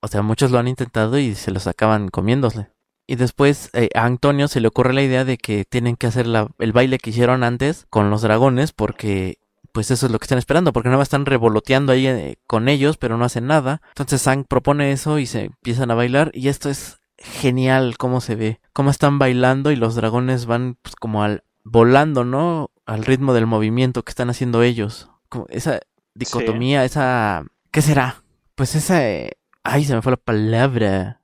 o 0.00 0.08
sea, 0.08 0.22
muchos 0.22 0.50
lo 0.50 0.58
han 0.58 0.68
intentado 0.68 1.18
y 1.18 1.34
se 1.34 1.50
los 1.50 1.66
acaban 1.66 2.08
comiéndose. 2.08 2.68
Y 3.06 3.16
después 3.16 3.68
eh, 3.74 3.90
a 3.94 4.06
Antonio 4.06 4.48
se 4.48 4.60
le 4.60 4.68
ocurre 4.68 4.94
la 4.94 5.02
idea 5.02 5.24
de 5.26 5.36
que 5.36 5.64
tienen 5.66 5.96
que 5.96 6.06
hacer 6.06 6.26
la- 6.26 6.48
el 6.58 6.72
baile 6.72 6.98
que 6.98 7.10
hicieron 7.10 7.44
antes 7.44 7.86
con 7.90 8.08
los 8.10 8.22
dragones 8.22 8.72
porque 8.72 9.36
pues 9.74 9.90
eso 9.90 10.06
es 10.06 10.12
lo 10.12 10.20
que 10.20 10.26
están 10.26 10.38
esperando, 10.38 10.72
porque 10.72 10.88
nada 10.88 10.98
más 10.98 11.06
están 11.06 11.26
revoloteando 11.26 11.92
ahí 11.92 12.06
eh, 12.06 12.38
con 12.46 12.68
ellos, 12.68 12.96
pero 12.96 13.18
no 13.18 13.24
hacen 13.24 13.48
nada. 13.48 13.82
Entonces 13.88 14.22
Sang 14.22 14.44
propone 14.44 14.92
eso 14.92 15.18
y 15.18 15.26
se 15.26 15.46
empiezan 15.46 15.90
a 15.90 15.96
bailar 15.96 16.30
y 16.32 16.46
esto 16.46 16.70
es 16.70 17.00
genial 17.18 17.98
cómo 17.98 18.20
se 18.20 18.36
ve, 18.36 18.60
cómo 18.72 18.90
están 18.90 19.18
bailando 19.18 19.72
y 19.72 19.76
los 19.76 19.96
dragones 19.96 20.46
van 20.46 20.78
pues 20.80 20.94
como 20.94 21.24
al 21.24 21.42
volando, 21.64 22.24
¿no? 22.24 22.70
Al 22.86 23.04
ritmo 23.04 23.34
del 23.34 23.46
movimiento 23.46 24.04
que 24.04 24.10
están 24.10 24.30
haciendo 24.30 24.62
ellos. 24.62 25.10
Como 25.28 25.46
esa 25.50 25.80
dicotomía, 26.14 26.84
esa 26.84 27.44
¿qué 27.72 27.82
será? 27.82 28.22
Pues 28.54 28.76
esa 28.76 29.04
eh, 29.04 29.32
ay, 29.64 29.84
se 29.84 29.96
me 29.96 30.02
fue 30.02 30.12
la 30.12 30.18
palabra. 30.18 31.20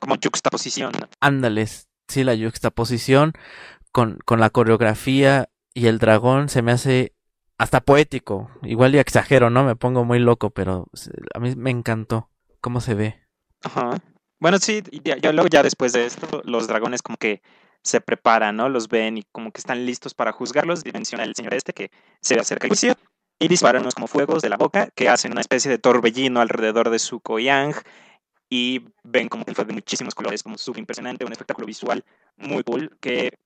Como 0.00 0.16
juxtaposición. 0.20 0.90
Ándales, 1.20 1.86
sí, 2.08 2.24
la 2.24 2.36
juxtaposición 2.36 3.32
con, 3.92 4.18
con 4.24 4.40
la 4.40 4.50
coreografía 4.50 5.50
y 5.72 5.86
el 5.86 6.00
dragón 6.00 6.48
se 6.48 6.62
me 6.62 6.72
hace 6.72 7.12
hasta 7.58 7.80
poético. 7.80 8.50
Igual 8.62 8.94
y 8.94 8.98
exagero, 8.98 9.50
¿no? 9.50 9.64
Me 9.64 9.76
pongo 9.76 10.04
muy 10.04 10.18
loco, 10.18 10.50
pero 10.50 10.88
a 11.34 11.38
mí 11.38 11.54
me 11.56 11.70
encantó 11.70 12.28
cómo 12.60 12.80
se 12.80 12.94
ve. 12.94 13.20
Ajá. 13.62 13.98
Bueno, 14.40 14.58
sí, 14.58 14.82
ya, 15.04 15.16
ya 15.18 15.32
luego 15.32 15.48
ya 15.48 15.62
después 15.62 15.92
de 15.92 16.06
esto, 16.06 16.42
los 16.44 16.66
dragones 16.66 17.02
como 17.02 17.16
que 17.16 17.42
se 17.82 18.00
preparan, 18.00 18.56
¿no? 18.56 18.68
Los 18.68 18.88
ven 18.88 19.18
y 19.18 19.22
como 19.32 19.52
que 19.52 19.60
están 19.60 19.86
listos 19.86 20.14
para 20.14 20.32
juzgarlos. 20.32 20.82
Y 20.84 20.92
menciona 20.92 21.24
el 21.24 21.34
señor 21.34 21.54
este 21.54 21.72
que 21.72 21.90
se 22.20 22.34
acerca 22.34 22.66
al 22.66 22.70
juicio. 22.70 22.94
y 23.38 23.48
disparan 23.48 23.82
unos 23.82 23.94
como 23.94 24.06
fuegos 24.06 24.42
de 24.42 24.48
la 24.48 24.56
boca 24.56 24.88
que 24.94 25.08
hacen 25.08 25.32
una 25.32 25.40
especie 25.40 25.70
de 25.70 25.78
torbellino 25.78 26.40
alrededor 26.40 26.90
de 26.90 26.98
Zuko 26.98 27.38
y 27.38 27.48
Ang 27.48 27.74
y 28.48 28.84
ven 29.02 29.28
como 29.30 29.46
que 29.46 29.54
fue 29.54 29.64
de 29.64 29.72
muchísimos 29.72 30.14
colores, 30.14 30.42
como 30.42 30.58
súper 30.58 30.80
impresionante, 30.80 31.24
un 31.24 31.32
espectáculo 31.32 31.66
visual 31.66 32.04
muy 32.36 32.62
cool 32.62 32.98
que 33.00 33.38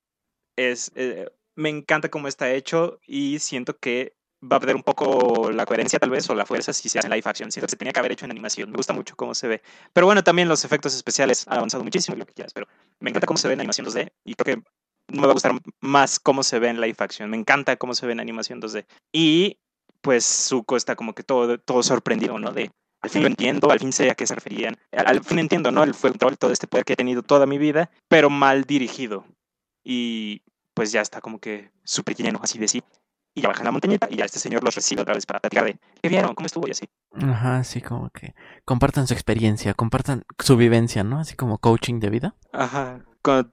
es, 0.56 0.90
eh, 0.96 1.30
me 1.56 1.70
encanta 1.70 2.10
cómo 2.10 2.28
está 2.28 2.52
hecho 2.52 3.00
y 3.06 3.38
siento 3.40 3.76
que 3.78 4.14
va 4.40 4.56
a 4.56 4.60
perder 4.60 4.76
un 4.76 4.82
poco 4.82 5.50
la 5.50 5.66
coherencia 5.66 5.98
tal 5.98 6.10
vez 6.10 6.28
o 6.30 6.34
la 6.34 6.46
fuerza 6.46 6.72
si 6.72 6.88
se 6.88 6.98
hace 6.98 7.08
en 7.08 7.14
live 7.14 7.22
action. 7.24 7.50
Siento 7.50 7.66
que 7.66 7.70
se 7.72 7.76
tenía 7.76 7.92
que 7.92 7.98
haber 7.98 8.12
hecho 8.12 8.26
en 8.26 8.30
animación. 8.30 8.70
Me 8.70 8.76
gusta 8.76 8.92
mucho 8.92 9.16
cómo 9.16 9.34
se 9.34 9.48
ve. 9.48 9.62
Pero 9.92 10.06
bueno, 10.06 10.22
también 10.22 10.48
los 10.48 10.64
efectos 10.64 10.94
especiales 10.94 11.46
han 11.48 11.58
avanzado 11.58 11.82
muchísimo, 11.82 12.16
lo 12.16 12.26
que 12.26 12.34
quieras, 12.34 12.52
pero 12.52 12.66
me 13.00 13.10
encanta 13.10 13.26
cómo 13.26 13.38
se 13.38 13.48
ve 13.48 13.54
en 13.54 13.60
animación 13.60 13.86
2D 13.86 14.12
y 14.24 14.34
creo 14.34 14.56
que 14.56 14.62
me 15.08 15.22
va 15.22 15.30
a 15.30 15.32
gustar 15.32 15.52
más 15.80 16.18
cómo 16.20 16.42
se 16.42 16.58
ve 16.58 16.68
en 16.68 16.80
live 16.80 16.96
action. 16.98 17.30
Me 17.30 17.36
encanta 17.36 17.76
cómo 17.76 17.94
se 17.94 18.06
ve 18.06 18.12
en 18.12 18.20
animación 18.20 18.60
2D. 18.60 18.86
Y 19.12 19.58
pues 20.02 20.24
Zuko 20.24 20.76
está 20.76 20.94
como 20.94 21.14
que 21.14 21.22
todo, 21.22 21.58
todo 21.58 21.82
sorprendido, 21.82 22.38
¿no? 22.38 22.52
De 22.52 22.70
al 23.02 23.10
fin 23.10 23.22
lo 23.22 23.28
entiendo, 23.28 23.70
al 23.70 23.78
fin 23.78 23.92
sé 23.92 24.10
a 24.10 24.14
qué 24.14 24.26
se 24.26 24.34
referían. 24.34 24.76
Al, 24.92 25.22
fin 25.22 25.38
entiendo, 25.38 25.70
¿no? 25.70 25.84
El 25.84 25.94
control, 25.94 26.38
todo 26.38 26.50
este 26.50 26.66
poder 26.66 26.84
que 26.84 26.94
he 26.94 26.96
tenido 26.96 27.22
toda 27.22 27.46
mi 27.46 27.58
vida, 27.58 27.90
pero 28.08 28.30
mal 28.30 28.64
dirigido. 28.64 29.24
Y 29.84 30.42
pues 30.76 30.92
ya 30.92 31.00
está 31.00 31.22
como 31.22 31.38
que 31.38 31.70
súper 31.84 32.14
lleno 32.16 32.38
así 32.42 32.58
de 32.58 32.68
sí. 32.68 32.84
Y 33.34 33.40
ya 33.40 33.48
bajan 33.48 33.64
la 33.64 33.70
montañita 33.70 34.08
y 34.10 34.16
ya 34.16 34.26
este 34.26 34.38
señor 34.38 34.62
los 34.62 34.74
recibe 34.74 35.02
otra 35.02 35.14
vez 35.14 35.24
para 35.24 35.40
platicar 35.40 35.64
de 35.64 35.78
qué 36.02 36.08
vieron, 36.08 36.34
cómo 36.34 36.46
estuvo 36.46 36.68
y 36.68 36.70
así. 36.70 36.86
Ajá, 37.12 37.64
sí, 37.64 37.80
como 37.80 38.10
que 38.10 38.34
compartan 38.64 39.06
su 39.06 39.14
experiencia, 39.14 39.72
compartan 39.74 40.24
su 40.38 40.56
vivencia, 40.56 41.02
¿no? 41.02 41.18
Así 41.18 41.34
como 41.34 41.58
coaching 41.58 41.98
de 41.98 42.10
vida. 42.10 42.34
Ajá. 42.52 43.04
Como, 43.22 43.50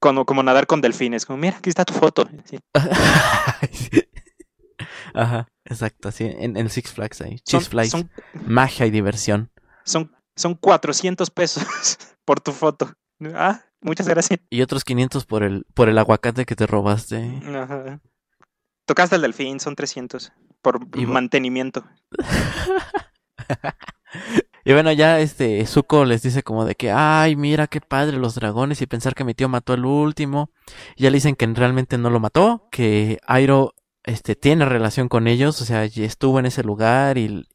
como, 0.00 0.26
como 0.26 0.42
nadar 0.42 0.66
con 0.66 0.80
delfines, 0.80 1.26
como 1.26 1.38
mira, 1.38 1.58
aquí 1.58 1.68
está 1.68 1.84
tu 1.84 1.94
foto. 1.94 2.28
Sí. 3.72 4.02
Ajá, 5.14 5.46
exacto, 5.66 6.08
así 6.08 6.24
en, 6.24 6.56
en 6.56 6.70
Six 6.70 6.92
Flags 6.92 7.20
ahí. 7.20 7.40
Six 7.44 7.68
Flags, 7.68 7.90
son, 7.90 8.10
magia 8.46 8.86
y 8.86 8.90
diversión. 8.90 9.50
son, 9.84 10.10
son 10.36 10.54
400 10.54 11.30
pesos 11.30 11.64
por 12.24 12.40
tu 12.40 12.52
foto. 12.52 12.92
Ah, 13.34 13.62
muchas 13.82 14.08
gracias. 14.08 14.40
Y 14.50 14.62
otros 14.62 14.84
500 14.84 15.26
por 15.26 15.42
el, 15.42 15.64
por 15.74 15.88
el 15.88 15.98
aguacate 15.98 16.44
que 16.44 16.56
te 16.56 16.66
robaste. 16.66 17.40
Ajá. 17.54 18.00
Tocaste 18.86 19.16
el 19.16 19.22
delfín, 19.22 19.60
son 19.60 19.76
300 19.76 20.32
por 20.60 20.80
Y 20.94 21.06
mantenimiento. 21.06 21.84
Y 24.64 24.72
bueno, 24.72 24.92
ya 24.92 25.18
este 25.18 25.66
Zuko 25.66 26.04
les 26.04 26.22
dice 26.22 26.42
como 26.42 26.64
de 26.64 26.76
que, 26.76 26.92
ay, 26.92 27.34
mira 27.34 27.66
qué 27.66 27.80
padre 27.80 28.18
los 28.18 28.36
dragones 28.36 28.80
y 28.80 28.86
pensar 28.86 29.14
que 29.14 29.24
mi 29.24 29.34
tío 29.34 29.48
mató 29.48 29.72
al 29.72 29.84
último. 29.84 30.50
Y 30.96 31.02
ya 31.02 31.10
le 31.10 31.16
dicen 31.16 31.34
que 31.34 31.46
realmente 31.46 31.98
no 31.98 32.10
lo 32.10 32.20
mató, 32.20 32.68
que 32.70 33.18
Airo 33.26 33.74
este, 34.04 34.36
tiene 34.36 34.64
relación 34.64 35.08
con 35.08 35.26
ellos, 35.26 35.60
o 35.60 35.64
sea, 35.64 35.84
estuvo 35.84 36.38
en 36.38 36.46
ese 36.46 36.62
lugar 36.62 37.18
y, 37.18 37.48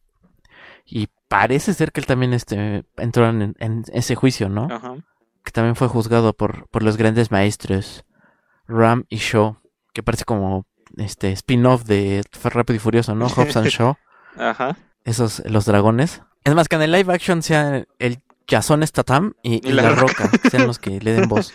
y 0.85 1.07
parece 1.29 1.73
ser 1.73 1.93
que 1.93 2.01
él 2.01 2.05
también 2.05 2.33
este, 2.33 2.83
entró 2.97 3.29
en, 3.29 3.55
en 3.57 3.83
ese 3.93 4.15
juicio, 4.15 4.49
¿no? 4.49 4.67
Ajá. 4.69 4.95
Que 5.47 5.51
también 5.51 5.77
fue 5.77 5.87
juzgado 5.87 6.33
por, 6.33 6.67
por 6.67 6.83
los 6.83 6.97
grandes 6.97 7.31
maestros 7.31 8.03
Ram 8.67 9.05
y 9.07 9.15
Shaw, 9.15 9.55
que 9.93 10.03
parece 10.03 10.25
como 10.25 10.65
este 10.97 11.31
spin-off 11.31 11.85
de 11.85 12.21
Rápido 12.43 12.75
y 12.75 12.79
Furioso, 12.79 13.15
¿no? 13.15 13.27
Hobbs 13.29 13.55
and 13.55 13.67
Shaw 13.69 13.95
Ajá. 14.37 14.75
esos, 15.05 15.41
los 15.45 15.63
dragones. 15.63 16.21
Es 16.43 16.53
más, 16.53 16.67
que 16.67 16.75
en 16.75 16.81
el 16.81 16.91
live 16.91 17.13
action 17.13 17.41
sea 17.41 17.85
el 17.97 18.19
Jason 18.45 18.85
Statham 18.85 19.35
y, 19.41 19.65
y 19.65 19.71
la 19.71 19.83
la, 19.83 19.91
Roca. 19.91 20.29
que 20.31 20.49
sean 20.49 20.67
los 20.67 20.79
que 20.79 20.99
le 20.99 21.13
den 21.13 21.29
voz 21.29 21.53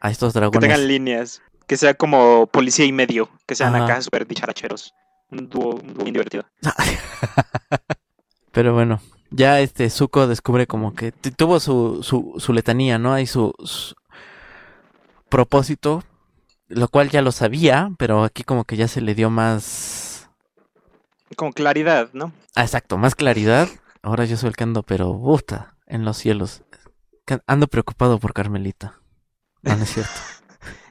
a 0.00 0.10
estos 0.10 0.32
Que 0.32 0.40
dragones. 0.40 0.60
tengan 0.68 0.88
líneas. 0.88 1.42
Que 1.68 1.76
sea 1.76 1.94
como 1.94 2.48
policía 2.48 2.86
y 2.86 2.92
medio. 2.92 3.28
Que 3.46 3.54
sean 3.54 3.72
Ajá. 3.76 3.84
acá 3.84 4.02
súper 4.02 4.26
dicharacheros. 4.26 4.94
Un 5.30 5.48
dúo, 5.48 5.76
un 5.76 5.94
dúo 5.94 6.02
bien 6.02 6.14
divertido. 6.14 6.44
Pero 8.50 8.74
bueno, 8.74 9.00
ya 9.32 9.60
este 9.60 9.90
Zuko 9.90 10.26
descubre 10.26 10.66
como 10.66 10.94
que 10.94 11.12
tuvo 11.12 11.60
su, 11.60 12.02
su, 12.02 12.34
su 12.38 12.52
letanía, 12.52 12.98
¿no? 12.98 13.12
Hay 13.12 13.26
su, 13.26 13.54
su 13.64 13.94
propósito, 15.28 16.04
lo 16.68 16.88
cual 16.88 17.10
ya 17.10 17.22
lo 17.22 17.32
sabía, 17.32 17.90
pero 17.98 18.24
aquí 18.24 18.44
como 18.44 18.64
que 18.64 18.76
ya 18.76 18.88
se 18.88 19.00
le 19.00 19.14
dio 19.14 19.30
más... 19.30 20.28
Con 21.36 21.52
claridad, 21.52 22.10
¿no? 22.12 22.32
Ah, 22.54 22.62
exacto, 22.62 22.98
más 22.98 23.14
claridad. 23.14 23.68
Ahora 24.02 24.26
yo 24.26 24.36
soy 24.36 24.48
el 24.48 24.56
que 24.56 24.64
ando, 24.64 24.82
pero 24.82 25.18
puta, 25.18 25.76
en 25.86 26.04
los 26.04 26.18
cielos. 26.18 26.62
Ando 27.46 27.68
preocupado 27.68 28.18
por 28.18 28.34
Carmelita. 28.34 29.00
No, 29.62 29.76
no 29.76 29.82
es 29.82 29.92
cierto. 29.92 30.12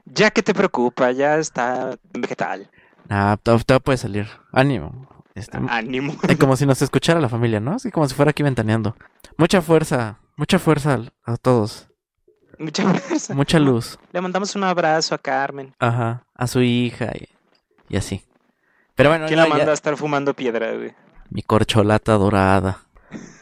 Ya 0.06 0.32
que 0.32 0.42
te 0.42 0.54
preocupa, 0.54 1.12
ya 1.12 1.38
está 1.38 1.96
vegetal. 2.12 2.70
Ah, 3.08 3.38
todo 3.42 3.80
puede 3.80 3.98
salir. 3.98 4.28
Ánimo. 4.52 5.08
Este, 5.36 5.58
Ánimo. 5.70 6.14
eh, 6.28 6.38
como 6.38 6.56
si 6.58 6.66
nos 6.66 6.82
escuchara 6.82 7.22
la 7.22 7.30
familia, 7.30 7.60
¿no? 7.60 7.74
Así 7.76 7.90
como 7.92 8.08
si 8.08 8.14
fuera 8.16 8.32
aquí 8.32 8.44
ventaneando. 8.44 8.96
Mucha 9.38 9.62
fuerza, 9.62 10.20
mucha 10.36 10.60
fuerza 10.60 11.00
a 11.26 11.38
todos. 11.38 11.88
Mucha 12.60 12.84
fuerza. 12.94 13.34
Mucha 13.34 13.60
luz. 13.60 13.98
Le 14.12 14.22
mandamos 14.22 14.56
un 14.56 14.64
abrazo 14.66 15.16
a 15.16 15.18
Carmen. 15.18 15.74
Ajá. 15.80 16.26
A 16.36 16.48
su 16.48 16.62
hija 16.62 17.12
y, 17.18 17.28
y 17.90 17.98
así. 17.98 18.24
Pero 18.96 19.10
bueno, 19.10 19.26
¿Quién 19.26 19.40
la 19.40 19.46
ya- 19.48 19.50
manda 19.56 19.72
a 19.72 19.74
estar 19.74 19.96
fumando 19.98 20.34
piedra, 20.34 20.74
güey? 20.74 20.94
mi 21.30 21.42
corcholata 21.44 22.14
dorada. 22.18 22.80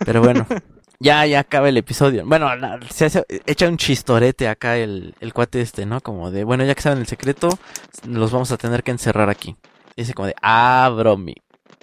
Pero 0.05 0.21
bueno, 0.21 0.45
ya, 0.99 1.25
ya 1.25 1.39
acaba 1.39 1.69
el 1.69 1.77
episodio. 1.77 2.23
Bueno, 2.25 2.55
la- 2.55 2.79
se 2.91 3.05
hace, 3.05 3.25
echa 3.47 3.67
un 3.67 3.77
chistorete 3.77 4.47
acá 4.47 4.77
el, 4.77 5.15
el 5.19 5.33
cuate 5.33 5.59
este, 5.61 5.87
¿no? 5.87 5.99
Como 6.01 6.29
de, 6.29 6.43
bueno, 6.43 6.63
ya 6.65 6.75
que 6.75 6.81
saben 6.83 6.99
el 6.99 7.07
secreto, 7.07 7.49
los 8.07 8.31
vamos 8.31 8.51
a 8.51 8.57
tener 8.57 8.83
que 8.83 8.91
encerrar 8.91 9.29
aquí. 9.31 9.55
Dice 9.97 10.13
como 10.13 10.27
de, 10.27 10.35
ah, 10.43 10.89
bromi. 10.95 11.35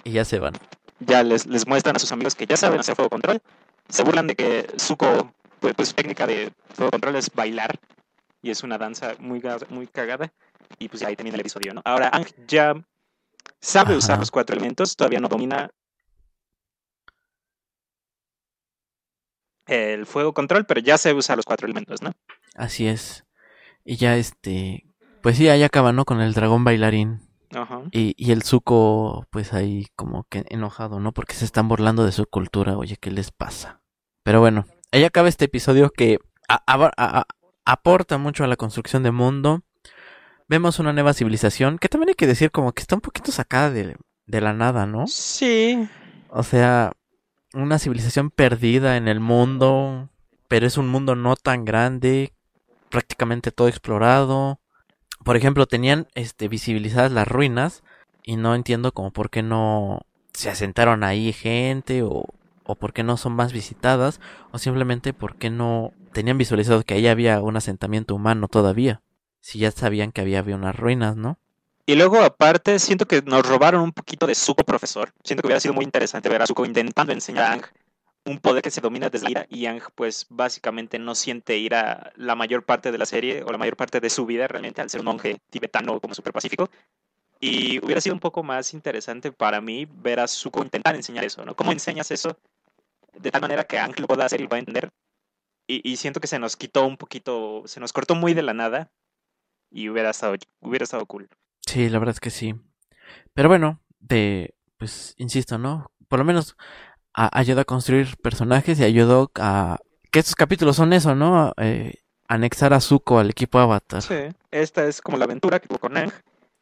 Y 0.07 0.13
ya 0.13 0.23
se 0.23 0.39
van. 0.39 0.53
Ya 1.01 1.21
les, 1.21 1.45
les 1.45 1.67
muestran 1.67 1.97
a 1.97 1.99
sus 1.99 2.13
amigos 2.13 2.33
que 2.33 2.45
ya 2.45 2.55
saben 2.55 2.79
hacer 2.79 2.95
fuego 2.95 3.09
control. 3.09 3.41
Se 3.89 4.03
burlan 4.03 4.27
de 4.27 4.35
que 4.35 4.65
Zuko, 4.79 5.33
pues, 5.59 5.73
pues 5.75 5.89
su 5.89 5.95
técnica 5.95 6.25
de 6.25 6.53
fuego 6.69 6.91
control 6.91 7.17
es 7.17 7.29
bailar. 7.33 7.77
Y 8.41 8.51
es 8.51 8.63
una 8.63 8.77
danza 8.77 9.15
muy, 9.19 9.41
muy 9.69 9.87
cagada. 9.87 10.31
Y 10.79 10.87
pues 10.87 11.03
ahí 11.03 11.17
termina 11.17 11.35
el 11.35 11.41
episodio, 11.41 11.73
¿no? 11.73 11.81
Ahora 11.83 12.09
Ang 12.13 12.25
ya 12.47 12.73
sabe 13.59 13.89
Ajá. 13.89 13.97
usar 13.97 14.19
los 14.19 14.31
cuatro 14.31 14.55
elementos, 14.55 14.95
todavía 14.95 15.19
no 15.19 15.27
domina 15.27 15.69
el 19.65 20.05
fuego 20.05 20.33
control, 20.33 20.65
pero 20.65 20.79
ya 20.79 20.97
sabe 20.97 21.15
usar 21.15 21.35
los 21.35 21.45
cuatro 21.45 21.65
elementos, 21.65 22.01
¿no? 22.01 22.13
Así 22.55 22.87
es. 22.87 23.25
Y 23.83 23.97
ya 23.97 24.15
este, 24.15 24.85
pues 25.21 25.35
sí, 25.35 25.49
ahí 25.49 25.63
acaba, 25.63 25.91
¿no? 25.91 26.05
Con 26.05 26.21
el 26.21 26.33
dragón 26.33 26.63
bailarín. 26.63 27.26
Ajá. 27.53 27.81
Y, 27.91 28.13
y 28.17 28.31
el 28.31 28.43
Zuko, 28.43 29.25
pues 29.29 29.53
ahí 29.53 29.87
como 29.95 30.25
que 30.29 30.45
enojado, 30.49 30.99
¿no? 30.99 31.11
Porque 31.13 31.33
se 31.33 31.45
están 31.45 31.67
burlando 31.67 32.03
de 32.05 32.11
su 32.11 32.25
cultura. 32.25 32.77
Oye, 32.77 32.97
¿qué 32.97 33.11
les 33.11 33.31
pasa? 33.31 33.81
Pero 34.23 34.39
bueno, 34.41 34.65
ahí 34.91 35.03
acaba 35.03 35.29
este 35.29 35.45
episodio 35.45 35.89
que 35.89 36.19
a- 36.49 36.61
a- 36.67 36.91
a- 36.97 37.19
a- 37.19 37.27
aporta 37.65 38.17
mucho 38.17 38.43
a 38.43 38.47
la 38.47 38.55
construcción 38.57 39.03
de 39.03 39.11
mundo. 39.11 39.61
Vemos 40.49 40.79
una 40.79 40.93
nueva 40.93 41.13
civilización 41.13 41.77
que 41.77 41.89
también 41.89 42.09
hay 42.09 42.15
que 42.15 42.27
decir 42.27 42.51
como 42.51 42.71
que 42.73 42.81
está 42.81 42.95
un 42.95 43.01
poquito 43.01 43.31
sacada 43.31 43.69
de, 43.71 43.97
de 44.25 44.41
la 44.41 44.53
nada, 44.53 44.85
¿no? 44.85 45.05
Sí. 45.07 45.87
O 46.29 46.43
sea, 46.43 46.93
una 47.53 47.79
civilización 47.79 48.29
perdida 48.29 48.97
en 48.97 49.07
el 49.07 49.19
mundo, 49.19 50.09
pero 50.47 50.65
es 50.67 50.77
un 50.77 50.87
mundo 50.89 51.15
no 51.15 51.35
tan 51.35 51.65
grande, 51.65 52.33
prácticamente 52.89 53.51
todo 53.51 53.67
explorado. 53.67 54.59
Por 55.23 55.35
ejemplo, 55.35 55.65
tenían 55.65 56.07
este 56.15 56.47
visibilizadas 56.47 57.11
las 57.11 57.27
ruinas 57.27 57.83
y 58.23 58.35
no 58.35 58.55
entiendo 58.55 58.91
como 58.91 59.11
por 59.11 59.29
qué 59.29 59.43
no 59.43 60.01
se 60.33 60.49
asentaron 60.49 61.03
ahí 61.03 61.33
gente 61.33 62.03
o, 62.03 62.25
o 62.63 62.75
por 62.75 62.93
qué 62.93 63.03
no 63.03 63.17
son 63.17 63.33
más 63.33 63.53
visitadas 63.53 64.19
o 64.51 64.59
simplemente 64.59 65.13
por 65.13 65.35
qué 65.35 65.49
no 65.49 65.93
tenían 66.13 66.37
visualizado 66.37 66.83
que 66.83 66.93
ahí 66.93 67.07
había 67.07 67.41
un 67.41 67.57
asentamiento 67.57 68.15
humano 68.15 68.47
todavía. 68.47 69.01
Si 69.39 69.59
ya 69.59 69.71
sabían 69.71 70.11
que 70.11 70.21
había, 70.21 70.39
había 70.39 70.55
unas 70.55 70.75
ruinas, 70.75 71.15
¿no? 71.15 71.37
Y 71.85 71.95
luego, 71.95 72.21
aparte, 72.21 72.79
siento 72.79 73.05
que 73.05 73.21
nos 73.21 73.47
robaron 73.47 73.81
un 73.81 73.93
poquito 73.93 74.27
de 74.27 74.35
Zuko 74.35 74.65
profesor. 74.65 75.13
Siento 75.23 75.41
que 75.41 75.47
hubiera 75.47 75.61
sido 75.61 75.73
muy 75.73 75.85
interesante 75.85 76.27
ver 76.27 76.41
a 76.41 76.47
Zuko 76.47 76.65
intentando 76.65 77.13
enseñar 77.13 77.45
a 77.45 77.53
Ang 77.53 77.61
un 78.27 78.39
poder 78.39 78.61
que 78.61 78.71
se 78.71 78.81
domina 78.81 79.09
desde 79.09 79.25
la 79.25 79.31
ira 79.31 79.47
y 79.49 79.65
Ang, 79.65 79.81
pues, 79.95 80.27
básicamente 80.29 80.99
no 80.99 81.15
siente 81.15 81.57
ira 81.57 82.11
la 82.15 82.35
mayor 82.35 82.63
parte 82.63 82.91
de 82.91 82.97
la 82.97 83.05
serie 83.05 83.43
o 83.43 83.51
la 83.51 83.57
mayor 83.57 83.77
parte 83.77 83.99
de 83.99 84.09
su 84.09 84.25
vida 84.25 84.47
realmente 84.47 84.81
al 84.81 84.89
ser 84.89 85.01
un 85.01 85.05
monje 85.05 85.37
tibetano 85.49 85.99
como 85.99 86.13
súper 86.13 86.33
pacífico. 86.33 86.69
Y 87.39 87.79
hubiera 87.83 88.01
sido 88.01 88.15
un 88.15 88.19
poco 88.19 88.43
más 88.43 88.73
interesante 88.73 89.31
para 89.31 89.61
mí 89.61 89.87
ver 89.89 90.19
a 90.19 90.27
Zuko 90.27 90.63
intentar 90.63 90.95
enseñar 90.95 91.23
eso, 91.23 91.45
¿no? 91.45 91.55
¿Cómo 91.55 91.71
enseñas 91.71 92.11
eso 92.11 92.37
de 93.13 93.31
tal 93.31 93.41
manera 93.41 93.63
que 93.63 93.79
Ang 93.79 93.99
lo 93.99 94.07
pueda 94.07 94.25
hacer 94.25 94.39
y 94.39 94.43
lo 94.43 94.49
pueda 94.49 94.59
entender? 94.59 94.89
Y, 95.67 95.89
y 95.89 95.97
siento 95.97 96.19
que 96.19 96.27
se 96.27 96.39
nos 96.39 96.57
quitó 96.57 96.85
un 96.85 96.97
poquito, 96.97 97.63
se 97.65 97.79
nos 97.79 97.93
cortó 97.93 98.15
muy 98.15 98.33
de 98.33 98.41
la 98.41 98.53
nada 98.53 98.91
y 99.71 99.89
hubiera 99.89 100.09
estado, 100.09 100.35
hubiera 100.59 100.83
estado 100.83 101.05
cool. 101.05 101.29
Sí, 101.65 101.89
la 101.89 101.99
verdad 101.99 102.15
es 102.15 102.19
que 102.19 102.29
sí. 102.29 102.55
Pero 103.33 103.49
bueno, 103.49 103.81
de, 103.99 104.55
pues, 104.77 105.13
insisto, 105.17 105.57
¿no? 105.57 105.91
Por 106.07 106.19
lo 106.19 106.25
menos 106.25 106.55
a- 107.17 107.37
ayudó 107.37 107.59
a 107.61 107.65
construir 107.65 108.15
personajes 108.17 108.79
y 108.79 108.85
ayudó 108.85 109.29
a... 109.35 109.77
Que 110.11 110.19
estos 110.19 110.35
capítulos 110.35 110.77
son 110.77 110.93
eso, 110.93 111.15
¿no? 111.15 111.51
Eh, 111.57 111.95
anexar 112.29 112.73
a 112.73 112.79
Zuko 112.79 113.19
al 113.19 113.29
equipo 113.29 113.59
Avatar. 113.59 114.01
Sí, 114.01 114.15
esta 114.51 114.85
es 114.85 115.01
como 115.01 115.17
la 115.17 115.25
aventura 115.25 115.59
que 115.59 115.67
tuvo 115.67 115.79
con 115.79 115.97
Ang. 115.97 116.11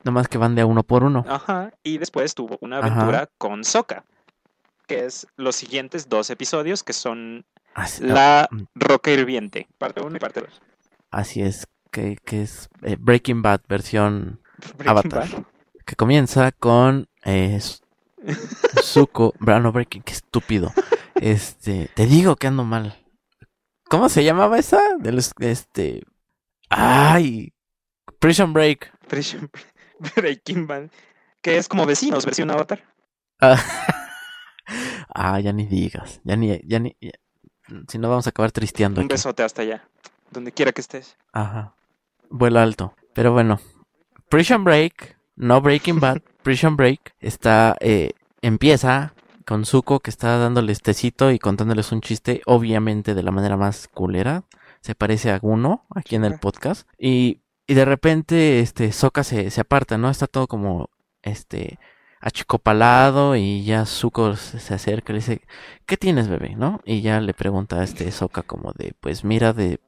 Nomás 0.03 0.27
que 0.27 0.37
van 0.39 0.55
de 0.55 0.61
a 0.61 0.65
uno 0.65 0.81
por 0.83 1.03
uno. 1.03 1.23
Ajá. 1.27 1.71
Y 1.83 1.97
después 1.99 2.33
tuvo 2.33 2.57
una 2.61 2.79
Ajá. 2.79 2.87
aventura 2.87 3.29
con 3.37 3.63
Sokka. 3.63 4.03
Que 4.87 5.05
es 5.05 5.27
los 5.35 5.55
siguientes 5.55 6.09
dos 6.09 6.29
episodios 6.29 6.83
que 6.83 6.93
son 6.93 7.45
Así, 7.73 8.03
La 8.03 8.47
mm. 8.51 8.61
Roca 8.75 9.11
Hirviente, 9.11 9.67
parte 9.77 10.01
1 10.01 10.15
y 10.15 10.19
parte 10.19 10.41
2. 10.41 10.61
así 11.11 11.41
es, 11.41 11.67
que, 11.91 12.17
que 12.23 12.43
es 12.43 12.69
eh, 12.83 12.95
Breaking 12.99 13.41
Bad 13.41 13.61
versión 13.67 14.39
Avatar. 14.85 15.27
que 15.85 15.95
comienza 15.95 16.51
con 16.53 17.07
eh, 17.25 17.59
Zuko, 18.81 19.33
no 19.39 19.71
Breaking, 19.71 20.03
qué 20.03 20.13
estúpido. 20.13 20.71
Este, 21.15 21.89
te 21.95 22.05
digo 22.05 22.35
que 22.35 22.47
ando 22.47 22.63
mal. 22.63 22.95
¿Cómo 23.89 24.09
se 24.09 24.23
llamaba 24.23 24.57
esa? 24.57 24.81
De 24.99 25.11
los, 25.11 25.31
este, 25.39 26.03
ay, 26.69 27.53
Prison 28.19 28.53
Break. 28.53 28.91
Prison- 29.07 29.49
Breaking 30.15 30.67
Bad. 30.67 30.89
Que 31.41 31.57
es 31.57 31.67
como 31.67 31.85
vecinos, 31.85 32.25
versión 32.25 32.49
Avatar. 32.51 32.83
Ah, 33.39 33.61
ah, 35.13 35.39
ya 35.39 35.53
ni 35.53 35.65
digas, 35.67 36.21
ya 36.23 36.35
ni, 36.35 36.59
ya 36.67 36.79
ni, 36.79 36.95
ya- 36.99 37.11
si 37.87 37.97
no 37.97 38.09
vamos 38.09 38.27
a 38.27 38.29
acabar 38.31 38.51
tristeando 38.51 39.01
Un 39.01 39.05
aquí. 39.05 39.13
besote 39.13 39.43
hasta 39.43 39.61
allá. 39.61 39.87
Donde 40.31 40.51
quiera 40.51 40.71
que 40.71 40.81
estés. 40.81 41.17
Ajá. 41.33 41.75
Vuelo 42.29 42.59
alto. 42.59 42.93
Pero 43.13 43.31
bueno. 43.31 43.59
Prison 44.29 44.63
Break, 44.63 45.17
no 45.35 45.61
Breaking 45.61 45.99
Bad, 45.99 46.21
Prison 46.45 46.77
Break 46.77 47.15
está, 47.21 47.75
eh, 47.79 48.11
empieza 48.43 49.15
con 49.47 49.65
Zuko 49.65 49.99
que 49.99 50.11
está 50.11 50.37
dándoles 50.37 50.83
tecito 50.83 51.31
y 51.31 51.39
contándoles 51.39 51.91
un 51.91 52.01
chiste, 52.01 52.43
obviamente 52.45 53.15
de 53.15 53.23
la 53.23 53.31
manera 53.31 53.57
más 53.57 53.87
culera. 53.87 54.43
Se 54.79 54.93
parece 54.93 55.31
a 55.31 55.39
uno 55.41 55.87
aquí 55.89 56.15
en 56.15 56.23
el 56.23 56.37
podcast. 56.37 56.87
Y, 56.99 57.41
y 57.65 57.73
de 57.73 57.83
repente, 57.83 58.59
este, 58.59 58.91
Sokka 58.91 59.23
se, 59.23 59.49
se 59.49 59.61
aparta, 59.61 59.97
¿no? 59.97 60.07
Está 60.07 60.27
todo 60.27 60.45
como, 60.45 60.91
este, 61.23 61.79
achicopalado 62.21 63.35
y 63.35 63.63
ya 63.63 63.87
Zuko 63.87 64.35
se 64.35 64.59
se 64.59 64.75
acerca 64.75 65.13
y 65.13 65.15
le 65.15 65.19
dice, 65.21 65.41
¿qué 65.87 65.97
tienes, 65.97 66.27
bebé? 66.27 66.55
¿No? 66.55 66.79
Y 66.85 67.01
ya 67.01 67.19
le 67.21 67.33
pregunta 67.33 67.77
a 67.77 67.83
este 67.83 68.11
Sokka 68.11 68.43
como 68.43 68.71
de, 68.73 68.93
pues 68.99 69.23
mira, 69.23 69.51
de 69.51 69.79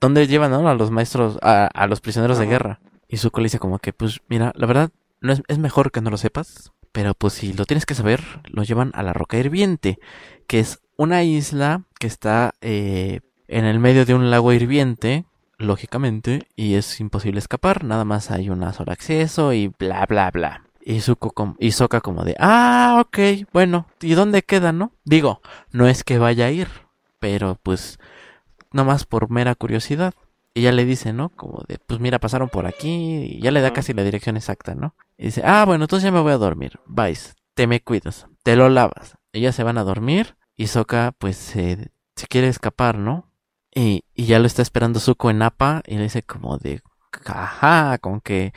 ¿dónde 0.00 0.28
llevan 0.28 0.52
¿no? 0.52 0.68
a 0.68 0.74
los 0.74 0.92
maestros, 0.92 1.38
a, 1.42 1.66
a 1.66 1.88
los 1.88 2.00
prisioneros 2.00 2.38
de 2.38 2.46
guerra? 2.46 2.78
Y 3.08 3.16
Zuko 3.16 3.40
le 3.40 3.46
dice 3.46 3.58
como 3.58 3.80
que, 3.80 3.92
pues 3.92 4.20
mira, 4.28 4.52
la 4.54 4.66
verdad, 4.68 4.90
no 5.24 5.32
es, 5.32 5.42
es 5.48 5.58
mejor 5.58 5.90
que 5.90 6.00
no 6.00 6.10
lo 6.10 6.18
sepas, 6.18 6.72
pero 6.92 7.14
pues 7.14 7.32
si 7.32 7.52
lo 7.52 7.64
tienes 7.64 7.86
que 7.86 7.94
saber, 7.94 8.22
lo 8.44 8.62
llevan 8.62 8.92
a 8.94 9.02
la 9.02 9.12
Roca 9.12 9.38
Hirviente, 9.38 9.98
que 10.46 10.60
es 10.60 10.80
una 10.96 11.24
isla 11.24 11.82
que 11.98 12.06
está 12.06 12.54
eh, 12.60 13.20
en 13.48 13.64
el 13.64 13.80
medio 13.80 14.04
de 14.04 14.14
un 14.14 14.30
lago 14.30 14.52
hirviente, 14.52 15.24
lógicamente, 15.58 16.46
y 16.56 16.74
es 16.74 17.00
imposible 17.00 17.38
escapar, 17.38 17.84
nada 17.84 18.04
más 18.04 18.30
hay 18.30 18.50
un 18.50 18.70
solo 18.72 18.92
acceso 18.92 19.52
y 19.52 19.72
bla 19.78 20.06
bla 20.06 20.30
bla. 20.30 20.62
Y 20.86 21.00
Zuko 21.00 21.56
y 21.58 21.72
Sokka 21.72 22.02
como 22.02 22.24
de, 22.24 22.36
ah, 22.38 23.02
ok, 23.04 23.48
bueno, 23.52 23.86
¿y 24.02 24.12
dónde 24.12 24.42
queda, 24.42 24.72
no? 24.72 24.92
Digo, 25.04 25.40
no 25.72 25.88
es 25.88 26.04
que 26.04 26.18
vaya 26.18 26.46
a 26.46 26.50
ir, 26.50 26.68
pero 27.18 27.58
pues 27.62 27.98
nomás 28.70 29.06
por 29.06 29.30
mera 29.30 29.54
curiosidad. 29.54 30.12
Y 30.54 30.62
ya 30.62 30.72
le 30.72 30.84
dice, 30.84 31.12
¿no? 31.12 31.30
Como 31.30 31.64
de, 31.66 31.78
pues 31.78 31.98
mira, 31.98 32.20
pasaron 32.20 32.48
por 32.48 32.66
aquí 32.66 32.88
y 32.88 33.40
ya 33.40 33.50
le 33.50 33.60
da 33.60 33.72
casi 33.72 33.92
la 33.92 34.04
dirección 34.04 34.36
exacta, 34.36 34.76
¿no? 34.76 34.94
Y 35.18 35.26
dice, 35.26 35.42
ah, 35.44 35.64
bueno, 35.64 35.84
entonces 35.84 36.04
ya 36.04 36.12
me 36.12 36.20
voy 36.20 36.32
a 36.32 36.38
dormir. 36.38 36.78
Vais, 36.86 37.34
te 37.54 37.66
me 37.66 37.82
cuidas, 37.82 38.28
te 38.44 38.54
lo 38.54 38.68
lavas. 38.68 39.16
Ellas 39.32 39.56
se 39.56 39.64
van 39.64 39.78
a 39.78 39.84
dormir 39.84 40.36
y 40.56 40.68
Sokka, 40.68 41.12
pues, 41.18 41.36
se, 41.36 41.90
se 42.14 42.26
quiere 42.28 42.46
escapar, 42.46 42.98
¿no? 42.98 43.32
Y, 43.74 44.04
y 44.14 44.26
ya 44.26 44.38
lo 44.38 44.46
está 44.46 44.62
esperando 44.62 45.00
Zuko 45.00 45.30
en 45.30 45.42
Appa 45.42 45.82
y 45.86 45.96
le 45.96 46.04
dice 46.04 46.22
como 46.22 46.58
de, 46.58 46.80
ajá, 47.26 47.98
con 47.98 48.20
que 48.20 48.52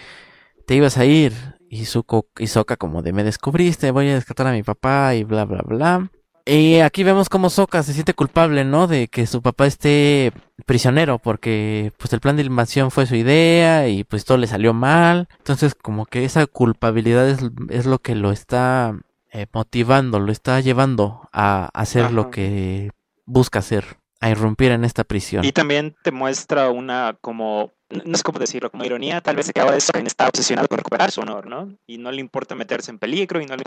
te 0.68 0.76
ibas 0.76 0.98
a 0.98 1.06
ir. 1.06 1.34
Y 1.70 1.86
Zuko 1.86 2.28
y 2.38 2.48
Sokka 2.48 2.78
como 2.78 3.02
de, 3.02 3.12
me 3.12 3.24
descubriste, 3.24 3.92
voy 3.92 4.10
a 4.10 4.16
rescatar 4.16 4.48
a 4.48 4.52
mi 4.52 4.64
papá 4.64 5.16
y 5.16 5.24
bla, 5.24 5.46
bla, 5.46 5.64
bla. 5.66 6.12
Y 6.48 6.80
aquí 6.80 7.04
vemos 7.04 7.28
cómo 7.28 7.50
Sokka 7.50 7.84
se 7.84 7.92
siente 7.94 8.14
culpable, 8.14 8.64
¿no? 8.64 8.88
De 8.88 9.10
que 9.10 9.28
su 9.28 9.42
papá 9.42 9.68
esté 9.68 10.32
prisionero, 10.66 11.20
porque 11.20 11.92
pues 11.98 12.14
el 12.14 12.22
plan 12.22 12.38
de 12.38 12.44
invasión 12.44 12.90
fue 12.90 13.06
su 13.06 13.16
idea 13.16 13.88
y 13.90 14.04
pues 14.06 14.24
todo 14.24 14.38
le 14.38 14.48
salió 14.48 14.74
mal. 14.74 15.28
Entonces 15.40 15.76
como 15.76 16.06
que 16.06 16.24
esa 16.26 16.46
culpabilidad 16.48 17.28
es, 17.30 17.40
es 17.70 17.86
lo 17.86 18.00
que 18.00 18.16
lo 18.16 18.32
está 18.32 18.98
eh, 19.34 19.48
motivando, 19.52 20.20
lo 20.20 20.32
está 20.32 20.60
llevando 20.62 21.28
a 21.34 21.70
hacer 21.74 22.12
lo 22.12 22.32
que 22.32 22.92
busca 23.26 23.60
hacer, 23.60 23.98
a 24.22 24.30
irrumpir 24.30 24.72
en 24.72 24.86
esta 24.86 25.04
prisión. 25.04 25.44
Y 25.44 25.52
también 25.52 25.96
te 26.02 26.12
muestra 26.14 26.70
una 26.70 27.18
como, 27.20 27.74
no 28.06 28.16
sé 28.18 28.24
cómo 28.24 28.40
decirlo, 28.40 28.72
como 28.72 28.86
ironía, 28.86 29.20
tal 29.20 29.36
vez 29.36 29.48
de 29.48 29.54
que 29.54 29.60
ahora 29.60 29.76
está 29.76 30.28
obsesionado 30.28 30.70
con 30.70 30.78
recuperar 30.78 31.12
su 31.12 31.20
honor, 31.20 31.48
¿no? 31.48 31.76
Y 31.86 31.98
no 31.98 32.10
le 32.12 32.22
importa 32.22 32.56
meterse 32.56 32.90
en 32.90 33.00
peligro 33.00 33.42
y 33.42 33.46
no 33.46 33.58
le 33.58 33.64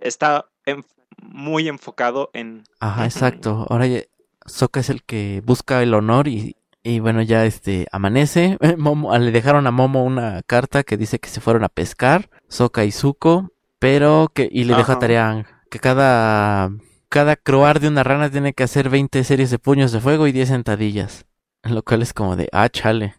está 0.00 0.46
en- 0.66 0.84
muy 1.22 1.68
enfocado 1.68 2.30
en 2.32 2.64
Ajá, 2.80 3.04
exacto. 3.04 3.66
Ahora 3.70 3.86
ya 3.86 4.00
Sokka 4.46 4.80
es 4.80 4.90
el 4.90 5.02
que 5.02 5.42
busca 5.44 5.82
el 5.82 5.94
honor 5.94 6.28
y, 6.28 6.56
y 6.82 7.00
bueno, 7.00 7.22
ya 7.22 7.44
este 7.44 7.86
amanece. 7.92 8.58
Momo, 8.78 9.16
le 9.18 9.30
dejaron 9.32 9.66
a 9.66 9.70
Momo 9.70 10.04
una 10.04 10.42
carta 10.42 10.82
que 10.84 10.96
dice 10.96 11.18
que 11.18 11.28
se 11.28 11.40
fueron 11.40 11.64
a 11.64 11.68
pescar, 11.68 12.30
Sokka 12.48 12.84
y 12.84 12.92
Zuko, 12.92 13.50
pero 13.78 14.30
que 14.34 14.48
y 14.50 14.64
le 14.64 14.74
deja 14.74 14.92
Ajá. 14.92 14.98
tarea 15.00 15.26
a 15.26 15.30
Aang, 15.30 15.46
que 15.70 15.78
cada 15.78 16.70
cada 17.08 17.36
croar 17.36 17.80
de 17.80 17.88
una 17.88 18.02
rana 18.04 18.30
tiene 18.30 18.52
que 18.52 18.64
hacer 18.64 18.90
20 18.90 19.24
series 19.24 19.50
de 19.50 19.58
puños 19.58 19.92
de 19.92 20.00
fuego 20.00 20.26
y 20.26 20.32
10 20.32 20.48
sentadillas. 20.48 21.24
Lo 21.62 21.82
cual 21.82 22.02
es 22.02 22.12
como 22.12 22.36
de, 22.36 22.48
ah, 22.52 22.68
chale. 22.68 23.14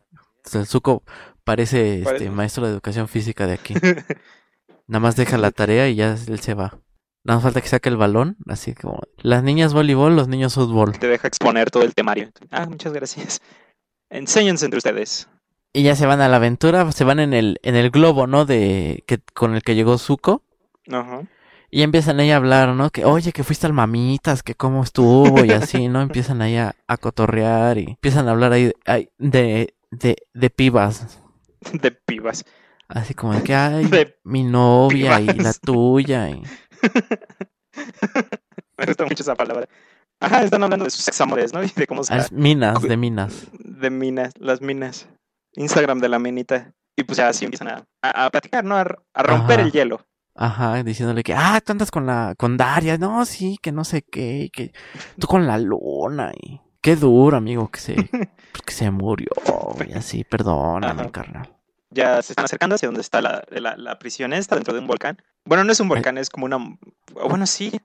O 0.46 0.50
sea, 0.50 0.66
Zuko 0.66 1.04
parece 1.44 2.00
este 2.00 2.06
Parece- 2.06 2.30
maestro 2.32 2.66
de 2.66 2.72
educación 2.74 3.08
física 3.08 3.46
de 3.48 3.54
aquí. 3.54 3.74
Nada 4.88 5.00
más 5.00 5.16
deja 5.16 5.38
la 5.38 5.52
tarea 5.52 5.88
y 5.90 5.96
ya 5.96 6.16
él 6.28 6.40
se 6.40 6.54
va. 6.56 6.80
Nada 7.24 7.38
más 7.38 7.44
falta 7.44 7.62
que 7.62 7.68
saque 7.68 7.90
el 7.90 7.98
balón, 7.98 8.38
así 8.48 8.74
como 8.74 9.02
las 9.18 9.44
niñas 9.44 9.74
voleibol, 9.74 10.16
los 10.16 10.28
niños 10.28 10.54
fútbol. 10.56 10.98
te 10.98 11.08
deja 11.08 11.28
exponer 11.28 11.70
todo 11.70 11.84
el 11.84 11.94
temario. 11.94 12.30
Ah, 12.52 12.66
muchas 12.66 12.94
gracias. 12.94 13.42
Enséñense 14.10 14.66
entre 14.66 14.78
ustedes. 14.78 15.28
Y 15.74 15.84
ya 15.84 15.96
se 15.96 16.06
van 16.08 16.22
a 16.22 16.28
la 16.30 16.38
aventura, 16.38 16.92
se 16.92 17.04
van 17.04 17.20
en 17.20 17.34
el 17.34 17.60
en 17.62 17.76
el 17.76 17.92
globo, 17.92 18.26
¿no? 18.26 18.46
De 18.46 19.04
que 19.06 19.20
con 19.36 19.54
el 19.54 19.62
que 19.62 19.76
llegó 19.76 19.98
Zuko 20.00 20.42
Ajá. 20.92 21.22
y 21.70 21.84
empiezan 21.84 22.20
ahí 22.20 22.32
a 22.32 22.38
hablar, 22.38 22.70
¿no? 22.70 22.90
Que 22.90 23.06
oye, 23.06 23.32
que 23.34 23.44
fuiste 23.44 23.68
al 23.68 23.74
mamitas, 23.74 24.42
que 24.42 24.56
cómo 24.56 24.82
estuvo 24.82 25.46
y 25.46 25.52
así, 25.52 25.88
¿no? 25.88 26.02
Empiezan 26.02 26.42
ahí 26.42 26.56
a, 26.58 26.76
a 26.88 26.98
cotorrear 26.98 27.78
y 27.78 27.84
empiezan 27.92 28.28
a 28.28 28.32
hablar 28.32 28.54
ahí, 28.54 28.72
ahí 28.86 29.10
de 29.20 29.76
de 29.92 30.16
de 30.34 30.50
pibas, 30.50 31.20
De 31.74 31.92
pibas. 31.92 32.46
así 32.88 33.14
como 33.14 33.34
de 33.36 33.44
que 33.44 33.54
ay, 33.54 33.86
De 33.86 34.18
mi 34.24 34.44
novia 34.44 35.22
y 35.22 35.28
la 35.28 35.54
tuya 35.54 36.30
y 36.32 36.42
Me 38.78 38.86
gusta 38.86 39.06
mucho 39.06 39.24
esa 39.24 39.36
palabra. 39.36 39.68
Ajá, 40.22 40.44
están 40.44 40.64
hablando 40.64 40.86
de 40.86 40.92
sus 40.92 41.08
examores, 41.08 41.54
¿no? 41.54 41.64
Y 41.64 41.68
de 41.76 41.88
cómo 41.88 42.04
se 42.04 42.16
es 42.18 42.32
minas, 42.32 42.82
de 42.82 42.98
minas. 42.98 43.48
de 43.54 43.90
minas, 43.90 44.34
las 44.38 44.62
minas. 44.62 45.08
Instagram 45.54 46.00
de 46.00 46.10
la 46.10 46.20
minita. 46.20 46.74
Y 46.96 47.04
pues 47.04 47.18
ya 47.18 47.30
así 47.30 47.46
empiezan 47.46 47.70
a, 47.70 47.86
a, 48.02 48.26
a 48.26 48.30
platicar, 48.30 48.66
¿no? 48.66 48.76
A, 48.76 48.82
a 49.14 49.24
romper 49.24 49.60
Ajá. 49.60 49.68
el 49.68 49.72
hielo. 49.72 50.06
Ajá, 50.36 50.84
diciéndole 50.84 51.24
que, 51.24 51.34
ah, 51.34 51.60
tú 51.66 51.72
andas 51.74 51.92
con 51.92 52.06
la, 52.06 52.34
con 52.38 52.56
Daria, 52.58 52.98
no, 52.98 53.26
sí, 53.26 53.58
que 53.62 53.72
no 53.74 53.84
sé 53.84 54.04
qué, 54.04 54.44
y 54.44 54.50
que 54.50 54.72
tú 55.20 55.28
con 55.28 55.48
la 55.48 55.58
luna, 55.58 56.32
y 56.34 56.62
qué 56.82 56.96
duro, 56.96 57.36
amigo, 57.36 57.70
que 57.70 57.80
se, 57.80 57.96
que 58.66 58.72
se 58.74 58.90
murió, 58.90 59.28
y 59.86 59.94
así, 59.94 60.24
perdóname, 60.24 61.02
Ajá. 61.02 61.12
carnal. 61.12 61.59
Ya 61.92 62.22
se 62.22 62.34
están 62.34 62.46
acercando 62.46 62.76
hacia 62.76 62.88
donde 62.88 63.02
está 63.02 63.22
la, 63.22 63.44
la, 63.50 63.76
la 63.76 63.98
prisión 63.98 64.34
esta, 64.34 64.56
dentro 64.56 64.74
de 64.74 64.80
un 64.80 64.88
volcán. 64.88 65.18
Bueno, 65.46 65.64
no 65.64 65.72
es 65.72 65.80
un 65.80 65.90
volcán, 65.90 66.18
es 66.18 66.30
como 66.30 66.46
una... 66.46 66.58
Bueno, 67.14 67.46
sí. 67.48 67.80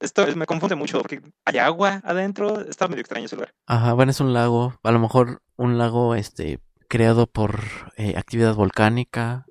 Esto 0.00 0.26
me 0.34 0.46
confunde 0.46 0.76
mucho 0.76 0.98
porque 0.98 1.20
hay 1.44 1.58
agua 1.58 2.00
adentro. 2.04 2.62
Está 2.62 2.88
medio 2.88 3.02
extraño 3.02 3.26
ese 3.26 3.36
lugar. 3.36 3.52
Ajá, 3.66 3.92
bueno, 3.92 4.10
es 4.10 4.20
un 4.20 4.32
lago, 4.32 4.78
a 4.82 4.90
lo 4.92 4.98
mejor 4.98 5.42
un 5.56 5.76
lago, 5.76 6.14
este, 6.14 6.58
creado 6.88 7.26
por 7.26 7.60
eh, 7.96 8.14
actividad 8.16 8.54
volcánica, 8.54 9.44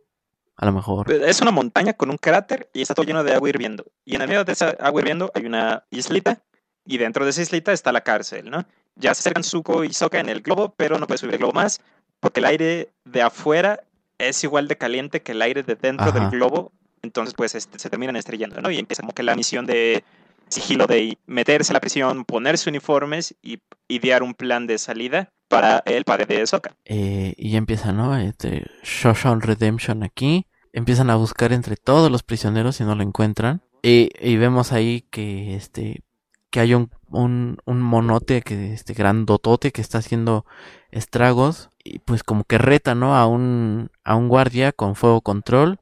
a 0.55 0.65
lo 0.65 0.71
mejor. 0.71 1.11
Es 1.11 1.39
una 1.41 1.51
montaña 1.51 1.93
con 1.93 2.09
un 2.09 2.17
cráter 2.17 2.69
y 2.73 2.81
está 2.81 2.95
todo 2.95 3.05
lleno 3.05 3.23
de 3.23 3.35
agua 3.35 3.47
hirviendo. 3.47 3.85
Y 4.05 4.15
en 4.15 4.23
el 4.23 4.27
medio 4.27 4.43
de 4.43 4.53
esa 4.53 4.69
agua 4.79 5.01
hirviendo 5.01 5.31
hay 5.35 5.45
una 5.45 5.85
islita. 5.91 6.41
Y 6.83 6.97
dentro 6.97 7.23
de 7.25 7.29
esa 7.29 7.43
islita 7.43 7.71
está 7.71 7.91
la 7.91 8.01
cárcel, 8.01 8.49
¿no? 8.49 8.65
Ya 8.95 9.13
se 9.13 9.19
acercan 9.19 9.43
Zuko 9.43 9.83
y 9.83 9.93
Sokka 9.93 10.19
en 10.19 10.29
el 10.29 10.41
globo, 10.41 10.73
pero 10.75 10.97
no 10.97 11.05
puede 11.05 11.19
subir 11.19 11.35
el 11.35 11.37
globo 11.37 11.53
más 11.53 11.79
porque 12.19 12.39
el 12.39 12.45
aire 12.45 12.89
de 13.05 13.21
afuera 13.21 13.81
es 14.19 14.43
igual 14.43 14.67
de 14.67 14.77
caliente 14.77 15.21
que 15.21 15.31
el 15.31 15.41
aire 15.41 15.63
de 15.63 15.75
dentro 15.75 16.07
Ajá. 16.07 16.19
del 16.19 16.29
globo. 16.29 16.71
Entonces, 17.01 17.33
pues 17.33 17.55
este, 17.55 17.79
se 17.79 17.89
terminan 17.89 18.15
estrellando, 18.15 18.61
¿no? 18.61 18.69
Y 18.69 18.77
empieza 18.77 19.01
como 19.01 19.13
que 19.13 19.23
la 19.23 19.35
misión 19.35 19.65
de 19.65 20.03
sigilo 20.49 20.85
de 20.85 21.17
meterse 21.27 21.71
a 21.71 21.75
la 21.75 21.79
prisión, 21.79 22.25
ponerse 22.25 22.69
uniformes 22.69 23.35
y 23.41 23.59
idear 23.87 24.21
un 24.21 24.33
plan 24.33 24.67
de 24.67 24.77
salida 24.77 25.31
para 25.47 25.81
el 25.85 26.03
padre 26.03 26.25
de 26.25 26.45
Sokka. 26.45 26.75
Eh, 26.85 27.33
y 27.37 27.51
ya 27.51 27.57
empieza, 27.57 27.93
¿no? 27.93 28.17
Este, 28.17 28.65
Shoshan 28.83 29.41
Redemption 29.41 30.03
aquí. 30.03 30.45
Empiezan 30.73 31.09
a 31.09 31.15
buscar 31.15 31.53
entre 31.53 31.75
todos 31.77 32.11
los 32.11 32.21
prisioneros 32.23 32.79
y 32.79 32.83
no 32.83 32.95
lo 32.95 33.03
encuentran. 33.03 33.61
Y, 33.81 34.09
y 34.19 34.37
vemos 34.37 34.71
ahí 34.71 35.05
que, 35.09 35.55
este, 35.55 36.01
que 36.49 36.59
hay 36.59 36.73
un, 36.73 36.89
un, 37.09 37.81
monote 37.81 38.41
que 38.41 38.73
este 38.73 38.93
grandotote 38.93 39.71
que 39.71 39.81
está 39.81 39.99
haciendo 39.99 40.45
estragos 40.91 41.69
y 41.83 41.99
pues 41.99 42.23
como 42.23 42.43
que 42.43 42.57
reta, 42.57 42.95
¿no? 42.95 43.15
A 43.15 43.27
un, 43.27 43.91
a 44.03 44.15
un 44.15 44.27
guardia 44.27 44.71
con 44.71 44.95
fuego 44.95 45.21
control, 45.21 45.79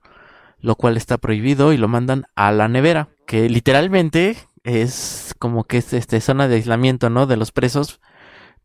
lo 0.60 0.76
cual 0.76 0.98
está 0.98 1.18
prohibido 1.18 1.74
y 1.74 1.78
lo 1.78 1.88
mandan 1.88 2.26
a 2.36 2.52
la 2.52 2.68
nevera, 2.68 3.10
que 3.26 3.50
literalmente 3.50 4.38
es 4.64 5.34
como 5.40 5.64
que 5.64 5.78
es 5.78 5.94
este 5.94 6.20
zona 6.20 6.48
de 6.48 6.56
aislamiento, 6.56 7.10
¿no? 7.10 7.26
De 7.26 7.38
los 7.38 7.52
presos, 7.52 8.02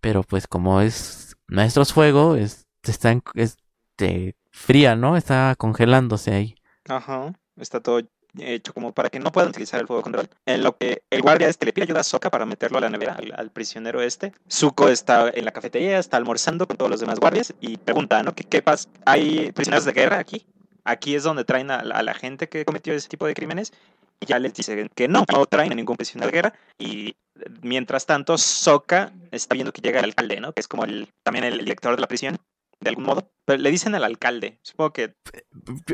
pero 0.00 0.22
pues 0.22 0.48
como 0.48 0.80
es 0.80 1.36
Maestros 1.46 1.92
Fuego, 1.92 2.34
es, 2.36 2.66
está 2.82 3.16
este, 3.34 4.36
fría, 4.50 4.96
¿no? 4.96 5.16
Está 5.16 5.54
congelándose 5.56 6.32
ahí. 6.32 6.54
Ajá, 6.88 7.32
está 7.56 7.80
todo 7.80 8.00
hecho 8.38 8.72
como 8.72 8.92
para 8.92 9.10
que 9.10 9.18
no 9.18 9.32
puedan 9.32 9.50
utilizar 9.50 9.80
el 9.80 9.86
fuego 9.86 10.02
control. 10.02 10.28
En 10.46 10.62
lo 10.62 10.76
que 10.76 11.02
el 11.10 11.22
guardia 11.22 11.48
este 11.48 11.66
le 11.66 11.72
pide 11.72 11.84
ayuda 11.84 12.00
a 12.00 12.04
Soka 12.04 12.30
para 12.30 12.46
meterlo 12.46 12.78
a 12.78 12.80
la 12.80 12.90
nevera, 12.90 13.18
al, 13.36 13.50
prisionero 13.50 14.00
este. 14.02 14.32
Zuko 14.50 14.88
está 14.88 15.30
en 15.30 15.44
la 15.44 15.52
cafetería, 15.52 15.98
está 15.98 16.16
almorzando 16.16 16.66
con 16.66 16.76
todos 16.76 16.90
los 16.90 17.00
demás 17.00 17.20
guardias 17.20 17.54
y 17.60 17.76
pregunta, 17.76 18.22
¿no? 18.22 18.34
¿Qué, 18.34 18.44
qué 18.44 18.62
pasa? 18.62 18.88
¿Hay 19.04 19.52
prisioneros 19.52 19.84
de 19.84 19.92
guerra 19.92 20.18
aquí? 20.18 20.46
Aquí 20.84 21.14
es 21.14 21.22
donde 21.22 21.44
traen 21.44 21.70
a, 21.70 21.82
la 21.82 22.14
gente 22.14 22.48
que 22.48 22.64
cometió 22.64 22.94
ese 22.94 23.08
tipo 23.08 23.26
de 23.26 23.34
crímenes. 23.34 23.72
Y 24.20 24.26
ya 24.26 24.38
les 24.38 24.54
dicen 24.54 24.88
que 24.94 25.08
no, 25.08 25.24
no 25.32 25.46
traen 25.46 25.72
a 25.72 25.74
ningún 25.74 25.96
prisionero 25.96 26.30
de 26.30 26.36
guerra. 26.36 26.54
Y 26.78 27.16
mientras 27.60 28.06
tanto, 28.06 28.38
Soka 28.38 29.12
está 29.32 29.54
viendo 29.54 29.72
que 29.72 29.80
llega 29.80 29.98
el 29.98 30.06
alcalde, 30.06 30.40
¿no? 30.40 30.52
Que 30.52 30.60
es 30.60 30.68
como 30.68 30.84
también 31.24 31.44
el 31.44 31.58
director 31.58 31.96
de 31.96 32.00
la 32.00 32.06
prisión 32.06 32.38
de 32.80 32.90
algún 32.90 33.04
modo. 33.04 33.30
Pero 33.44 33.60
le 33.60 33.70
dicen 33.70 33.94
al 33.94 34.04
alcalde. 34.04 34.58
Supongo 34.62 34.92
que. 34.92 35.14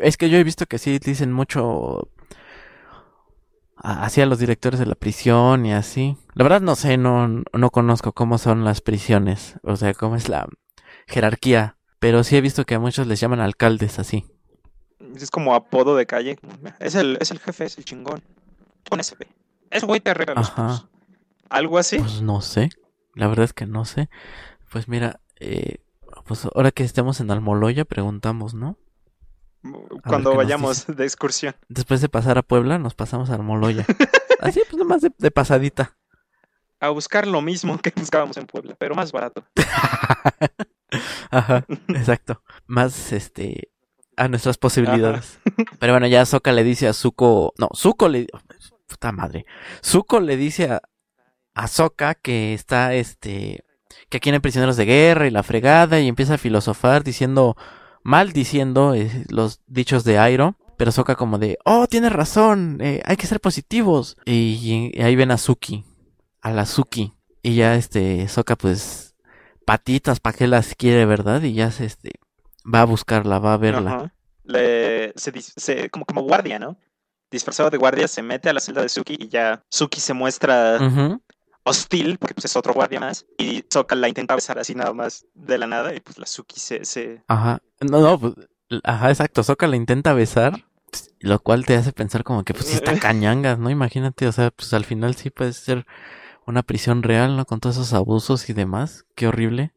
Es 0.02 0.16
que 0.16 0.28
yo 0.28 0.38
he 0.38 0.44
visto 0.44 0.66
que 0.66 0.78
sí 0.78 0.98
dicen 0.98 1.32
mucho 1.32 2.10
hacia 3.82 4.26
los 4.26 4.38
directores 4.38 4.80
de 4.80 4.86
la 4.86 4.94
prisión 4.94 5.66
y 5.66 5.72
así. 5.72 6.16
La 6.34 6.44
verdad 6.44 6.60
no 6.60 6.74
sé, 6.76 6.96
no, 6.96 7.28
no 7.28 7.70
conozco 7.70 8.12
cómo 8.12 8.38
son 8.38 8.64
las 8.64 8.80
prisiones, 8.80 9.56
o 9.62 9.76
sea, 9.76 9.94
cómo 9.94 10.16
es 10.16 10.28
la 10.28 10.48
jerarquía, 11.06 11.76
pero 11.98 12.24
sí 12.24 12.36
he 12.36 12.40
visto 12.40 12.64
que 12.64 12.74
a 12.74 12.80
muchos 12.80 13.06
les 13.06 13.20
llaman 13.20 13.40
alcaldes 13.40 13.98
así. 13.98 14.24
Es 15.16 15.30
como 15.30 15.54
apodo 15.54 15.96
de 15.96 16.06
calle. 16.06 16.38
Es 16.80 16.94
el, 16.94 17.18
es 17.20 17.30
el 17.30 17.38
jefe, 17.38 17.64
es 17.64 17.78
el 17.78 17.84
chingón. 17.84 18.22
Con 18.88 19.00
ese 19.00 19.16
Es 19.70 19.84
güey 19.84 20.00
te 20.00 20.10
arregla 20.10 20.34
los 20.34 20.50
Ajá. 20.50 20.88
¿Algo 21.48 21.78
así? 21.78 21.98
Pues 21.98 22.20
no 22.20 22.40
sé. 22.40 22.70
La 23.14 23.26
verdad 23.26 23.44
es 23.44 23.52
que 23.52 23.66
no 23.66 23.84
sé. 23.84 24.10
Pues 24.70 24.88
mira, 24.88 25.20
eh, 25.40 25.78
pues 26.26 26.46
ahora 26.54 26.70
que 26.70 26.84
estemos 26.84 27.20
en 27.20 27.30
Almoloya 27.30 27.84
preguntamos, 27.84 28.54
¿no? 28.54 28.76
Cuando 30.04 30.34
vayamos 30.34 30.86
de 30.86 31.04
excursión. 31.04 31.54
Después 31.68 32.00
de 32.00 32.08
pasar 32.08 32.38
a 32.38 32.42
Puebla, 32.42 32.78
nos 32.78 32.94
pasamos 32.94 33.30
a 33.30 33.34
Almoloya. 33.34 33.84
Así, 34.40 34.60
pues 34.68 34.78
nomás 34.78 35.02
de, 35.02 35.12
de, 35.18 35.30
pasadita. 35.30 35.96
A 36.80 36.90
buscar 36.90 37.26
lo 37.26 37.42
mismo 37.42 37.78
que 37.78 37.92
buscábamos 37.94 38.36
en 38.36 38.46
Puebla, 38.46 38.76
pero 38.78 38.94
más 38.94 39.10
barato. 39.10 39.44
Ajá, 41.30 41.64
exacto. 41.88 42.42
Más, 42.66 43.12
este, 43.12 43.70
a 44.18 44.28
nuestras 44.28 44.58
posibilidades. 44.58 45.38
Pero 45.78 45.92
bueno, 45.92 46.06
ya 46.06 46.26
Soka 46.26 46.52
le 46.52 46.64
dice 46.64 46.88
a 46.88 46.92
Zuko, 46.92 47.54
no, 47.58 47.68
Zuko 47.74 48.08
le, 48.08 48.26
puta 48.86 49.12
madre. 49.12 49.46
Zuko 49.84 50.20
le 50.20 50.36
dice 50.36 50.70
a, 50.70 50.82
a 51.54 51.68
Soka 51.68 52.14
que 52.14 52.54
está, 52.54 52.94
este, 52.94 53.64
que 54.08 54.16
aquí 54.18 54.30
hay 54.30 54.38
prisioneros 54.40 54.76
de 54.76 54.84
guerra 54.84 55.26
y 55.26 55.30
la 55.30 55.42
fregada 55.42 56.00
y 56.00 56.08
empieza 56.08 56.34
a 56.34 56.38
filosofar 56.38 57.04
diciendo, 57.04 57.56
mal 58.02 58.32
diciendo 58.32 58.94
eh, 58.94 59.24
los 59.28 59.60
dichos 59.66 60.04
de 60.04 60.18
Airo. 60.18 60.56
Pero 60.76 60.92
Soka 60.92 61.16
como 61.16 61.38
de, 61.38 61.58
oh, 61.64 61.88
tienes 61.88 62.12
razón, 62.12 62.78
eh, 62.80 63.02
hay 63.04 63.16
que 63.16 63.26
ser 63.26 63.40
positivos. 63.40 64.16
Y, 64.24 64.92
ahí 65.02 65.16
ven 65.16 65.32
a 65.32 65.36
Suki, 65.36 65.84
a 66.40 66.52
la 66.52 66.66
Suki. 66.66 67.14
Y 67.42 67.56
ya 67.56 67.74
este, 67.74 68.28
Soka 68.28 68.54
pues, 68.54 69.16
patitas, 69.64 70.20
¿para 70.20 70.36
qué 70.36 70.46
las 70.46 70.76
quiere, 70.76 71.04
verdad? 71.04 71.42
Y 71.42 71.54
ya 71.54 71.72
se, 71.72 71.84
este, 71.84 72.12
va 72.64 72.82
a 72.82 72.84
buscarla, 72.84 73.40
va 73.40 73.54
a 73.54 73.56
verla. 73.56 74.12
Le, 74.44 75.12
se, 75.16 75.90
como, 75.90 76.04
como 76.04 76.22
guardia, 76.22 76.60
¿no? 76.60 76.76
Disfrazado 77.30 77.70
de 77.70 77.76
guardia, 77.76 78.06
se 78.06 78.22
mete 78.22 78.48
a 78.48 78.52
la 78.52 78.60
celda 78.60 78.82
de 78.82 78.88
Suki 78.88 79.16
y 79.18 79.28
ya 79.28 79.64
Suki 79.68 80.00
se 80.00 80.14
muestra 80.14 80.78
hostil, 81.68 82.18
porque 82.18 82.34
pues 82.34 82.46
es 82.46 82.56
otro 82.56 82.74
guardia 82.74 83.00
más, 83.00 83.26
y 83.38 83.64
Soka 83.68 83.94
la 83.94 84.08
intenta 84.08 84.34
besar 84.34 84.58
así 84.58 84.74
nada 84.74 84.92
más 84.92 85.26
de 85.34 85.58
la 85.58 85.66
nada, 85.66 85.94
y 85.94 86.00
pues 86.00 86.18
la 86.18 86.26
Suki 86.26 86.60
se... 86.60 86.84
se... 86.84 87.22
Ajá, 87.28 87.60
no, 87.80 88.00
no, 88.00 88.18
pues, 88.18 88.34
ajá, 88.84 89.10
exacto, 89.10 89.42
Soka 89.42 89.66
la 89.66 89.76
intenta 89.76 90.12
besar, 90.12 90.64
lo 91.20 91.38
cual 91.40 91.66
te 91.66 91.76
hace 91.76 91.92
pensar 91.92 92.24
como 92.24 92.44
que 92.44 92.54
pues 92.54 92.72
está 92.72 92.98
cañangas, 93.00 93.58
¿no? 93.58 93.70
Imagínate, 93.70 94.26
o 94.26 94.32
sea, 94.32 94.50
pues 94.50 94.72
al 94.74 94.84
final 94.84 95.14
sí 95.14 95.30
puede 95.30 95.52
ser 95.52 95.86
una 96.46 96.62
prisión 96.62 97.02
real, 97.02 97.36
¿no? 97.36 97.44
Con 97.44 97.60
todos 97.60 97.76
esos 97.76 97.92
abusos 97.92 98.48
y 98.48 98.52
demás, 98.52 99.04
qué 99.14 99.26
horrible 99.28 99.72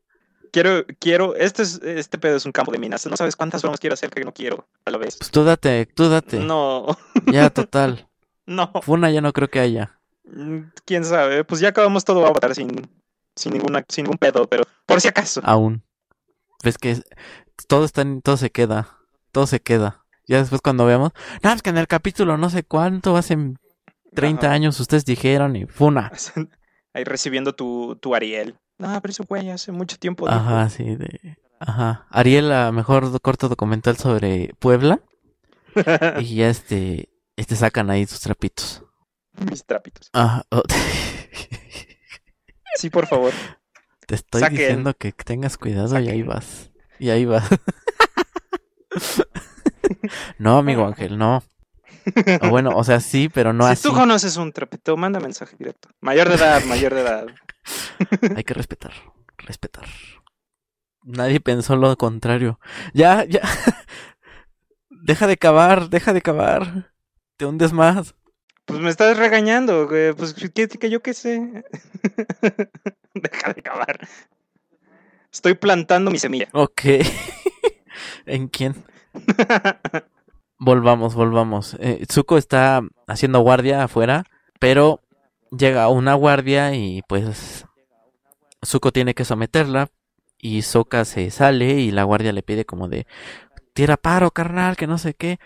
quiero, 0.52 0.86
quiero, 1.00 1.36
este 1.36 1.64
es, 1.64 1.82
este 1.84 2.18
pedo 2.18 2.38
es 2.38 2.46
un 2.46 2.52
campo 2.52 2.72
de 2.72 2.78
minas. 2.78 3.06
No 3.08 3.18
sabes 3.18 3.36
cuántas 3.36 3.62
bromas 3.62 3.80
quiero 3.80 3.94
hacer 3.94 4.10
que 4.10 4.24
no 4.24 4.34
quiero 4.34 4.68
a 4.86 4.92
la 4.92 4.98
vez. 4.98 5.18
Pues 5.18 5.32
tú 5.32 5.44
date, 5.44 5.86
tú 5.88 6.10
date. 6.10 6.40
No. 6.40 6.86
Ya, 7.32 7.50
total. 7.50 8.08
no. 8.46 8.72
Funa 8.82 9.10
ya 9.10 9.22
no 9.22 9.34
creo 9.34 9.50
que 9.50 9.60
haya. 9.60 10.00
Mm, 10.24 10.72
Quién 10.86 11.04
sabe, 11.04 11.44
pues 11.44 11.62
ya 11.62 11.70
acabamos 11.70 12.06
todo 12.06 12.26
Avatar 12.26 12.56
sin, 12.56 12.90
sin 13.36 13.54
ninguna, 13.54 13.84
sin 13.88 14.04
ningún 14.04 14.18
pedo, 14.18 14.48
pero 14.48 14.64
por 14.86 15.02
si 15.02 15.08
acaso. 15.08 15.42
Aún. 15.44 15.84
Ves 16.64 16.78
que 16.78 17.02
todo 17.68 17.86
está 17.86 18.06
todo 18.24 18.38
se 18.38 18.52
queda. 18.52 18.88
Todo 19.32 19.48
se 19.48 19.62
queda. 19.62 20.06
Ya 20.28 20.38
después 20.38 20.62
cuando 20.62 20.86
veamos. 20.86 21.12
Nada 21.42 21.56
más 21.56 21.62
que 21.62 21.70
en 21.70 21.78
el 21.78 21.88
capítulo 21.88 22.38
no 22.38 22.50
sé 22.50 22.64
cuánto, 22.64 23.18
hace 23.18 23.38
30 24.14 24.52
años 24.52 24.80
ustedes 24.80 25.06
dijeron 25.06 25.56
y 25.56 25.66
funa. 25.66 26.12
Ahí 26.94 27.04
recibiendo 27.04 27.54
tu, 27.54 27.96
tu 27.96 28.14
Ariel. 28.14 28.56
Ah, 28.80 29.00
pero 29.02 29.12
eso 29.12 29.24
güey 29.28 29.50
hace 29.50 29.72
mucho 29.72 29.98
tiempo. 29.98 30.28
Ajá, 30.28 30.70
sí, 30.70 30.96
de... 30.96 31.38
Ajá. 31.60 32.08
Ariel, 32.10 32.52
a 32.52 32.72
mejor 32.72 33.20
corto 33.22 33.48
documental 33.48 33.96
sobre 33.98 34.54
Puebla. 34.60 35.00
y 36.20 36.36
ya 36.36 36.50
este, 36.50 37.10
este 37.38 37.56
sacan 37.56 37.90
ahí 37.90 38.06
sus 38.06 38.20
trapitos. 38.20 38.84
Mis 39.50 39.66
trapitos. 39.66 40.10
Ajá. 40.14 40.46
Oh. 40.52 40.64
sí, 42.76 42.90
por 42.90 43.06
favor. 43.06 43.34
Te 44.08 44.16
estoy 44.16 44.50
diciendo 44.50 44.94
que 44.94 45.12
tengas 45.12 45.58
cuidado 45.58 46.00
y 46.00 46.10
ahí 46.10 46.24
vas. 46.24 46.72
Y 47.00 47.10
ahí 47.10 47.26
vas. 47.26 47.48
no, 50.38 50.58
amigo 50.58 50.86
Ángel, 50.86 51.18
no. 51.18 51.44
O 52.42 52.50
bueno, 52.50 52.72
o 52.76 52.84
sea, 52.84 53.00
sí, 53.00 53.30
pero 53.30 53.54
no 53.54 53.66
así. 53.66 53.84
Si 53.84 53.90
tú 53.90 53.94
conoces 53.94 54.38
un 54.38 54.52
trapito, 54.52 54.98
manda 54.98 55.20
mensaje 55.20 55.56
directo. 55.58 55.90
Mayor 56.00 56.30
de 56.30 56.36
edad, 56.36 56.64
mayor 56.66 56.94
de 56.94 57.02
edad. 57.02 57.28
Hay 58.36 58.44
que 58.44 58.54
respetar, 58.54 58.94
respetar. 59.38 59.86
Nadie 61.04 61.40
pensó 61.40 61.76
lo 61.76 61.96
contrario. 61.98 62.60
Ya, 62.94 63.26
ya. 63.26 63.42
deja 64.90 65.28
de 65.28 65.38
cavar, 65.38 65.90
deja 65.90 66.14
de 66.14 66.22
cavar. 66.22 66.94
Te 67.38 67.46
hundes 67.46 67.74
más. 67.74 68.16
Pues 68.66 68.80
me 68.80 68.90
estás 68.90 69.18
regañando, 69.18 69.88
güey. 69.88 70.14
Pues 70.14 70.34
que, 70.34 70.68
que 70.68 70.90
yo 70.90 71.02
qué 71.02 71.14
sé. 71.14 71.64
deja 73.14 73.54
de 73.54 73.62
cavar. 73.62 74.08
Estoy 75.32 75.56
plantando 75.56 76.12
mi 76.12 76.20
semilla. 76.20 76.50
Ok. 76.54 76.82
¿En 78.26 78.48
quién? 78.48 78.76
volvamos, 80.60 81.16
volvamos. 81.16 81.76
Eh, 81.80 82.06
Zuko 82.12 82.38
está 82.38 82.82
haciendo 83.08 83.40
guardia 83.40 83.84
afuera, 83.84 84.26
pero 84.60 85.02
llega 85.52 85.90
una 85.90 86.14
guardia 86.14 86.74
y 86.76 87.02
pues 87.08 87.66
Zuko 88.66 88.92
tiene 88.92 89.14
que 89.14 89.26
someterla 89.26 89.90
y 90.38 90.64
Soka 90.64 91.06
se 91.06 91.30
sale 91.32 91.80
y 91.80 91.92
la 91.92 92.04
guardia 92.04 92.34
le 92.34 92.42
pide 92.42 92.66
como 92.66 92.88
de 92.88 93.06
tira 93.74 93.98
paro, 93.98 94.32
carnal, 94.32 94.76
que 94.76 94.88
no 94.88 94.98
sé 94.98 95.14
qué. 95.14 95.40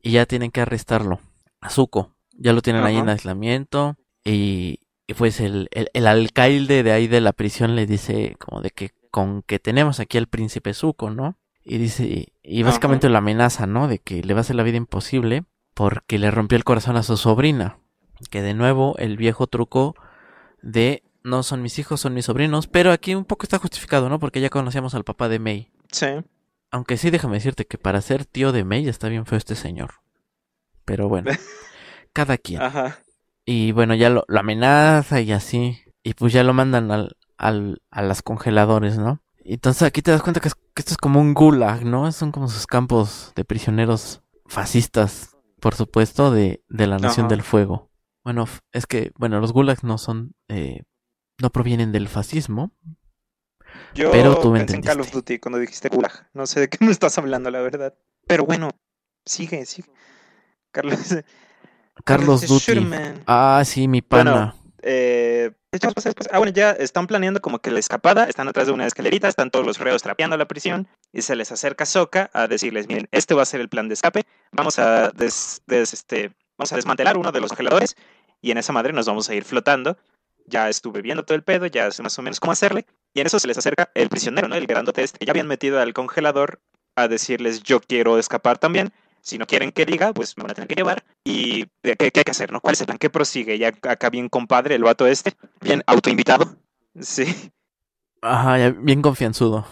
Y 0.00 0.12
ya 0.12 0.26
tienen 0.26 0.50
que 0.50 0.62
arrestarlo. 0.62 1.20
A 1.60 1.70
Zuko. 1.70 2.11
Ya 2.38 2.52
lo 2.52 2.62
tienen 2.62 2.84
ahí 2.84 2.96
en 2.96 3.08
aislamiento. 3.08 3.96
Y, 4.24 4.80
pues 5.16 5.40
el, 5.40 5.68
el, 5.72 6.06
alcalde 6.06 6.82
de 6.82 6.92
ahí 6.92 7.06
de 7.06 7.20
la 7.20 7.32
prisión 7.32 7.76
le 7.76 7.86
dice 7.86 8.36
como 8.38 8.62
de 8.62 8.70
que 8.70 8.92
con 9.10 9.42
que 9.42 9.58
tenemos 9.58 10.00
aquí 10.00 10.16
al 10.16 10.26
príncipe 10.26 10.72
Zuko, 10.72 11.10
¿no? 11.10 11.36
Y 11.64 11.78
dice, 11.78 12.32
y 12.42 12.62
básicamente 12.62 13.08
la 13.08 13.18
amenaza, 13.18 13.66
¿no? 13.66 13.86
De 13.86 13.98
que 13.98 14.22
le 14.22 14.34
va 14.34 14.40
a 14.40 14.42
hacer 14.42 14.56
la 14.56 14.62
vida 14.62 14.78
imposible 14.78 15.44
porque 15.74 16.18
le 16.18 16.30
rompió 16.30 16.56
el 16.56 16.64
corazón 16.64 16.96
a 16.96 17.02
su 17.02 17.16
sobrina. 17.16 17.78
Que 18.30 18.42
de 18.42 18.54
nuevo 18.54 18.96
el 18.98 19.16
viejo 19.16 19.46
truco 19.46 19.94
de 20.62 21.02
no 21.24 21.42
son 21.42 21.62
mis 21.62 21.78
hijos, 21.78 22.00
son 22.00 22.14
mis 22.14 22.24
sobrinos, 22.24 22.66
pero 22.66 22.90
aquí 22.90 23.14
un 23.14 23.24
poco 23.24 23.44
está 23.44 23.58
justificado, 23.58 24.08
¿no? 24.08 24.18
Porque 24.18 24.40
ya 24.40 24.50
conocíamos 24.50 24.94
al 24.94 25.04
papá 25.04 25.28
de 25.28 25.38
May. 25.38 25.70
Sí. 25.90 26.06
Aunque 26.70 26.96
sí, 26.96 27.10
déjame 27.10 27.34
decirte 27.34 27.66
que 27.66 27.78
para 27.78 28.00
ser 28.00 28.24
tío 28.24 28.50
de 28.50 28.64
May 28.64 28.88
está 28.88 29.08
bien 29.08 29.26
feo 29.26 29.38
este 29.38 29.54
señor. 29.54 29.94
Pero 30.84 31.08
bueno, 31.08 31.30
cada 32.12 32.38
quien. 32.38 32.62
Ajá. 32.62 32.98
Y 33.44 33.72
bueno, 33.72 33.94
ya 33.94 34.10
lo, 34.10 34.24
amenaza 34.28 35.20
y 35.20 35.32
así. 35.32 35.78
Y 36.02 36.14
pues 36.14 36.32
ya 36.32 36.44
lo 36.44 36.52
mandan 36.52 36.90
al, 36.90 37.16
al, 37.36 37.82
a 37.90 38.02
las 38.02 38.22
congeladores, 38.22 38.98
¿no? 38.98 39.22
Entonces 39.44 39.82
aquí 39.82 40.02
te 40.02 40.10
das 40.10 40.22
cuenta 40.22 40.40
que, 40.40 40.48
esto 40.48 40.92
es 40.92 40.96
como 40.96 41.20
un 41.20 41.34
gulag, 41.34 41.84
¿no? 41.84 42.10
Son 42.12 42.32
como 42.32 42.48
sus 42.48 42.66
campos 42.66 43.32
de 43.34 43.44
prisioneros 43.44 44.22
fascistas, 44.46 45.36
por 45.60 45.74
supuesto, 45.74 46.30
de, 46.30 46.62
de 46.68 46.86
la 46.86 46.98
Nación 46.98 47.28
del 47.28 47.42
Fuego. 47.42 47.90
Bueno, 48.24 48.46
es 48.72 48.86
que, 48.86 49.12
bueno, 49.16 49.40
los 49.40 49.52
gulags 49.52 49.82
no 49.82 49.98
son, 49.98 50.34
eh, 50.48 50.82
no 51.40 51.50
provienen 51.50 51.90
del 51.90 52.08
fascismo. 52.08 52.72
Yo 53.94 54.10
Pero 54.10 54.38
tú 54.38 54.52
me 54.52 54.60
pensé 54.60 54.76
en 54.76 54.82
Call 54.82 55.00
of 55.00 55.06
entendiste. 55.06 55.34
Duty 55.34 55.40
cuando 55.40 55.58
dijiste 55.58 55.88
gulag. 55.88 56.28
No 56.34 56.46
sé 56.46 56.60
de 56.60 56.68
qué 56.68 56.84
me 56.84 56.92
estás 56.92 57.18
hablando, 57.18 57.50
la 57.50 57.60
verdad. 57.60 57.94
Pero 58.26 58.44
bueno, 58.44 58.70
sigue, 59.24 59.66
sigue. 59.66 59.90
Carlos. 60.70 60.98
Carlos 62.04 62.40
Duty. 62.46 62.64
Sherman. 62.64 63.22
Ah, 63.26 63.62
sí, 63.64 63.88
mi 63.88 64.02
pana. 64.02 64.54
Eh, 64.84 65.52
¿qué 65.70 65.86
más 65.86 65.94
pasa 65.94 66.08
después? 66.08 66.28
Ah, 66.32 66.38
bueno, 66.38 66.52
ya 66.52 66.72
están 66.72 67.06
planeando 67.06 67.40
como 67.40 67.60
que 67.60 67.70
la 67.70 67.78
escapada, 67.78 68.24
están 68.24 68.48
atrás 68.48 68.66
de 68.66 68.72
una 68.72 68.86
escalerita, 68.86 69.28
están 69.28 69.50
todos 69.50 69.64
los 69.64 69.78
reos 69.78 70.02
trapeando 70.02 70.36
la 70.36 70.46
prisión 70.48 70.88
y 71.12 71.22
se 71.22 71.36
les 71.36 71.52
acerca 71.52 71.86
Soka 71.86 72.30
a 72.32 72.48
decirles, 72.48 72.88
miren, 72.88 73.08
este 73.12 73.34
va 73.34 73.42
a 73.42 73.46
ser 73.46 73.60
el 73.60 73.68
plan 73.68 73.86
de 73.88 73.94
escape, 73.94 74.24
vamos 74.50 74.78
a, 74.80 75.10
des- 75.10 75.62
des- 75.66 75.92
este, 75.92 76.32
vamos 76.58 76.72
a 76.72 76.76
desmantelar 76.76 77.16
uno 77.16 77.30
de 77.30 77.40
los 77.40 77.50
congeladores 77.50 77.96
y 78.40 78.50
en 78.50 78.58
esa 78.58 78.72
madre 78.72 78.92
nos 78.92 79.06
vamos 79.06 79.28
a 79.28 79.34
ir 79.34 79.44
flotando. 79.44 79.96
Ya 80.46 80.68
estuve 80.68 81.02
viendo 81.02 81.24
todo 81.24 81.36
el 81.36 81.44
pedo, 81.44 81.66
ya 81.66 81.88
sé 81.92 82.02
más 82.02 82.18
o 82.18 82.22
menos 82.22 82.40
cómo 82.40 82.50
hacerle 82.50 82.84
y 83.14 83.20
en 83.20 83.28
eso 83.28 83.38
se 83.38 83.46
les 83.46 83.56
acerca 83.56 83.90
el 83.94 84.08
prisionero, 84.08 84.48
¿no? 84.48 84.56
El 84.56 84.66
grandote 84.66 85.04
este 85.04 85.20
que 85.20 85.26
ya 85.26 85.30
habían 85.30 85.46
metido 85.46 85.78
al 85.80 85.94
congelador 85.94 86.60
a 86.96 87.06
decirles, 87.06 87.62
yo 87.62 87.78
quiero 87.80 88.18
escapar 88.18 88.58
también. 88.58 88.92
Si 89.22 89.38
no 89.38 89.46
quieren 89.46 89.70
que 89.72 89.86
diga, 89.86 90.12
pues 90.12 90.36
me 90.36 90.42
van 90.42 90.50
a 90.50 90.54
tener 90.54 90.68
que 90.68 90.74
llevar. 90.74 91.04
¿Y 91.24 91.64
qué, 91.82 91.96
qué 91.96 92.10
hay 92.20 92.24
que 92.24 92.30
hacer, 92.32 92.52
no? 92.52 92.60
¿Cuál 92.60 92.74
es 92.74 92.80
el 92.80 92.86
plan? 92.86 92.98
¿Qué 92.98 93.08
prosigue? 93.08 93.56
Ya 93.56 93.68
acá 93.68 94.10
bien 94.10 94.28
compadre, 94.28 94.74
el 94.74 94.82
vato 94.82 95.06
este, 95.06 95.32
bien 95.60 95.82
autoinvitado. 95.86 96.56
Sí, 97.00 97.24
Ajá, 98.20 98.58
ya 98.58 98.70
bien 98.70 99.00
confianzudo. 99.00 99.66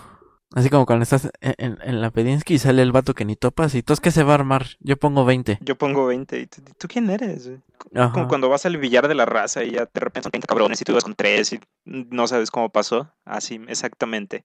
Así 0.55 0.71
como 0.71 0.87
cuando 0.87 1.03
estás 1.03 1.31
en, 1.43 1.79
en- 1.83 2.01
la 2.01 2.11
Pedinsky 2.11 2.55
y 2.55 2.59
sale 2.59 2.81
el 2.83 2.91
vato 2.93 3.13
que 3.15 3.25
ni 3.27 3.37
topas 3.37 3.75
y 3.75 3.83
tú 3.83 3.93
es 3.93 4.01
que 4.01 4.11
se 4.11 4.25
va 4.25 4.33
a 4.33 4.35
armar. 4.37 4.67
Yo 4.81 4.97
pongo 4.97 5.25
20. 5.27 5.59
yo 5.61 5.77
pongo 5.77 6.07
20. 6.07 6.41
¿Y 6.41 6.47
tú, 6.47 6.63
tú 6.79 6.89
quién 6.89 7.09
eres? 7.11 7.51
Ajá. 7.95 8.13
Como 8.13 8.27
cuando 8.27 8.49
vas 8.49 8.65
al 8.67 8.79
billar 8.79 9.07
de 9.07 9.15
la 9.15 9.27
raza 9.27 9.63
y 9.63 9.73
ya 9.73 9.81
de 9.93 10.01
repente 10.01 10.23
son 10.25 10.33
30 10.33 10.47
cabrones 10.49 10.81
y 10.81 10.85
tú 10.85 10.95
vas 10.95 11.05
con 11.05 11.15
3 11.15 11.53
y 11.53 11.61
no 11.85 12.27
sabes 12.27 12.51
cómo 12.51 12.71
pasó. 12.71 13.13
Así, 13.25 13.61
exactamente. 13.69 14.45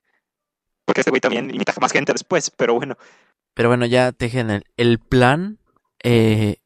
Porque 0.85 1.01
este 1.01 1.09
güey 1.11 1.21
también 1.21 1.49
imita 1.55 1.73
más 1.81 1.91
gente 1.93 2.11
después, 2.11 2.51
pero 2.51 2.75
bueno. 2.75 2.97
Pero 3.55 3.69
bueno, 3.69 3.87
ya 3.87 4.11
tejen 4.11 4.51
el, 4.51 4.63
el 4.77 4.99
plan. 4.99 5.57
eh, 6.03 6.57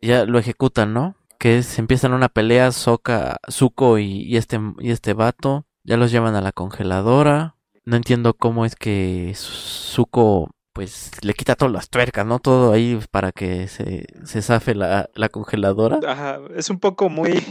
ya 0.00 0.24
lo 0.24 0.38
ejecutan, 0.38 0.92
¿no? 0.94 1.16
Que 1.38 1.58
es, 1.58 1.78
empiezan 1.78 2.12
una 2.12 2.28
pelea, 2.28 2.70
Soka, 2.70 3.38
Zuko 3.50 3.98
y, 3.98 4.22
y 4.22 4.36
este, 4.36 4.60
y 4.78 4.92
este 4.92 5.14
vato. 5.14 5.66
Ya 5.82 5.96
los 5.96 6.12
llevan 6.12 6.36
a 6.36 6.40
la 6.40 6.52
congeladora. 6.52 7.56
No 7.84 7.96
entiendo 7.96 8.34
cómo 8.34 8.64
es 8.64 8.76
que 8.76 9.32
Zuko, 9.34 10.50
pues, 10.72 11.10
le 11.22 11.34
quita 11.34 11.56
todas 11.56 11.72
las 11.72 11.90
tuercas, 11.90 12.24
¿no? 12.24 12.38
Todo 12.38 12.72
ahí 12.72 12.98
para 13.10 13.32
que 13.32 13.68
se, 13.68 14.06
se 14.24 14.40
zafe 14.40 14.74
la, 14.74 15.10
la 15.14 15.28
congeladora. 15.28 15.98
Ajá, 16.06 16.40
es 16.54 16.70
un 16.70 16.78
poco 16.78 17.08
muy... 17.10 17.42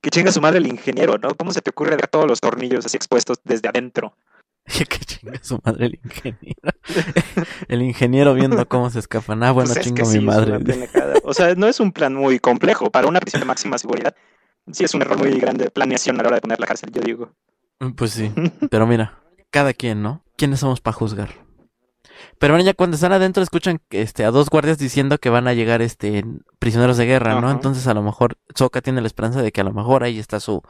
Que 0.00 0.10
chinga 0.10 0.30
su 0.30 0.40
madre 0.40 0.58
el 0.58 0.66
ingeniero, 0.68 1.18
¿no? 1.18 1.34
¿Cómo 1.34 1.52
se 1.52 1.60
te 1.60 1.70
ocurre 1.70 1.90
dejar 1.96 2.08
todos 2.08 2.26
los 2.26 2.40
tornillos 2.40 2.86
así 2.86 2.96
expuestos 2.96 3.40
desde 3.44 3.68
adentro? 3.68 4.14
que 4.88 4.98
chinga 4.98 5.38
su 5.42 5.58
madre 5.64 5.86
el 5.86 6.00
ingeniero. 6.04 6.70
el 7.68 7.82
ingeniero 7.82 8.34
viendo 8.34 8.68
cómo 8.68 8.90
se 8.90 8.98
escapan. 8.98 9.42
Ah, 9.42 9.52
bueno, 9.52 9.68
Pues 9.72 9.78
es 9.78 9.86
chingo 9.86 10.06
mi 10.08 10.12
sí, 10.12 10.20
madre. 10.20 10.58
O 11.24 11.34
sea, 11.34 11.54
no 11.54 11.66
es 11.66 11.80
un 11.80 11.92
plan 11.92 12.14
muy 12.14 12.38
complejo. 12.38 12.90
Para 12.90 13.06
una 13.06 13.20
prisión 13.20 13.40
de 13.40 13.46
máxima 13.46 13.76
seguridad, 13.78 14.14
sí 14.72 14.84
es 14.84 14.94
un 14.94 15.02
error 15.02 15.18
muy 15.18 15.30
grande 15.38 15.64
de 15.64 15.70
planeación 15.70 16.18
a 16.18 16.22
la 16.22 16.28
hora 16.28 16.36
de 16.36 16.40
poner 16.40 16.60
la 16.60 16.66
cárcel, 16.66 16.90
yo 16.92 17.02
digo. 17.02 17.32
Pues 17.96 18.12
sí, 18.12 18.32
pero 18.70 18.86
mira, 18.86 19.20
cada 19.50 19.72
quien, 19.72 20.02
¿no? 20.02 20.24
¿Quiénes 20.36 20.60
somos 20.60 20.80
para 20.80 20.94
juzgar? 20.94 21.28
Pero 22.38 22.54
bueno, 22.54 22.64
ya 22.64 22.74
cuando 22.74 22.96
están 22.96 23.12
adentro 23.12 23.42
escuchan 23.42 23.80
este, 23.90 24.24
a 24.24 24.30
dos 24.30 24.48
guardias 24.48 24.78
diciendo 24.78 25.18
que 25.18 25.30
van 25.30 25.46
a 25.46 25.54
llegar 25.54 25.82
este, 25.82 26.24
prisioneros 26.58 26.96
de 26.96 27.06
guerra, 27.06 27.40
¿no? 27.40 27.50
Entonces 27.50 27.86
a 27.86 27.94
lo 27.94 28.02
mejor 28.02 28.36
Soka 28.54 28.80
tiene 28.80 29.00
la 29.00 29.06
esperanza 29.06 29.42
de 29.42 29.52
que 29.52 29.60
a 29.60 29.64
lo 29.64 29.72
mejor 29.72 30.02
ahí 30.02 30.18
está 30.18 30.40
su, 30.40 30.62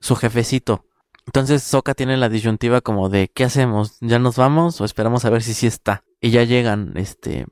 su 0.00 0.16
jefecito. 0.16 0.84
Entonces 1.26 1.62
Soka 1.62 1.94
tiene 1.94 2.16
la 2.16 2.28
disyuntiva 2.28 2.80
como 2.80 3.08
de 3.08 3.28
¿qué 3.28 3.44
hacemos? 3.44 3.96
¿Ya 4.00 4.18
nos 4.18 4.36
vamos 4.36 4.80
o 4.80 4.84
esperamos 4.84 5.24
a 5.24 5.30
ver 5.30 5.42
si 5.42 5.54
sí 5.54 5.66
está? 5.66 6.02
Y 6.20 6.30
ya 6.30 6.44
llegan, 6.44 6.92
este, 6.96 7.46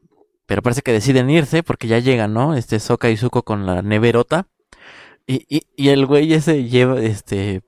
pero 0.47 0.63
parece 0.63 0.83
que 0.83 0.93
deciden 0.93 1.31
irse 1.31 1.63
porque 1.63 1.87
ya 1.89 1.99
llegan, 1.99 2.33
¿no? 2.35 2.55
Este 2.55 2.81
Soka 2.81 3.11
y 3.11 3.17
Zuko 3.17 3.43
con 3.43 3.67
la 3.67 3.83
neverota. 3.83 4.47
Y, 5.27 5.45
y, 5.49 5.63
y 5.77 5.91
el 5.91 6.07
güey 6.07 6.33
ese 6.33 6.65
lleva, 6.65 7.01
este, 7.01 7.63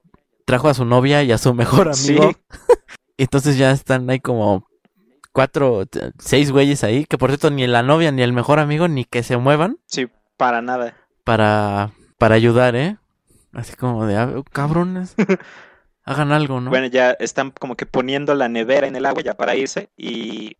trajo 0.47 0.69
a 0.69 0.75
su 0.75 0.85
novia 0.85 1.23
y 1.23 1.33
a 1.33 1.39
su 1.39 1.53
mejor 1.55 1.95
Sí, 1.95 2.17
amigo. 2.17 2.33
Entonces 3.19 3.59
ya 3.59 3.71
están 3.71 4.09
ahí 4.09 4.19
como 4.21 4.67
cuatro, 5.33 5.85
seis 6.19 6.51
güeyes 6.51 6.83
ahí, 6.85 7.05
que 7.05 7.19
por 7.19 7.31
cierto 7.31 7.51
ni 7.51 7.67
la 7.67 7.83
novia 7.83 8.11
ni 8.13 8.23
el 8.23 8.33
mejor 8.33 8.59
amigo 8.59 8.89
ni 8.89 9.05
que 9.05 9.23
se 9.23 9.37
muevan 9.37 9.79
sí, 9.87 10.09
para 10.39 10.61
nada. 10.63 10.97
para, 11.23 11.93
para 12.19 12.35
ayudar, 12.35 12.75
¿eh? 12.77 12.97
Así 13.53 13.75
como 13.77 14.07
de, 14.07 14.17
"Ah, 14.17 14.33
cabrones, 14.53 15.15
hagan 16.11 16.33
algo, 16.33 16.61
¿no? 16.61 16.71
Bueno, 16.71 16.87
ya 16.87 17.13
están 17.13 17.53
como 17.53 17.77
que 17.77 17.87
poniendo 17.87 18.35
la 18.35 18.49
nevera 18.49 18.87
en 18.87 18.97
el 18.97 19.07
agua 19.07 19.23
ya 19.23 19.35
para 19.35 19.55
irse 19.55 19.91
y 19.97 20.57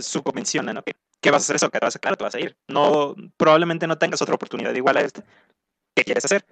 Zuko 0.00 0.32
menciona, 0.32 0.72
¿no? 0.72 0.82
Que, 0.82 0.96
¿Qué 1.20 1.30
vas 1.30 1.42
a 1.42 1.44
hacer 1.44 1.56
eso? 1.56 1.70
¿Qué 1.70 1.78
te 1.78 1.86
vas 1.86 1.96
a, 1.96 1.98
claro, 2.00 2.16
te 2.16 2.24
vas 2.24 2.34
a 2.34 2.40
ir. 2.40 2.56
No, 2.66 3.14
probablemente 3.36 3.86
no 3.86 3.98
tengas 3.98 4.22
otra 4.22 4.34
oportunidad 4.34 4.74
igual 4.74 4.96
a 4.96 5.02
esta. 5.02 5.24
¿Qué 5.94 6.04
quieres 6.04 6.24
hacer? 6.24 6.44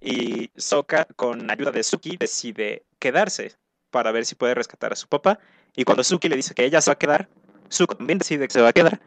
Y 0.00 0.50
Sokka, 0.56 1.06
con 1.16 1.50
ayuda 1.50 1.72
de 1.72 1.82
Suki, 1.82 2.16
decide 2.16 2.84
quedarse 3.00 3.56
para 3.90 4.12
ver 4.12 4.24
si 4.24 4.36
puede 4.36 4.54
rescatar 4.54 4.92
a 4.92 4.96
su 4.96 5.08
papá. 5.08 5.40
Y 5.74 5.84
cuando 5.84 6.04
Suki 6.04 6.28
le 6.28 6.36
dice 6.36 6.54
que 6.54 6.64
ella 6.64 6.80
se 6.80 6.90
va 6.90 6.94
a 6.94 6.98
quedar, 6.98 7.28
Zuko 7.70 7.96
también 7.96 8.18
decide 8.18 8.46
que 8.46 8.52
se 8.52 8.60
va 8.60 8.68
a 8.68 8.72
quedar. 8.72 9.00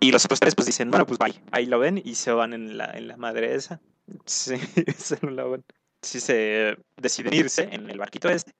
Y 0.00 0.10
los 0.10 0.24
otros 0.24 0.40
tres 0.40 0.54
pues 0.56 0.66
dicen, 0.66 0.90
bueno, 0.90 1.06
pues 1.06 1.18
bye. 1.18 1.40
Ahí 1.52 1.66
lo 1.66 1.78
ven 1.78 2.02
y 2.04 2.16
se 2.16 2.32
van 2.32 2.52
en 2.52 2.78
la, 2.78 2.86
en 2.86 3.06
la 3.08 3.16
madre 3.16 3.54
esa. 3.54 3.80
Sí, 4.26 4.56
se 4.98 5.18
lo 5.24 5.50
van. 5.50 5.64
Sí 6.04 6.20
se 6.20 6.76
deciden 6.96 7.34
irse 7.34 7.68
en 7.72 7.88
el 7.90 7.98
barquito 7.98 8.28
este. 8.28 8.52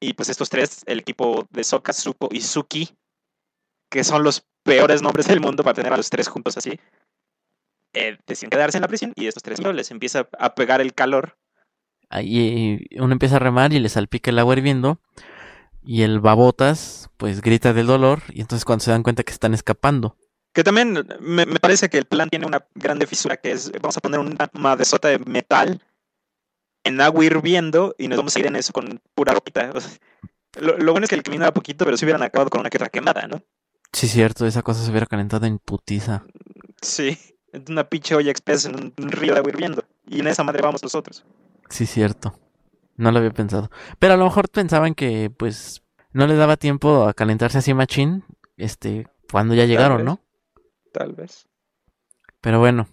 Y 0.00 0.14
pues 0.14 0.28
estos 0.28 0.50
tres, 0.50 0.82
el 0.86 0.98
equipo 0.98 1.46
de 1.50 1.62
Sokka, 1.62 1.92
Zuko 1.92 2.28
y 2.32 2.40
Suki, 2.40 2.90
que 3.88 4.02
son 4.02 4.24
los 4.24 4.44
peores 4.64 5.00
nombres 5.00 5.28
del 5.28 5.40
mundo 5.40 5.62
para 5.62 5.74
tener 5.74 5.92
a 5.92 5.96
los 5.96 6.10
tres 6.10 6.28
juntos 6.28 6.56
así, 6.56 6.78
eh, 7.94 8.18
deciden 8.26 8.50
quedarse 8.50 8.78
en 8.78 8.82
la 8.82 8.88
prisión 8.88 9.12
y 9.14 9.26
estos 9.26 9.42
tres 9.42 9.60
les 9.60 9.90
empieza 9.90 10.28
a 10.38 10.54
pegar 10.54 10.80
el 10.80 10.92
calor. 10.92 11.36
Ahí 12.08 12.86
uno 12.98 13.12
empieza 13.12 13.36
a 13.36 13.38
remar 13.38 13.72
y 13.72 13.78
le 13.78 13.88
salpica 13.88 14.30
el 14.30 14.38
agua 14.38 14.54
hirviendo. 14.54 15.00
Y 15.84 16.02
el 16.02 16.20
babotas, 16.20 17.10
pues 17.16 17.40
grita 17.40 17.72
del 17.72 17.86
dolor. 17.86 18.22
Y 18.28 18.40
entonces 18.40 18.64
cuando 18.64 18.84
se 18.84 18.90
dan 18.90 19.02
cuenta 19.02 19.22
que 19.22 19.32
están 19.32 19.54
escapando. 19.54 20.16
Que 20.52 20.64
también 20.64 20.92
me, 21.20 21.46
me 21.46 21.60
parece 21.60 21.88
que 21.88 21.98
el 21.98 22.04
plan 22.04 22.28
tiene 22.28 22.46
una 22.46 22.66
grande 22.74 23.06
fisura, 23.06 23.36
que 23.36 23.52
es, 23.52 23.72
vamos 23.80 23.96
a 23.96 24.00
poner 24.00 24.20
una 24.20 24.50
madresota 24.52 25.08
de 25.08 25.18
metal 25.20 25.80
en 26.84 27.00
agua 27.00 27.24
hirviendo 27.24 27.94
y 27.98 28.08
nos 28.08 28.18
vamos 28.18 28.36
a 28.36 28.40
ir 28.40 28.46
en 28.46 28.56
eso 28.56 28.72
con 28.72 29.00
pura 29.14 29.32
ropita. 29.32 29.70
O 29.74 29.80
sea, 29.80 29.90
lo, 30.60 30.76
lo 30.78 30.92
bueno 30.92 31.04
es 31.04 31.10
que 31.10 31.16
el 31.16 31.22
camino 31.22 31.44
era 31.44 31.54
poquito, 31.54 31.84
pero 31.84 31.96
si 31.96 32.04
hubieran 32.04 32.22
acabado 32.22 32.50
con 32.50 32.60
una 32.60 32.70
que 32.70 32.78
otra 32.78 32.88
quemada, 32.88 33.26
¿no? 33.26 33.42
Sí, 33.92 34.08
cierto, 34.08 34.46
esa 34.46 34.62
cosa 34.62 34.82
se 34.82 34.90
hubiera 34.90 35.06
calentado 35.06 35.46
en 35.46 35.58
putiza. 35.58 36.24
Sí, 36.80 37.18
una 37.68 37.84
pinche 37.84 38.14
olla 38.14 38.30
express 38.30 38.64
en 38.64 38.74
un, 38.74 38.94
un 38.98 39.12
río 39.12 39.34
de 39.34 39.38
agua 39.38 39.50
hirviendo. 39.50 39.84
Y 40.06 40.20
en 40.20 40.26
esa 40.26 40.42
madre 40.42 40.62
vamos 40.62 40.82
nosotros. 40.82 41.24
Sí, 41.68 41.86
cierto. 41.86 42.38
No 42.96 43.10
lo 43.10 43.18
había 43.18 43.30
pensado. 43.30 43.70
Pero 43.98 44.14
a 44.14 44.16
lo 44.16 44.24
mejor 44.24 44.48
pensaban 44.48 44.94
que, 44.94 45.30
pues, 45.30 45.82
no 46.12 46.26
les 46.26 46.38
daba 46.38 46.56
tiempo 46.56 47.04
a 47.04 47.14
calentarse 47.14 47.58
así 47.58 47.74
machín, 47.74 48.24
este, 48.56 49.08
cuando 49.30 49.54
ya 49.54 49.64
llegaron. 49.64 50.04
¿no? 50.04 50.20
Tal 50.92 51.12
vez. 51.12 51.48
Pero 52.40 52.58
bueno, 52.58 52.88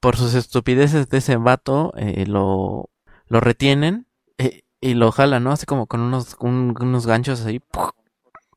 por 0.00 0.16
sus 0.16 0.34
estupideces 0.34 1.08
de 1.08 1.18
ese 1.18 1.36
vato, 1.36 1.92
eh, 1.96 2.26
lo, 2.26 2.90
lo 3.28 3.40
retienen 3.40 4.06
eh, 4.38 4.62
y 4.80 4.94
lo 4.94 5.12
jalan, 5.12 5.44
¿no? 5.44 5.52
Así 5.52 5.66
como 5.66 5.86
con 5.86 6.00
unos, 6.00 6.36
un- 6.40 6.74
unos 6.80 7.06
ganchos 7.06 7.44
ahí. 7.46 7.58
¡puf! 7.60 7.90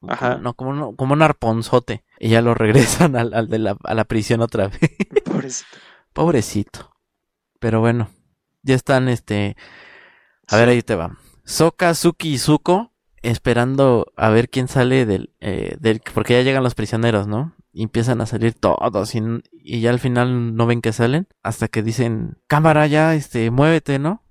Ajá. 0.07 0.37
No, 0.37 0.53
como, 0.53 0.71
un- 0.71 0.95
como 0.95 1.13
un 1.13 1.21
arponzote. 1.21 2.03
Y 2.19 2.29
ya 2.29 2.41
lo 2.41 2.53
regresan 2.55 3.15
al, 3.15 3.33
al 3.33 3.47
de 3.47 3.59
la, 3.59 3.77
a 3.83 3.93
la 3.93 4.05
prisión 4.05 4.41
otra 4.41 4.67
vez. 4.67 4.79
Pobrecito. 5.23 5.69
Pobrecito. 6.13 6.91
Pero 7.59 7.79
bueno, 7.79 8.09
ya 8.63 8.75
están, 8.75 9.07
este... 9.09 9.55
A 10.47 10.57
ver, 10.57 10.69
ahí 10.69 10.81
te 10.81 10.95
va. 10.95 11.17
Soka, 11.43 11.93
Suki 11.93 12.33
y 12.33 12.37
Zuko 12.37 12.93
esperando 13.21 14.05
a 14.15 14.29
ver 14.29 14.49
quién 14.49 14.67
sale 14.67 15.05
del, 15.05 15.33
eh, 15.39 15.75
del... 15.79 16.01
Porque 16.13 16.33
ya 16.33 16.41
llegan 16.43 16.63
los 16.63 16.75
prisioneros, 16.75 17.27
¿no? 17.27 17.53
Y 17.73 17.83
empiezan 17.83 18.21
a 18.21 18.25
salir 18.25 18.53
todos 18.53 19.13
y, 19.15 19.21
y 19.51 19.81
ya 19.81 19.89
al 19.91 19.99
final 19.99 20.55
no 20.55 20.65
ven 20.65 20.81
que 20.81 20.93
salen. 20.93 21.27
Hasta 21.43 21.67
que 21.67 21.83
dicen, 21.83 22.37
cámara 22.47 22.87
ya, 22.87 23.13
este, 23.15 23.51
muévete, 23.51 23.99
¿no? 23.99 24.23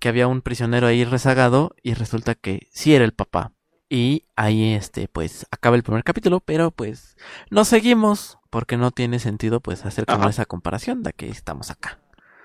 Que 0.00 0.08
había 0.08 0.28
un 0.28 0.42
prisionero 0.42 0.86
ahí 0.86 1.04
rezagado 1.04 1.74
y 1.82 1.94
resulta 1.94 2.34
que 2.34 2.68
sí 2.70 2.94
era 2.94 3.04
el 3.04 3.12
papá. 3.12 3.52
Y 3.90 4.24
ahí, 4.36 4.74
este, 4.74 5.08
pues, 5.08 5.46
acaba 5.50 5.76
el 5.76 5.82
primer 5.82 6.04
capítulo, 6.04 6.40
pero 6.40 6.70
pues, 6.70 7.16
nos 7.50 7.68
seguimos, 7.68 8.38
porque 8.50 8.76
no 8.76 8.90
tiene 8.90 9.18
sentido, 9.18 9.60
pues, 9.60 9.86
hacer 9.86 10.04
como 10.04 10.28
esa 10.28 10.44
comparación 10.44 11.02
de 11.02 11.12
que 11.14 11.28
estamos 11.30 11.70
acá. 11.70 11.98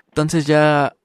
Entonces 0.08 0.46
ya 0.46 0.96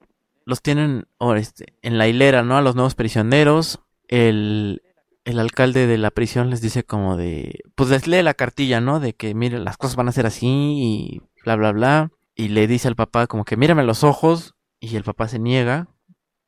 los 0.45 0.61
tienen 0.61 1.07
ahora, 1.19 1.39
este, 1.41 1.73
en 1.81 1.97
la 1.97 2.07
hilera, 2.07 2.43
¿no? 2.43 2.57
A 2.57 2.61
los 2.61 2.75
nuevos 2.75 2.95
prisioneros. 2.95 3.81
El, 4.07 4.81
el 5.25 5.39
alcalde 5.39 5.87
de 5.87 5.97
la 5.97 6.09
prisión 6.11 6.49
les 6.49 6.61
dice 6.61 6.83
como 6.83 7.17
de, 7.17 7.59
pues 7.75 7.89
les 7.89 8.07
lee 8.07 8.23
la 8.23 8.33
cartilla, 8.33 8.81
¿no? 8.81 8.99
De 8.99 9.13
que, 9.13 9.35
miren, 9.35 9.63
las 9.65 9.77
cosas 9.77 9.95
van 9.95 10.07
a 10.07 10.13
ser 10.13 10.25
así 10.25 10.47
y 10.47 11.21
bla, 11.43 11.55
bla, 11.55 11.71
bla. 11.71 12.11
y 12.35 12.47
le 12.47 12.67
dice 12.67 12.87
al 12.87 12.95
papá 12.95 13.27
como 13.27 13.45
que 13.45 13.57
mírame 13.57 13.83
los 13.83 14.03
ojos 14.03 14.55
y 14.79 14.95
el 14.95 15.03
papá 15.03 15.27
se 15.27 15.39
niega. 15.39 15.87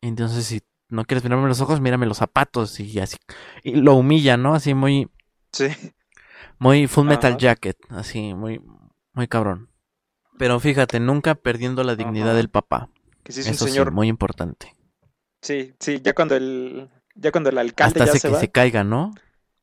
Entonces 0.02 0.45
si 0.45 0.62
no 0.89 1.06
quieres 1.06 1.24
mirarme 1.24 1.47
los 1.47 1.62
ojos, 1.62 1.80
mírame 1.80 2.06
los 2.06 2.18
zapatos 2.18 2.80
y 2.80 2.99
así. 2.99 3.18
Y 3.64 3.76
lo 3.76 3.95
humilla, 3.95 4.38
¿no? 4.38 4.54
Así 4.54 4.74
muy... 4.74 5.10
Sí. 5.54 5.68
Muy 6.60 6.88
Full 6.88 7.08
Metal 7.08 7.38
Jacket, 7.38 7.78
así, 7.89 8.34
muy, 8.34 8.62
muy 9.14 9.28
cabrón. 9.28 9.70
Pero 10.38 10.60
fíjate, 10.60 10.99
nunca 10.99 11.36
perdiendo 11.36 11.84
la 11.84 11.95
dignidad 11.95 12.36
del 12.36 12.49
papá. 12.49 12.89
Que 13.24 13.32
sí 13.32 13.41
es 13.41 13.47
un 13.47 13.56
señor... 13.56 13.91
muy 13.91 14.08
importante. 14.08 14.76
Sí, 15.41 15.74
sí, 15.80 16.02
ya 16.04 16.14
cuando 16.14 16.36
el, 16.36 16.89
ya 17.16 17.32
cuando 17.32 17.49
el 17.49 17.58
alcalde 17.58 17.99
ya 17.99 18.08
se 18.08 18.20
que 18.20 18.28
va, 18.30 18.39
se 18.39 18.52
caiga, 18.52 18.84
¿no? 18.84 19.14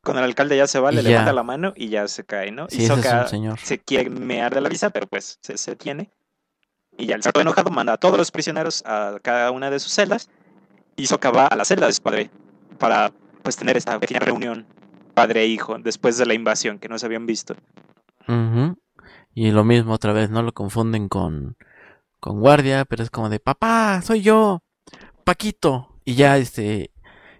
Cuando 0.02 0.20
el 0.20 0.24
alcalde 0.24 0.56
ya 0.56 0.66
se 0.66 0.80
va, 0.80 0.90
le 0.90 1.02
levanta 1.02 1.32
la 1.32 1.42
mano 1.42 1.72
y 1.76 1.88
ya 1.88 2.08
se 2.08 2.24
cae, 2.24 2.50
¿no? 2.50 2.66
Sí, 2.68 2.82
y 2.82 2.86
Soka 2.86 3.28
señor. 3.28 3.58
se 3.58 3.78
quiere 3.78 4.10
mear 4.10 4.54
de 4.54 4.60
la 4.60 4.68
visa, 4.68 4.90
pero 4.90 5.06
pues 5.06 5.38
se, 5.40 5.56
se 5.56 5.76
tiene. 5.76 6.10
Y 6.98 7.06
ya 7.06 7.14
el 7.14 7.22
sarto 7.22 7.40
enojado 7.40 7.70
manda 7.70 7.94
a 7.94 7.96
todos 7.96 8.18
los 8.18 8.30
prisioneros 8.30 8.82
a 8.84 9.18
cada 9.22 9.50
una 9.52 9.70
de 9.70 9.78
sus 9.78 9.92
celdas. 9.92 10.28
Y 10.96 11.06
Soka 11.06 11.30
va 11.30 11.46
a 11.46 11.56
la 11.56 11.64
celda 11.64 11.86
de 11.86 11.92
su 11.92 12.02
padre 12.02 12.30
para 12.78 13.12
pues 13.42 13.56
tener 13.56 13.76
esta 13.76 13.98
pequeña 13.98 14.20
reunión 14.20 14.66
padre 15.14 15.42
e 15.42 15.46
hijo 15.46 15.78
después 15.78 16.18
de 16.18 16.26
la 16.26 16.34
invasión 16.34 16.78
que 16.78 16.88
no 16.88 16.98
se 16.98 17.06
habían 17.06 17.24
visto. 17.24 17.54
Y 19.32 19.50
lo 19.52 19.64
mismo 19.64 19.94
otra 19.94 20.12
vez, 20.12 20.28
¿no? 20.28 20.42
Lo 20.42 20.52
confunden 20.52 21.08
con, 21.08 21.56
con 22.20 22.40
guardia, 22.40 22.84
pero 22.84 23.04
es 23.04 23.10
como 23.10 23.28
de 23.28 23.40
papá, 23.40 24.02
soy 24.02 24.20
yo, 24.22 24.62
Paquito. 25.24 26.00
Y 26.04 26.14
ya 26.14 26.36
este, 26.36 26.90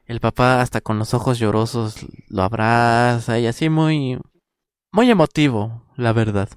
el 0.07 0.21
papá 0.21 0.61
hasta 0.61 0.81
con 0.81 0.99
los 0.99 1.15
ojos 1.15 1.39
llorosos 1.39 2.07
lo 2.29 2.43
abraza 2.43 3.39
y 3.39 3.47
así 3.47 3.69
muy, 3.69 4.19
muy 4.93 5.11
emotivo, 5.11 5.85
la 5.97 6.13
verdad. 6.13 6.49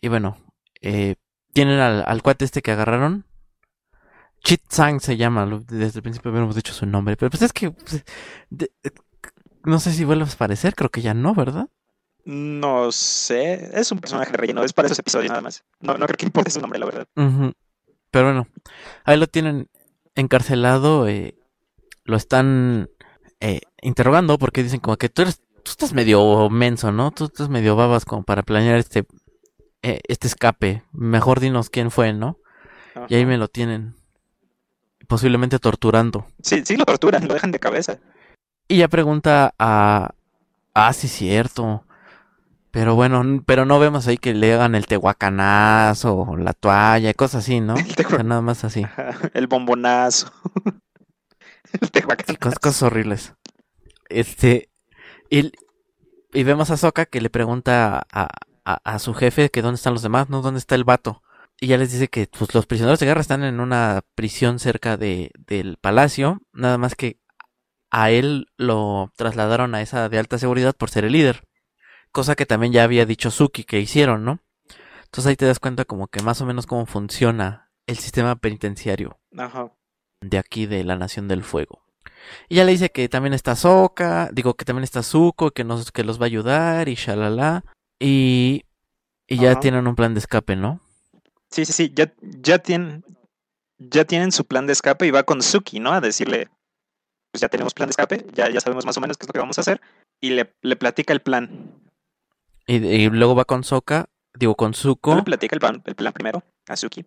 Y 0.00 0.08
bueno, 0.08 0.36
eh, 0.80 1.16
tienen 1.52 1.80
al, 1.80 2.04
al 2.06 2.22
cuate 2.22 2.44
este 2.44 2.62
que 2.62 2.72
agarraron. 2.72 3.24
Chit 4.44 4.62
Sang 4.68 5.00
se 5.00 5.16
llama, 5.16 5.46
desde 5.68 5.98
el 5.98 6.02
principio 6.02 6.30
habíamos 6.30 6.54
dicho 6.54 6.72
su 6.72 6.86
nombre, 6.86 7.16
pero 7.16 7.30
pues 7.30 7.42
es 7.42 7.52
que 7.52 7.70
pues, 7.72 8.04
no 9.64 9.80
sé 9.80 9.92
si 9.92 10.04
vuelve 10.04 10.24
a 10.24 10.26
aparecer, 10.26 10.74
creo 10.74 10.90
que 10.90 11.02
ya 11.02 11.14
no, 11.14 11.34
¿verdad? 11.34 11.68
No 12.24 12.92
sé, 12.92 13.70
es 13.72 13.90
un 13.90 13.98
personaje 13.98 14.32
relleno, 14.32 14.62
es 14.62 14.72
para 14.72 14.86
esos 14.86 14.98
episodios 14.98 15.30
nada 15.30 15.40
más. 15.40 15.64
No, 15.80 15.96
no 15.96 16.06
creo 16.06 16.16
que 16.16 16.26
importe 16.26 16.50
su 16.50 16.60
nombre, 16.60 16.78
la 16.78 16.86
verdad. 16.86 17.06
Pero 17.14 18.24
bueno, 18.24 18.48
ahí 19.04 19.16
lo 19.16 19.26
tienen 19.26 19.68
encarcelado, 20.14 21.08
eh, 21.08 21.38
lo 22.04 22.16
están 22.16 22.90
eh, 23.40 23.60
interrogando 23.82 24.38
porque 24.38 24.62
dicen 24.62 24.80
como 24.80 24.96
que 24.96 25.08
tú 25.08 25.22
eres, 25.22 25.40
tú 25.62 25.70
estás 25.70 25.92
medio 25.92 26.50
menso, 26.50 26.92
¿no? 26.92 27.10
Tú 27.10 27.26
estás 27.26 27.48
medio 27.48 27.76
babas 27.76 28.04
como 28.04 28.24
para 28.24 28.42
planear 28.42 28.78
este, 28.78 29.06
eh, 29.82 30.00
este 30.08 30.26
escape. 30.26 30.82
Mejor 30.92 31.40
dinos 31.40 31.70
quién 31.70 31.90
fue, 31.90 32.12
¿no? 32.12 32.38
Y 33.08 33.14
ahí 33.14 33.24
me 33.24 33.38
lo 33.38 33.48
tienen. 33.48 33.94
Posiblemente 35.06 35.58
torturando. 35.58 36.26
Sí, 36.42 36.62
sí, 36.64 36.76
lo 36.76 36.84
torturan, 36.84 37.26
lo 37.28 37.34
dejan 37.34 37.52
de 37.52 37.60
cabeza. 37.60 37.98
Y 38.66 38.78
ya 38.78 38.88
pregunta 38.88 39.54
a... 39.58 40.14
Ah, 40.74 40.92
sí, 40.92 41.08
cierto. 41.08 41.84
Pero 42.70 42.94
bueno, 42.94 43.42
pero 43.46 43.64
no 43.64 43.78
vemos 43.78 44.06
ahí 44.06 44.18
que 44.18 44.34
le 44.34 44.52
hagan 44.52 44.74
el 44.74 44.86
tehuacanazo, 44.86 46.36
la 46.36 46.52
toalla, 46.52 47.14
cosas 47.14 47.44
así, 47.44 47.60
¿no? 47.60 47.74
nada 48.24 48.42
más 48.42 48.64
así. 48.64 48.84
El 49.32 49.46
bombonazo. 49.46 50.30
el 51.80 51.90
tehuacanazo. 51.90 52.38
Cosas, 52.38 52.58
cosas, 52.58 52.82
horribles. 52.82 53.34
Este. 54.10 54.68
Y, 55.30 55.52
y 56.32 56.42
vemos 56.42 56.70
a 56.70 56.76
Soka 56.76 57.06
que 57.06 57.22
le 57.22 57.30
pregunta 57.30 58.06
a, 58.12 58.28
a, 58.76 58.98
su 58.98 59.14
jefe 59.14 59.50
que 59.50 59.62
dónde 59.62 59.76
están 59.76 59.94
los 59.94 60.02
demás, 60.02 60.28
¿no? 60.28 60.42
¿Dónde 60.42 60.58
está 60.58 60.74
el 60.74 60.84
vato? 60.84 61.22
Y 61.60 61.68
ya 61.68 61.78
les 61.78 61.90
dice 61.92 62.08
que 62.08 62.26
pues, 62.26 62.54
los 62.54 62.66
prisioneros 62.66 63.00
de 63.00 63.06
guerra 63.06 63.20
están 63.20 63.42
en 63.42 63.60
una 63.60 64.02
prisión 64.14 64.58
cerca 64.58 64.96
de, 64.96 65.30
del 65.38 65.78
palacio. 65.78 66.42
Nada 66.52 66.78
más 66.78 66.94
que 66.94 67.18
a 67.90 68.10
él 68.10 68.46
lo 68.56 69.12
trasladaron 69.16 69.74
a 69.74 69.80
esa 69.80 70.08
de 70.08 70.18
alta 70.18 70.38
seguridad 70.38 70.76
por 70.76 70.90
ser 70.90 71.04
el 71.04 71.12
líder. 71.12 71.44
Cosa 72.12 72.34
que 72.34 72.46
también 72.46 72.72
ya 72.72 72.84
había 72.84 73.06
dicho 73.06 73.30
Suki 73.30 73.64
que 73.64 73.80
hicieron, 73.80 74.24
¿no? 74.24 74.40
Entonces 75.04 75.30
ahí 75.30 75.36
te 75.36 75.46
das 75.46 75.58
cuenta 75.58 75.84
como 75.84 76.08
que 76.08 76.22
más 76.22 76.40
o 76.42 76.46
menos 76.46 76.66
cómo 76.66 76.84
funciona 76.84 77.70
el 77.86 77.96
sistema 77.96 78.36
penitenciario 78.36 79.18
de 80.20 80.38
aquí 80.38 80.66
de 80.66 80.84
la 80.84 80.96
Nación 80.96 81.28
del 81.28 81.42
Fuego. 81.42 81.82
Y 82.48 82.56
ya 82.56 82.64
le 82.64 82.72
dice 82.72 82.90
que 82.90 83.08
también 83.08 83.32
está 83.32 83.56
Soka, 83.56 84.28
digo 84.32 84.54
que 84.54 84.66
también 84.66 84.84
está 84.84 85.02
Zuko, 85.02 85.52
que, 85.52 85.64
nos, 85.64 85.90
que 85.92 86.04
los 86.04 86.20
va 86.20 86.24
a 86.24 86.26
ayudar 86.26 86.88
y 86.88 86.94
shalala. 86.94 87.64
Y, 87.98 88.64
y 89.26 89.38
ya 89.38 89.58
tienen 89.60 89.86
un 89.86 89.94
plan 89.94 90.14
de 90.14 90.20
escape, 90.20 90.56
¿no? 90.56 90.80
Sí, 91.50 91.64
sí, 91.64 91.72
sí, 91.72 91.92
ya, 91.94 92.12
ya, 92.20 92.58
tienen, 92.58 93.04
ya 93.78 94.04
tienen 94.04 94.32
su 94.32 94.44
plan 94.46 94.66
de 94.66 94.72
escape 94.72 95.06
y 95.06 95.10
va 95.10 95.22
con 95.22 95.42
Suki, 95.42 95.80
¿no? 95.80 95.92
A 95.92 96.00
decirle, 96.00 96.48
pues 97.32 97.40
ya 97.40 97.48
tenemos 97.48 97.74
plan 97.74 97.88
de 97.88 97.92
escape, 97.92 98.26
ya, 98.34 98.50
ya 98.50 98.60
sabemos 98.60 98.84
más 98.84 98.96
o 98.96 99.00
menos 99.00 99.16
qué 99.16 99.24
es 99.24 99.28
lo 99.28 99.32
que 99.32 99.38
vamos 99.38 99.58
a 99.58 99.62
hacer, 99.62 99.80
y 100.20 100.30
le, 100.30 100.54
le 100.62 100.76
platica 100.76 101.12
el 101.12 101.20
plan. 101.20 101.72
Y, 102.66 103.08
luego 103.08 103.34
va 103.34 103.46
con 103.46 103.64
Soka, 103.64 104.10
digo 104.34 104.54
con 104.54 104.74
Zuko. 104.74 105.16
le 105.16 105.22
platica 105.22 105.56
el 105.56 105.60
plan, 105.60 105.82
el 105.86 105.94
plan 105.94 106.12
primero 106.12 106.42
a 106.68 106.76
Suki. 106.76 107.06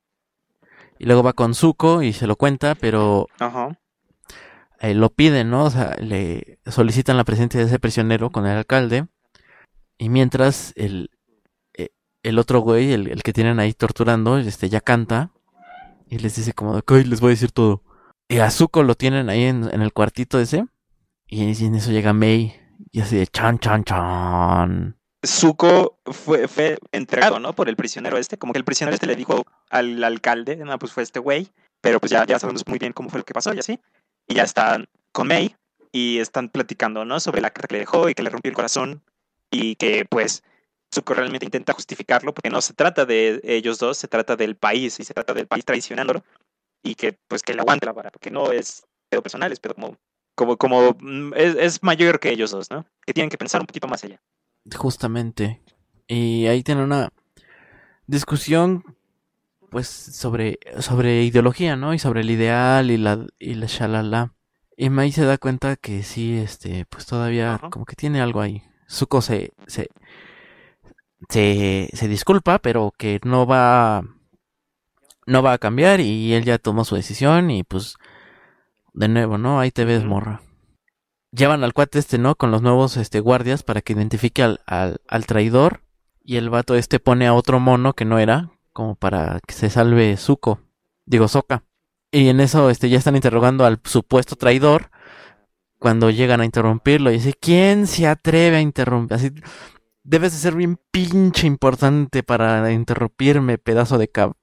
Y 0.98 1.06
luego 1.06 1.24
va 1.24 1.34
con 1.34 1.54
Zuko 1.54 2.02
y 2.02 2.14
se 2.14 2.28
lo 2.28 2.36
cuenta, 2.36 2.76
pero 2.76 3.28
Ajá. 3.40 3.78
Eh, 4.82 4.96
lo 4.96 5.12
piden, 5.12 5.52
¿no? 5.52 5.66
O 5.66 5.70
sea, 5.70 5.96
le 6.00 6.58
solicitan 6.66 7.16
la 7.16 7.24
presencia 7.24 7.60
de 7.60 7.68
ese 7.68 7.80
prisionero 7.80 8.32
con 8.32 8.48
el 8.48 8.58
alcalde. 8.58 9.06
Y 10.02 10.10
mientras 10.10 10.74
el, 10.78 11.12
eh, 11.76 11.90
el 12.24 12.40
otro 12.40 12.62
güey, 12.62 12.92
el, 12.92 13.06
el, 13.06 13.22
que 13.22 13.34
tienen 13.34 13.60
ahí 13.60 13.72
torturando, 13.72 14.40
este 14.40 14.68
ya 14.68 14.82
canta. 14.82 15.30
Y 16.10 16.18
les 16.18 16.36
dice 16.36 16.54
como, 16.54 16.76
ok, 16.76 16.92
les 17.06 17.22
voy 17.22 17.28
a 17.28 17.38
decir 17.38 17.52
todo. 17.52 17.84
Y 18.28 18.40
a 18.40 18.50
Zuko 18.50 18.82
lo 18.82 18.96
tienen 18.96 19.30
ahí 19.30 19.44
en, 19.44 19.66
el 19.66 19.94
cuartito 19.94 20.40
ese. 20.40 20.66
Y, 21.28 21.44
en 21.64 21.76
eso 21.76 21.92
llega 21.92 22.14
May. 22.14 22.60
Y 22.92 23.02
así 23.02 23.16
de 23.16 23.28
chan, 23.28 23.60
chan, 23.60 23.84
chan. 23.84 24.98
Zuko 25.24 26.00
fue, 26.06 26.48
fue 26.48 26.80
entregado, 26.92 27.38
¿no? 27.38 27.54
Por 27.54 27.70
el 27.70 27.76
prisionero 27.76 28.18
este. 28.18 28.40
Como 28.40 28.54
que 28.54 28.60
el 28.60 28.66
prisionero 28.66 28.96
este 28.96 29.06
le 29.06 29.16
dijo 29.16 29.44
al 29.70 30.04
alcalde, 30.04 30.56
no, 30.56 30.80
pues 30.80 30.94
fue 30.94 31.04
este 31.04 31.20
güey. 31.20 31.52
Pero 31.80 32.00
pues 32.00 32.12
ya, 32.12 32.26
ya 32.26 32.40
sabemos 32.40 32.66
muy 32.66 32.80
bien 32.80 32.94
cómo 32.94 33.12
fue 33.12 33.20
lo 33.20 33.24
que 33.24 33.36
pasó 33.36 33.54
y 33.54 33.60
así. 33.60 33.80
Y 34.28 34.34
ya 34.34 34.44
están 34.46 34.88
con 35.12 35.28
May. 35.28 35.56
Y 35.92 36.18
están 36.18 36.50
platicando, 36.50 37.06
¿no? 37.06 37.20
Sobre 37.20 37.42
la 37.42 37.52
carta 37.52 37.68
que 37.68 37.76
le 37.76 37.80
dejó 37.82 38.10
y 38.10 38.16
que 38.16 38.24
le 38.24 38.32
rompió 38.32 38.50
el 38.50 38.56
corazón. 38.56 39.04
Y 39.52 39.76
que 39.76 40.06
pues 40.10 40.44
Zuko 40.94 41.14
realmente 41.14 41.46
intenta 41.46 41.74
justificarlo 41.74 42.34
porque 42.34 42.50
no 42.50 42.62
se 42.62 42.74
trata 42.74 43.06
de 43.06 43.42
ellos 43.44 43.80
dos, 43.80 43.98
se 43.98 44.08
trata 44.08 44.36
del 44.36 44.56
país 44.56 45.00
y 45.00 45.04
se 45.04 45.14
trata 45.14 45.34
del 45.34 45.48
país 45.48 45.66
traicionándolo 45.66 46.24
y 46.84 46.96
que 46.96 47.18
pues 47.28 47.44
que 47.44 47.54
le 47.54 47.62
aguante 47.62 47.86
la 47.86 47.94
vara, 47.94 48.12
porque 48.12 48.32
no 48.32 48.52
es 48.52 48.84
pedo 49.10 49.22
personal, 49.22 49.52
es 49.52 49.60
pedo 49.60 49.76
como, 49.76 49.98
como, 50.36 50.58
como 50.58 50.96
mm, 51.00 51.34
es, 51.36 51.84
mayor 51.84 52.20
que 52.20 52.32
ellos 52.32 52.52
dos, 52.52 52.72
¿no? 52.72 52.86
Que 53.06 53.14
tienen 53.14 53.30
que 53.30 53.38
pensar 53.38 53.62
un 53.62 53.68
poquito 53.68 53.88
más 53.88 54.04
allá. 54.04 54.22
Justamente. 54.76 55.62
Y 56.08 56.48
ahí 56.48 56.64
tiene 56.64 56.84
una 56.84 57.10
discusión 58.08 58.84
pues 59.70 59.88
sobre, 59.88 60.60
sobre 60.80 61.24
ideología, 61.24 61.76
¿no? 61.76 61.94
Y 61.94 62.00
sobre 62.00 62.22
el 62.22 62.30
ideal 62.30 62.92
y 62.92 62.98
la, 62.98 63.26
y 63.40 63.54
la 63.54 63.68
shalala. 63.68 64.34
Y 64.76 64.90
Mai 64.90 65.12
se 65.12 65.24
da 65.24 65.38
cuenta 65.38 65.76
que 65.76 66.04
sí, 66.04 66.38
este, 66.38 66.86
pues 66.86 67.06
todavía 67.06 67.60
como 67.72 67.86
que 67.86 67.96
tiene 67.96 68.20
algo 68.20 68.42
ahí. 68.42 68.64
Zuko 68.92 69.22
se, 69.22 69.54
se, 69.68 69.90
se, 71.30 71.90
se 71.94 72.08
disculpa, 72.08 72.60
pero 72.60 72.94
que 72.98 73.20
no 73.24 73.46
va 73.46 74.04
no 75.26 75.42
va 75.42 75.54
a 75.54 75.58
cambiar 75.58 76.02
y 76.02 76.34
él 76.34 76.44
ya 76.44 76.58
tomó 76.58 76.84
su 76.84 76.96
decisión 76.96 77.52
y 77.52 77.64
pues 77.64 77.96
de 78.94 79.08
nuevo, 79.08 79.38
¿no? 79.38 79.60
Ahí 79.60 79.72
te 79.72 79.86
ves, 79.86 80.04
morra. 80.04 80.42
Llevan 81.32 81.64
al 81.64 81.74
cuate 81.74 82.00
este, 82.00 82.18
¿no? 82.18 82.36
Con 82.36 82.52
los 82.52 82.62
nuevos 82.62 82.98
este, 82.98 83.22
guardias 83.22 83.64
para 83.64 83.82
que 83.82 83.94
identifique 83.94 84.44
al, 84.44 84.60
al, 84.66 85.26
traidor 85.26 85.82
y 86.24 86.36
el 86.36 86.50
vato 86.50 86.76
este 86.76 87.00
pone 87.00 87.28
a 87.28 87.34
otro 87.34 87.62
mono 87.62 87.94
que 87.94 88.04
no 88.04 88.20
era, 88.20 88.52
como 88.74 88.96
para 88.96 89.40
que 89.48 89.54
se 89.54 89.70
salve 89.70 90.18
Zuko, 90.18 90.60
digo 91.06 91.30
Soka. 91.30 91.64
Y 92.12 92.28
en 92.28 92.42
eso 92.42 92.70
este, 92.70 92.90
ya 92.90 92.98
están 92.98 93.16
interrogando 93.16 93.66
al 93.66 93.80
supuesto 93.86 94.36
traidor 94.36 94.91
cuando 95.82 96.10
llegan 96.12 96.40
a 96.40 96.46
interrumpirlo 96.46 97.12
y 97.12 97.16
dice, 97.16 97.34
¿quién 97.34 97.88
se 97.88 98.08
atreve 98.08 98.58
a 98.58 98.62
interrumpir? 98.62 99.16
Así, 99.16 99.32
debes 100.04 100.32
de 100.32 100.40
ser 100.40 100.56
bien 100.56 100.80
pinche 100.92 101.48
importante 101.48 102.24
para 102.24 102.72
interrumpirme, 102.72 103.58
pedazo 103.58 103.98
de 103.98 104.08
cab 104.08 104.36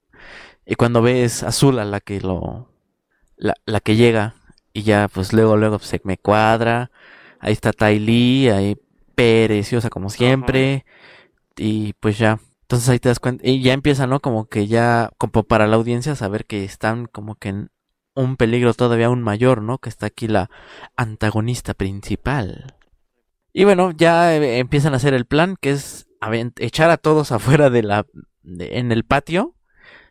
y 0.70 0.74
cuando 0.74 1.00
ves 1.00 1.42
azul 1.44 1.78
a 1.78 1.86
la 1.86 2.00
que 2.00 2.20
lo. 2.20 2.68
La, 3.36 3.54
la 3.64 3.80
que 3.80 3.96
llega. 3.96 4.34
Y 4.74 4.82
ya, 4.82 5.08
pues 5.08 5.32
luego, 5.32 5.56
luego 5.56 5.78
se 5.78 5.98
me 6.04 6.18
cuadra. 6.18 6.90
Ahí 7.40 7.54
está 7.54 7.72
Tai 7.72 7.98
Lee, 7.98 8.50
ahí 8.50 8.76
preciosa 9.14 9.88
como 9.88 10.10
siempre. 10.10 10.84
Y 11.56 11.94
pues 11.94 12.18
ya. 12.18 12.38
Entonces 12.62 12.86
ahí 12.90 12.98
te 12.98 13.08
das 13.08 13.18
cuenta. 13.18 13.48
Y 13.48 13.62
ya 13.62 13.72
empieza, 13.72 14.06
¿no? 14.06 14.20
Como 14.20 14.48
que 14.48 14.66
ya, 14.66 15.10
como 15.16 15.42
para 15.44 15.66
la 15.66 15.76
audiencia, 15.76 16.14
saber 16.16 16.44
que 16.44 16.64
están 16.64 17.06
como 17.06 17.36
que 17.36 17.68
un 18.18 18.36
peligro 18.36 18.74
todavía 18.74 19.06
aún 19.06 19.22
mayor, 19.22 19.62
¿no? 19.62 19.78
Que 19.78 19.88
está 19.88 20.06
aquí 20.06 20.26
la 20.26 20.50
antagonista 20.96 21.74
principal. 21.74 22.74
Y 23.52 23.64
bueno, 23.64 23.92
ya 23.92 24.34
eh, 24.36 24.58
empiezan 24.58 24.92
a 24.92 24.96
hacer 24.96 25.14
el 25.14 25.24
plan, 25.24 25.56
que 25.60 25.70
es 25.70 26.08
echar 26.58 26.90
a 26.90 26.96
todos 26.96 27.32
afuera 27.32 27.70
de 27.70 27.82
la 27.82 28.06
en 28.44 28.92
el 28.92 29.04
patio 29.04 29.54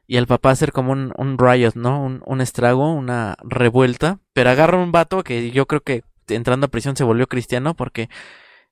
y 0.05 0.17
el 0.17 0.27
papá 0.27 0.51
hacer 0.51 0.71
como 0.71 0.91
un, 0.91 1.37
riot, 1.37 1.73
¿no? 1.75 2.03
Un, 2.03 2.41
estrago, 2.41 2.93
una 2.93 3.35
revuelta, 3.43 4.19
pero 4.33 4.51
agarra 4.51 4.77
un 4.77 4.91
vato 4.91 5.23
que 5.23 5.51
yo 5.51 5.65
creo 5.65 5.81
que 5.81 6.03
entrando 6.27 6.67
a 6.67 6.69
prisión 6.69 6.95
se 6.95 7.03
volvió 7.03 7.27
cristiano 7.27 7.75
porque 7.75 8.09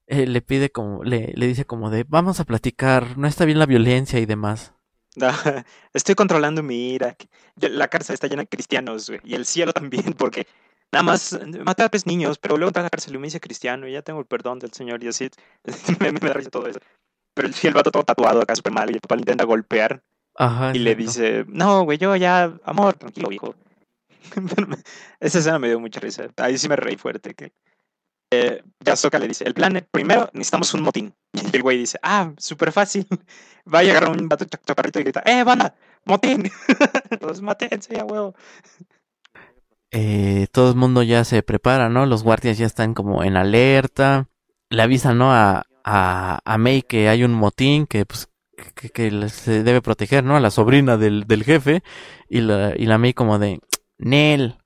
eh, 0.07 0.27
le 0.27 0.41
pide 0.41 0.69
como, 0.69 1.03
le 1.03 1.33
dice 1.35 1.65
como 1.65 1.89
de, 1.89 2.05
vamos 2.07 2.39
a 2.39 2.45
platicar, 2.45 3.17
no 3.17 3.27
está 3.27 3.43
bien 3.43 3.59
la 3.59 3.65
violencia 3.65 4.19
y 4.19 4.25
demás. 4.25 4.74
Estoy 5.93 6.15
controlando 6.15 6.63
mi 6.63 6.93
ira. 6.93 7.15
La 7.59 7.87
cárcel 7.87 8.13
está 8.13 8.27
llena 8.27 8.43
de 8.43 8.47
cristianos, 8.47 9.09
güey, 9.09 9.21
y 9.23 9.35
el 9.35 9.45
cielo 9.45 9.73
también, 9.73 10.13
porque 10.13 10.47
nada 10.91 11.03
más 11.03 11.33
eh, 11.33 11.45
maté 11.63 11.83
a 11.83 11.89
tres 11.89 12.05
niños, 12.05 12.37
pero 12.37 12.57
luego 12.57 12.77
a 12.77 12.83
la 12.83 12.89
cárcel 12.89 13.15
y 13.15 13.17
me 13.17 13.27
hice 13.27 13.39
cristiano 13.39 13.87
y 13.87 13.93
ya 13.93 14.01
tengo 14.01 14.19
el 14.19 14.25
perdón 14.25 14.59
del 14.59 14.73
Señor 14.73 15.03
y 15.03 15.07
así. 15.07 15.29
me, 15.99 16.11
me 16.11 16.19
da 16.19 16.33
risa 16.33 16.49
todo 16.49 16.67
eso. 16.67 16.79
Pero 17.33 17.47
el 17.47 17.53
sí, 17.53 17.67
el 17.67 17.73
vato 17.73 17.91
todo 17.91 18.03
tatuado 18.03 18.41
acá 18.41 18.55
súper 18.55 18.73
mal 18.73 18.89
y 18.89 18.93
el 18.93 19.01
papá 19.01 19.15
le 19.15 19.21
intenta 19.21 19.43
golpear 19.43 20.01
Ajá. 20.35 20.71
y 20.73 20.79
le 20.79 20.95
dice, 20.95 21.45
no, 21.47 21.83
güey, 21.83 21.97
yo 21.97 22.15
ya, 22.15 22.57
amor, 22.63 22.95
tranquilo, 22.95 23.31
hijo. 23.31 23.55
Esa 25.19 25.39
escena 25.39 25.59
me 25.59 25.67
dio 25.67 25.79
mucha 25.79 25.99
risa. 25.99 26.27
Ahí 26.37 26.57
sí 26.57 26.69
me 26.69 26.75
reí 26.75 26.95
fuerte. 26.95 27.33
Que, 27.33 27.53
eh, 28.35 28.63
ya 28.79 28.95
Sokka 28.95 29.19
le 29.19 29.27
dice, 29.27 29.43
el 29.45 29.53
plan, 29.53 29.75
es, 29.75 29.83
primero 29.89 30.29
necesitamos 30.33 30.73
un 30.73 30.81
motín. 30.81 31.13
Y 31.33 31.55
el 31.55 31.61
güey 31.63 31.77
dice, 31.79 31.99
ah, 32.01 32.31
súper 32.37 32.71
fácil. 32.71 33.07
Va 33.73 33.83
y 33.83 33.89
agarra 33.89 34.09
un 34.09 34.29
vato 34.29 34.45
chaparrito 34.45 34.99
y 34.99 35.03
grita, 35.03 35.23
¡eh, 35.25 35.43
banda! 35.43 35.75
¡Motín! 36.05 36.49
Los 37.21 37.41
matense, 37.41 37.95
ya 37.95 38.05
huevo. 38.05 38.35
eh, 39.91 40.47
todo 40.51 40.69
el 40.69 40.75
mundo 40.75 41.01
ya 41.01 41.23
se 41.23 41.41
prepara, 41.41 41.89
¿no? 41.89 42.05
Los 42.05 42.23
guardias 42.23 42.57
ya 42.57 42.67
están 42.67 42.93
como 42.93 43.23
en 43.23 43.37
alerta. 43.37 44.29
Le 44.69 44.81
avisan, 44.83 45.17
¿no? 45.17 45.33
A, 45.33 45.65
a, 45.83 46.39
a 46.45 46.57
May 46.57 46.83
que 46.83 47.09
hay 47.09 47.23
un 47.23 47.33
motín 47.33 47.87
que, 47.87 48.05
pues, 48.05 48.29
que, 48.75 49.29
se 49.29 49.63
debe 49.63 49.81
proteger, 49.81 50.23
¿no? 50.23 50.35
A 50.35 50.39
la 50.39 50.51
sobrina 50.51 50.97
del, 50.97 51.25
del 51.25 51.43
jefe. 51.43 51.81
Y 52.29 52.41
la, 52.41 52.73
y 52.77 52.85
la 52.85 52.97
May 52.99 53.13
como 53.13 53.39
de, 53.39 53.59
Nel, 53.97 54.57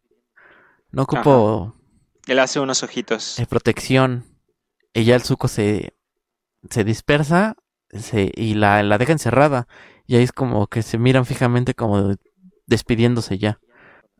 no 0.91 1.03
ocupo 1.03 1.78
Él 2.29 2.39
hace 2.39 2.59
unos 2.59 2.83
ojitos. 2.83 3.39
eh, 3.39 3.45
protección. 3.45 4.25
Y 4.93 5.03
ya 5.03 5.15
el 5.15 5.23
suco 5.23 5.47
se, 5.47 5.93
se 6.69 6.83
dispersa 6.83 7.55
se, 7.91 8.31
y 8.35 8.53
la, 8.55 8.81
la 8.83 8.97
deja 8.97 9.11
encerrada. 9.11 9.67
Y 10.05 10.15
ahí 10.15 10.23
es 10.23 10.31
como 10.31 10.67
que 10.67 10.81
se 10.81 10.97
miran 10.97 11.25
fijamente 11.25 11.73
como 11.75 12.15
despidiéndose 12.65 13.37
ya. 13.37 13.59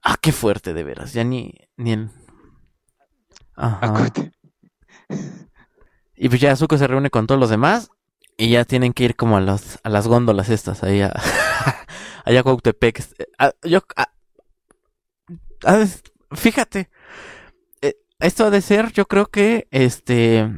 Ah, 0.03 0.15
qué 0.21 0.31
fuerte 0.31 0.73
de 0.73 0.83
veras. 0.83 1.13
Ya 1.13 1.23
ni, 1.23 1.53
ni 1.77 1.91
en... 1.93 2.11
Ajá. 3.55 4.07
Y 6.15 6.29
pues 6.29 6.41
ya 6.41 6.55
Zuko 6.55 6.77
se 6.77 6.87
reúne 6.87 7.09
con 7.09 7.27
todos 7.27 7.39
los 7.39 7.49
demás. 7.49 7.89
Y 8.37 8.51
ya 8.51 8.63
tienen 8.63 8.93
que 8.93 9.03
ir 9.03 9.15
como 9.17 9.35
a 9.35 9.41
las, 9.41 9.79
a 9.83 9.89
las 9.89 10.07
góndolas 10.07 10.47
estas, 10.49 10.81
ahí 10.83 11.01
a, 11.01 11.11
allá 12.25 12.39
a 12.39 12.43
Cuautepec. 12.43 13.03
Ah, 13.37 13.51
yo, 13.63 13.81
ah, 13.97 14.13
ah, 15.65 15.79
es- 15.81 16.03
fíjate, 16.31 16.79
eh, 16.79 16.89
esto 18.19 18.45
ha 18.45 18.49
de 18.49 18.61
ser, 18.61 18.91
yo 18.93 19.05
creo 19.05 19.27
que, 19.27 19.67
este, 19.71 20.49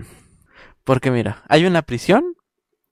porque 0.84 1.12
mira, 1.12 1.43
hay 1.47 1.66
una 1.66 1.82
prisión 1.82 2.36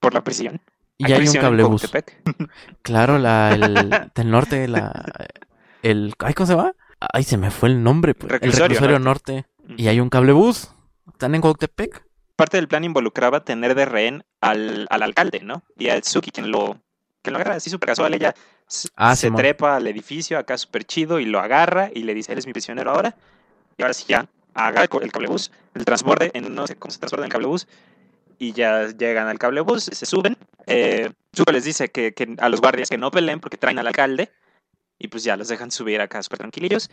Por 0.00 0.14
la 0.14 0.22
prisión. 0.24 0.60
y 0.98 1.06
hay 1.06 1.12
un 1.12 1.18
prisión 1.18 1.36
en 1.36 1.42
cablebús. 1.50 1.82
Cuautepec. 1.82 2.22
Claro, 2.82 3.18
la, 3.18 3.54
el, 3.54 4.10
del 4.14 4.30
norte, 4.30 4.68
la, 4.68 4.92
el, 5.82 6.14
ay, 6.18 6.34
¿cómo 6.34 6.46
se 6.46 6.54
llama? 6.54 6.72
Ay, 7.12 7.24
se 7.24 7.36
me 7.36 7.50
fue 7.50 7.68
el 7.70 7.82
nombre, 7.82 8.14
pues. 8.14 8.32
El 8.32 8.52
Reclusorio 8.52 8.98
norte. 8.98 9.46
Y 9.76 9.88
hay 9.88 10.00
un 10.00 10.10
cablebús. 10.10 10.70
Están 11.12 11.34
en 11.34 11.40
Cuautepec. 11.40 12.04
Parte 12.36 12.56
del 12.56 12.68
plan 12.68 12.84
involucraba 12.84 13.44
tener 13.44 13.74
de 13.74 13.84
rehén 13.84 14.24
al, 14.40 14.86
al 14.90 15.02
alcalde, 15.02 15.40
¿no? 15.42 15.62
Y 15.78 15.88
a 15.88 16.00
Tsuki, 16.00 16.30
quien 16.30 16.50
lo, 16.50 16.78
quien 17.22 17.32
lo 17.32 17.38
agarra 17.38 17.56
así 17.56 17.70
súper 17.70 17.88
casual. 17.88 18.14
Ella 18.14 18.34
Ah, 18.96 19.16
se 19.16 19.30
trepa 19.32 19.76
al 19.76 19.86
edificio 19.88 20.38
acá 20.38 20.56
súper 20.56 20.84
chido 20.84 21.18
y 21.18 21.24
lo 21.24 21.40
agarra 21.40 21.90
y 21.92 22.04
le 22.04 22.14
dice, 22.14 22.30
eres 22.32 22.46
mi 22.46 22.52
prisionero 22.52 22.92
ahora. 22.92 23.16
Y 23.76 23.82
ahora 23.82 23.94
sí 23.94 24.04
ya 24.08 24.26
agarra 24.54 24.88
el, 25.00 25.12
cablebús, 25.12 25.50
el 25.74 25.84
transborde, 25.84 26.30
en, 26.34 26.54
no 26.54 26.66
sé 26.66 26.76
cómo 26.76 26.90
se 26.90 26.98
transborda 26.98 27.26
el 27.26 27.32
cablebús. 27.32 27.66
Y 28.38 28.52
ya 28.52 28.88
llegan 28.88 29.28
al 29.28 29.38
cablebús, 29.38 29.84
se 29.84 30.06
suben. 30.06 30.36
Eh, 30.66 31.10
Zuko 31.36 31.52
les 31.52 31.64
dice 31.64 31.90
que, 31.90 32.14
que 32.14 32.36
a 32.38 32.48
los 32.48 32.60
guardias 32.60 32.88
que 32.88 32.96
no 32.96 33.10
peleen 33.10 33.40
porque 33.40 33.58
traen 33.58 33.78
al 33.78 33.86
alcalde. 33.86 34.30
Y 34.98 35.08
pues 35.08 35.24
ya 35.24 35.36
los 35.36 35.48
dejan 35.48 35.70
subir 35.70 36.00
acá 36.00 36.22
súper 36.22 36.38
tranquilillos. 36.38 36.90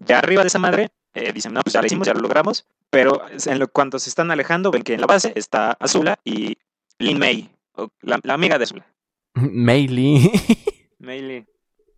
Ya 0.00 0.18
arriba 0.18 0.42
de 0.42 0.48
esa 0.48 0.58
madre, 0.58 0.90
eh, 1.14 1.32
dicen, 1.32 1.52
no, 1.52 1.62
pues 1.62 1.74
ya 1.74 1.80
lo 1.80 1.86
hicimos, 1.86 2.06
ya 2.06 2.14
lo 2.14 2.20
logramos. 2.20 2.66
Pero 2.90 3.22
en 3.30 3.58
lo, 3.58 3.68
cuando 3.68 3.98
se 3.98 4.08
están 4.08 4.30
alejando, 4.30 4.70
ven 4.70 4.82
que 4.82 4.94
en 4.94 5.00
la 5.00 5.06
base 5.06 5.32
está 5.36 5.72
Azula 5.72 6.18
y 6.24 6.56
Lin 6.98 7.18
Mei, 7.18 7.50
la, 8.02 8.18
la 8.22 8.34
amiga 8.34 8.58
de 8.58 8.64
Azula. 8.64 8.86
Mei 9.34 9.86
Lee. 9.86 10.30
Mei 10.98 11.20
Lin, 11.22 11.46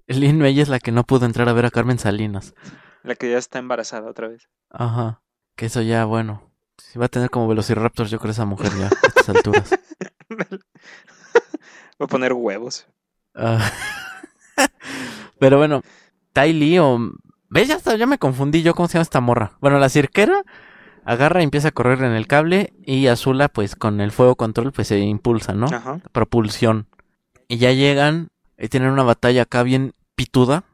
Lin 0.07 0.39
May 0.39 0.61
es 0.61 0.69
la 0.69 0.79
que 0.79 0.93
no 0.93 1.05
pudo 1.05 1.27
entrar 1.27 1.49
a 1.49 1.53
ver 1.53 1.67
a 1.67 1.71
Carmen 1.71 1.99
Salinas. 1.99 2.55
La 3.03 3.15
que 3.15 3.31
ya 3.31 3.39
está 3.39 3.59
embarazada 3.59 4.09
otra 4.11 4.29
vez. 4.29 4.49
Ajá. 4.71 5.23
Que 5.57 5.67
eso 5.67 5.83
ya, 5.83 6.05
bueno. 6.05 6.51
Si 6.79 6.99
va 6.99 7.07
a 7.07 7.09
tener 7.09 7.31
como 7.31 7.49
Velociraptors, 7.49 8.11
yo 8.11 8.19
creo 8.19 8.31
esa 8.33 8.45
mujer 8.45 8.73
ya, 8.79 8.87
a 8.87 9.07
estas 9.09 9.29
alturas. 9.29 9.71
Voy 11.99 12.07
a 12.07 12.07
poner 12.07 12.33
huevos. 12.33 12.87
Ah. 13.35 13.71
Pero 15.39 15.59
bueno, 15.59 15.83
Tai 16.33 16.53
Lee 16.53 16.79
o... 16.79 16.99
¿Ves? 17.51 17.69
Ya, 17.69 17.77
hasta- 17.77 17.97
ya 17.97 18.07
me 18.07 18.19
confundí 18.19 18.63
yo 18.63 18.75
cómo 18.75 18.89
se 18.89 18.95
llama 18.95 19.03
esta 19.03 19.21
morra. 19.21 19.53
Bueno, 19.61 19.79
la 19.79 19.89
cirquera 19.91 20.43
agarra 21.05 21.41
y 21.41 21.45
empieza 21.45 21.69
a 21.69 21.73
correr 21.73 22.03
en 22.03 22.13
el 22.13 22.27
cable 22.27 22.73
y 22.85 23.09
Azula 23.09 23.49
pues 23.49 23.77
con 23.77 24.01
el 24.01 24.13
fuego 24.13 24.37
control 24.37 24.73
pues 24.73 24.89
se 24.89 24.99
impulsa, 25.01 25.53
¿no? 25.53 25.67
Ajá. 25.67 25.99
propulsión. 26.13 26.87
Y 27.49 27.59
ya 27.59 27.73
llegan 27.73 28.31
y 28.57 28.69
tienen 28.69 28.91
una 28.91 29.03
batalla 29.03 29.43
acá 29.43 29.63
bien 29.63 29.93
pituda. 30.15 30.65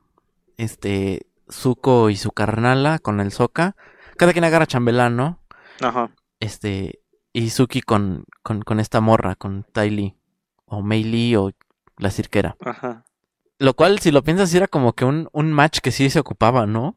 Este, 0.57 1.27
Zuko 1.51 2.11
y 2.11 2.17
su 2.17 2.31
carnala 2.31 2.99
con 2.99 3.21
el 3.21 3.33
Soka. 3.33 3.77
Cada 4.17 4.33
quien 4.33 4.45
agarra 4.45 4.67
chambelán, 4.67 5.17
¿no? 5.17 5.41
Ajá. 5.81 6.11
Este, 6.41 7.01
y 7.33 7.51
Suki 7.51 7.83
con, 7.83 8.25
con, 8.43 8.63
con 8.63 8.81
esta 8.81 9.01
morra, 9.01 9.35
con 9.35 9.65
Tai 9.73 9.91
Lee. 9.91 10.17
O 10.65 10.83
Mei 10.83 11.05
Lee 11.05 11.37
o 11.37 11.51
la 11.97 12.11
cirquera. 12.11 12.57
Ajá. 12.65 13.05
Lo 13.59 13.75
cual, 13.75 13.99
si 13.99 14.11
lo 14.11 14.23
piensas, 14.23 14.55
era 14.55 14.69
como 14.69 14.93
que 14.93 15.05
un, 15.05 15.29
un 15.33 15.53
match 15.53 15.79
que 15.81 15.91
sí 15.91 16.11
se 16.11 16.21
ocupaba, 16.21 16.67
¿no? 16.67 16.97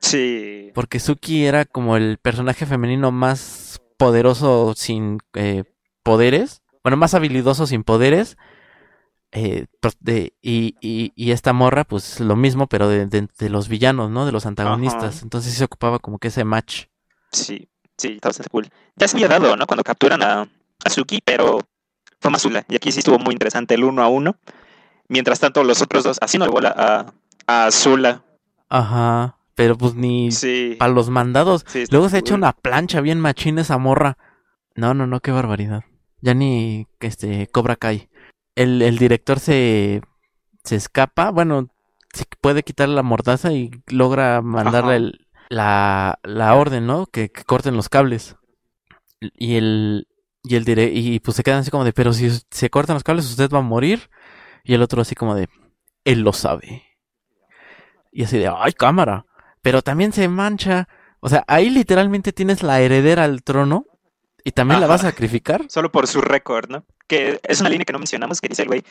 Sí. 0.00 0.70
Porque 0.74 1.00
Suki 1.00 1.44
era 1.44 1.64
como 1.64 1.96
el 1.96 2.18
personaje 2.18 2.66
femenino 2.66 3.10
más 3.12 3.80
poderoso 3.96 4.74
sin 4.74 5.18
eh, 5.34 5.64
poderes. 6.02 6.62
Bueno, 6.82 6.96
más 6.96 7.14
habilidoso 7.14 7.66
sin 7.66 7.84
poderes. 7.84 8.38
Eh, 9.32 9.66
pro- 9.80 9.90
de- 10.00 10.32
y, 10.40 10.74
y, 10.80 11.12
y 11.14 11.32
esta 11.32 11.52
morra, 11.52 11.84
pues 11.84 12.18
lo 12.20 12.34
mismo, 12.36 12.66
pero 12.66 12.88
de, 12.88 13.06
de- 13.06 13.28
de 13.38 13.48
los 13.50 13.68
villanos, 13.68 14.10
¿no? 14.10 14.24
De 14.26 14.32
los 14.32 14.46
antagonistas. 14.46 15.16
Ajá. 15.16 15.22
Entonces 15.24 15.52
sí 15.52 15.58
se 15.58 15.64
ocupaba 15.64 15.98
como 15.98 16.18
que 16.18 16.28
ese 16.28 16.44
match. 16.44 16.84
Sí. 17.32 17.68
Sí, 17.98 18.12
está 18.14 18.28
bastante 18.28 18.48
cool. 18.50 18.68
Ya 18.96 19.08
se 19.08 19.16
había 19.16 19.28
dado, 19.28 19.56
¿no? 19.56 19.66
Cuando 19.66 19.82
capturan 19.82 20.22
a, 20.22 20.42
a 20.42 20.90
Suki, 20.90 21.20
pero 21.24 21.58
fue 22.20 22.30
más 22.30 22.40
Azula. 22.40 22.64
Y 22.68 22.76
aquí 22.76 22.92
sí 22.92 23.00
estuvo 23.00 23.18
muy 23.18 23.32
interesante 23.34 23.74
el 23.74 23.82
uno 23.84 24.02
a 24.02 24.08
uno. 24.08 24.36
Mientras 25.08 25.40
tanto, 25.40 25.64
los 25.64 25.82
otros 25.82 26.04
dos 26.04 26.18
haciendo 26.22 26.50
bola 26.50 26.72
a, 26.76 27.12
a 27.46 27.66
Azula. 27.66 28.22
Ajá. 28.68 29.36
Pero 29.54 29.76
pues 29.76 29.94
ni 29.94 30.30
Sí. 30.30 30.76
para 30.78 30.92
los 30.92 31.10
mandados. 31.10 31.64
sí, 31.66 31.84
Luego 31.90 32.08
se 32.08 32.18
echa 32.18 32.34
cool. 32.34 32.38
una 32.40 32.52
plancha 32.52 33.00
bien 33.00 33.18
machina 33.20 33.62
esa 33.62 33.78
morra. 33.78 34.16
No, 34.76 34.94
no, 34.94 35.06
no, 35.08 35.18
qué 35.20 35.32
barbaridad. 35.32 35.82
Ya 36.20 36.34
ni 36.34 36.86
este 37.00 37.48
Cobra 37.48 37.74
Kai. 37.76 38.08
El, 38.62 38.82
el 38.82 38.98
director 38.98 39.38
se, 39.40 40.02
se 40.64 40.76
escapa. 40.76 41.30
Bueno, 41.30 41.68
se 42.12 42.24
puede 42.40 42.62
quitarle 42.62 42.94
la 42.94 43.02
mordaza 43.02 43.52
y 43.52 43.70
logra 43.88 44.42
mandarle 44.42 44.96
el- 44.96 45.26
la, 45.50 46.18
la 46.24 46.54
orden, 46.54 46.86
¿no? 46.86 47.06
Que, 47.06 47.30
que 47.30 47.44
corten 47.44 47.76
los 47.76 47.88
cables. 47.88 48.36
Y 49.20 49.56
el, 49.56 50.06
y 50.42 50.56
el 50.56 50.64
dire- 50.64 50.90
y 50.92 51.20
pues 51.20 51.36
se 51.36 51.42
quedan 51.42 51.60
así 51.60 51.70
como 51.70 51.84
de, 51.84 51.92
pero 51.92 52.12
si 52.12 52.28
se 52.50 52.70
cortan 52.70 52.94
los 52.94 53.04
cables, 53.04 53.24
usted 53.30 53.50
va 53.50 53.58
a 53.58 53.62
morir. 53.62 54.10
Y 54.64 54.74
el 54.74 54.82
otro 54.82 55.00
así 55.02 55.14
como 55.14 55.34
de, 55.34 55.48
él 56.04 56.20
lo 56.20 56.32
sabe. 56.32 56.82
Y 58.12 58.24
así 58.24 58.38
de, 58.38 58.48
ay, 58.54 58.72
cámara. 58.72 59.24
Pero 59.62 59.82
también 59.82 60.12
se 60.12 60.28
mancha. 60.28 60.88
O 61.20 61.28
sea, 61.28 61.44
ahí 61.48 61.70
literalmente 61.70 62.32
tienes 62.32 62.62
la 62.62 62.80
heredera 62.80 63.24
al 63.24 63.42
trono 63.42 63.86
y 64.48 64.52
también 64.52 64.80
la 64.80 64.86
vas 64.86 65.04
a 65.04 65.10
sacrificar. 65.10 65.66
Solo 65.68 65.92
por 65.92 66.06
su 66.06 66.22
récord, 66.22 66.70
¿no? 66.70 66.82
Que 67.06 67.38
es 67.42 67.60
una 67.60 67.68
línea 67.68 67.84
que 67.84 67.92
no 67.92 67.98
mencionamos 67.98 68.40
que 68.40 68.48
dice 68.48 68.62
el 68.62 68.68
güey, 68.68 68.82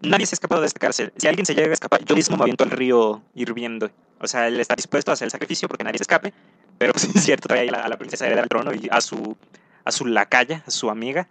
nadie 0.00 0.26
se 0.26 0.34
ha 0.34 0.36
escapado 0.36 0.60
de 0.60 0.66
esta 0.66 0.80
cárcel. 0.80 1.12
Si 1.16 1.28
alguien 1.28 1.46
se 1.46 1.54
llega 1.54 1.70
a 1.70 1.72
escapar, 1.72 2.04
yo 2.04 2.16
mismo 2.16 2.36
me 2.36 2.42
aviento 2.42 2.64
al 2.64 2.72
río 2.72 3.22
hirviendo. 3.32 3.92
O 4.18 4.26
sea, 4.26 4.48
él 4.48 4.58
está 4.58 4.74
dispuesto 4.74 5.12
a 5.12 5.14
hacer 5.14 5.26
el 5.26 5.30
sacrificio 5.30 5.68
porque 5.68 5.84
nadie 5.84 5.98
se 5.98 6.02
escape. 6.02 6.34
Pero 6.78 6.92
pues 6.92 7.04
es 7.14 7.22
cierto, 7.22 7.46
trae 7.46 7.68
a 7.68 7.70
la, 7.70 7.84
a 7.84 7.88
la 7.88 7.96
princesa 7.96 8.26
al 8.26 8.48
trono 8.48 8.72
y 8.74 8.88
a 8.90 9.00
su, 9.00 9.36
a 9.84 9.92
su 9.92 10.04
lacaya, 10.04 10.64
a 10.66 10.70
su 10.72 10.90
amiga. 10.90 11.28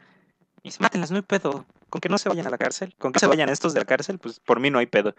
Y 0.61 0.69
dice, 0.69 0.77
mátenlas, 0.81 1.11
no 1.11 1.17
hay 1.17 1.23
pedo. 1.23 1.65
Con 1.89 1.99
que 1.99 2.07
no 2.07 2.17
se 2.17 2.29
vayan 2.29 2.47
a 2.47 2.51
la 2.51 2.57
cárcel. 2.57 2.95
Con 2.97 3.11
que 3.11 3.19
se 3.19 3.27
vayan 3.27 3.49
estos 3.49 3.73
de 3.73 3.81
la 3.81 3.85
cárcel, 3.85 4.17
pues 4.17 4.39
por 4.39 4.61
mí 4.61 4.69
no 4.69 4.79
hay 4.79 4.85
pedo. 4.85 5.13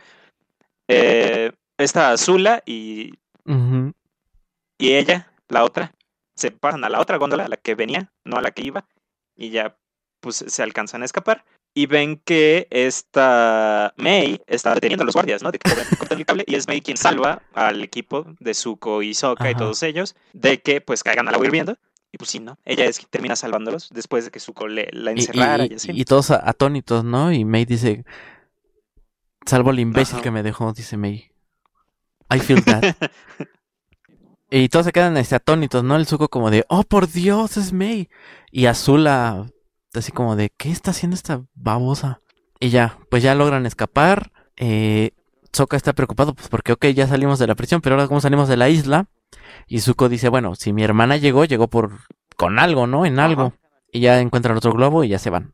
Eh, 0.88 1.52
esta 1.76 2.12
Azula 2.12 2.62
y 2.64 3.12
y 4.78 4.94
ella, 4.94 5.30
la 5.48 5.64
otra, 5.64 5.92
se 6.36 6.50
pasan 6.50 6.84
a 6.84 6.88
la 6.88 7.00
otra 7.00 7.16
góndola, 7.18 7.44
a 7.44 7.48
la 7.48 7.56
que 7.56 7.74
venía, 7.74 8.12
no 8.24 8.36
a 8.36 8.42
la 8.42 8.50
que 8.50 8.62
iba, 8.66 8.86
y 9.36 9.50
ya 9.50 9.76
pues 10.20 10.36
se 10.46 10.62
alcanzan 10.62 11.02
a 11.02 11.04
escapar. 11.04 11.44
y 11.76 11.86
ven 11.86 12.22
que 12.24 12.68
esta 12.70 13.92
May 13.96 14.40
está 14.46 14.74
deteniendo 14.74 15.02
a 15.02 15.06
los 15.06 15.14
guardias, 15.14 15.42
¿no? 15.42 15.50
De 15.50 15.58
que 15.58 15.68
el 16.14 16.24
cable 16.24 16.44
y 16.46 16.54
es 16.54 16.68
May 16.68 16.80
quien 16.80 16.96
salva 16.96 17.42
al 17.52 17.82
equipo 17.82 18.26
de 18.38 18.54
Zuko 18.54 19.02
y 19.02 19.12
Sokka 19.12 19.50
y 19.50 19.54
todos 19.56 19.82
ellos 19.82 20.14
de 20.32 20.60
que 20.62 20.80
pues 20.80 21.02
caigan 21.02 21.26
al 21.28 21.34
agua 21.34 21.46
hirviendo. 21.46 21.76
Y 22.12 22.16
pues 22.16 22.30
sí, 22.30 22.38
¿no? 22.38 22.58
Ella 22.64 22.84
es 22.84 22.98
quien 22.98 23.10
termina 23.10 23.34
salvándolos 23.34 23.88
después 23.92 24.24
de 24.24 24.30
que 24.30 24.38
Zuko 24.38 24.68
le, 24.68 24.88
la 24.92 25.10
y- 25.10 25.14
encerrara 25.16 25.64
y, 25.66 25.72
y- 25.72 25.74
así. 25.74 25.90
y 25.92 26.04
todos 26.04 26.30
atónitos, 26.30 27.02
¿no? 27.02 27.32
Y 27.32 27.44
May 27.44 27.64
dice, 27.64 28.04
salvo 29.44 29.70
al 29.70 29.80
imbécil 29.80 30.14
Ajá. 30.14 30.22
que 30.22 30.30
me 30.30 30.44
dejó, 30.44 30.72
dice 30.72 30.96
May. 30.96 31.32
I 32.32 32.38
feel 32.38 32.62
that. 32.64 32.94
Y 34.56 34.68
todos 34.68 34.86
se 34.86 34.92
quedan 34.92 35.16
este, 35.16 35.34
atónitos, 35.34 35.82
¿no? 35.82 35.96
El 35.96 36.06
suco 36.06 36.28
como 36.28 36.50
de, 36.50 36.64
oh, 36.68 36.84
por 36.84 37.08
Dios, 37.08 37.56
es 37.56 37.72
May. 37.72 38.08
Y 38.52 38.66
Azula, 38.66 39.46
así 39.92 40.12
como 40.12 40.36
de, 40.36 40.50
¿qué 40.56 40.70
está 40.70 40.92
haciendo 40.92 41.16
esta 41.16 41.42
babosa? 41.54 42.20
Y 42.60 42.70
ya, 42.70 42.98
pues 43.10 43.24
ya 43.24 43.34
logran 43.34 43.66
escapar. 43.66 44.30
Eh, 44.56 45.10
está 45.72 45.92
preocupado, 45.92 46.34
pues 46.34 46.48
porque, 46.48 46.72
ok, 46.72 46.86
ya 46.86 47.08
salimos 47.08 47.40
de 47.40 47.48
la 47.48 47.56
prisión, 47.56 47.80
pero 47.80 47.96
ahora 47.96 48.06
cómo 48.06 48.20
salimos 48.20 48.48
de 48.48 48.56
la 48.56 48.68
isla. 48.68 49.06
Y 49.66 49.80
Zuko 49.80 50.08
dice, 50.08 50.28
bueno, 50.28 50.54
si 50.54 50.72
mi 50.72 50.84
hermana 50.84 51.16
llegó, 51.16 51.44
llegó 51.44 51.66
por 51.66 51.90
con 52.36 52.60
algo, 52.60 52.86
¿no? 52.86 53.06
En 53.06 53.18
algo. 53.18 53.46
Ajá. 53.46 53.56
Y 53.90 54.00
ya 54.00 54.20
encuentran 54.20 54.56
otro 54.56 54.72
globo 54.72 55.02
y 55.02 55.08
ya 55.08 55.18
se 55.18 55.30
van. 55.30 55.52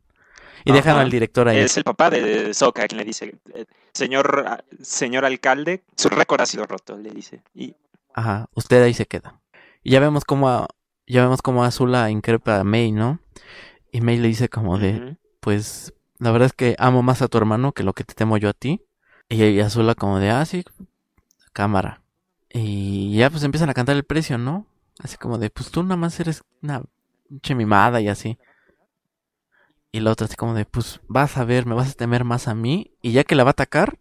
Y 0.65 0.73
dejan 0.73 0.99
al 0.99 1.11
director 1.11 1.49
ahí. 1.49 1.57
Es 1.57 1.79
el 1.79 1.85
papá 1.85 2.11
de 2.11 2.53
Sokka 2.53 2.87
quien 2.87 2.99
le 2.99 3.05
dice, 3.05 3.35
eh, 3.55 3.65
señor, 3.95 4.45
ah, 4.47 4.63
señor 4.83 5.25
alcalde, 5.25 5.85
su 5.97 6.11
récord 6.11 6.43
ha 6.43 6.47
sido 6.47 6.67
roto, 6.67 6.99
le 6.99 7.11
dice. 7.11 7.43
Y 7.55 7.75
Ajá, 8.15 8.49
usted 8.55 8.83
ahí 8.83 8.95
se 8.95 9.07
queda. 9.07 9.41
Y 9.83 9.93
ya 9.93 10.01
vemos 10.01 10.25
cómo 10.25 10.49
a- 10.49 10.69
ya 11.07 11.23
vemos 11.23 11.43
cómo 11.43 11.65
Azula 11.65 12.11
increpa 12.11 12.61
a 12.61 12.65
May, 12.65 12.93
¿no? 12.93 13.21
Y 13.93 14.01
May 14.01 14.19
le 14.19 14.29
dice 14.29 14.49
como 14.49 14.79
de, 14.79 15.19
pues, 15.41 15.95
la 16.19 16.31
verdad 16.33 16.47
es 16.47 16.53
que 16.53 16.77
amo 16.79 17.03
más 17.03 17.23
a 17.23 17.29
tu 17.29 17.39
hermano 17.39 17.73
que 17.73 17.85
lo 17.85 17.95
que 17.95 18.05
te 18.05 18.15
temo 18.15 18.37
yo 18.39 18.49
a 18.51 18.55
ti. 18.55 18.83
Y, 19.29 19.45
y 19.45 19.61
Azula 19.61 19.95
como 19.95 20.19
de, 20.21 20.31
ah, 20.31 20.45
sí, 20.47 20.65
cámara. 21.53 22.03
Y 22.53 23.17
ya 23.17 23.31
pues 23.31 23.45
empiezan 23.45 23.71
a 23.71 23.75
cantar 23.75 23.97
el 23.97 24.05
precio, 24.05 24.39
¿no? 24.39 24.67
Así 25.01 25.17
como 25.17 25.39
de, 25.39 25.51
pues 25.51 25.71
tú 25.71 25.83
nada 25.83 25.97
más 25.97 26.19
eres 26.21 26.43
una 26.63 26.83
pinche 27.29 27.55
mimada 27.55 28.01
y 28.01 28.09
así. 28.09 28.39
Y 29.93 30.01
la 30.01 30.13
otra 30.13 30.27
así 30.27 30.37
como 30.37 30.55
de, 30.55 30.65
pues 30.65 31.01
vas 31.09 31.37
a 31.37 31.45
ver, 31.45 31.67
me 31.67 31.75
vas 31.75 31.91
a 31.91 31.95
temer 31.95 32.25
más 32.25 32.49
a 32.49 32.55
mí. 32.55 32.93
Y 33.03 33.13
ya 33.13 33.25
que 33.25 33.35
la 33.35 33.45
va 33.45 33.51
a 33.51 33.53
atacar. 33.53 33.99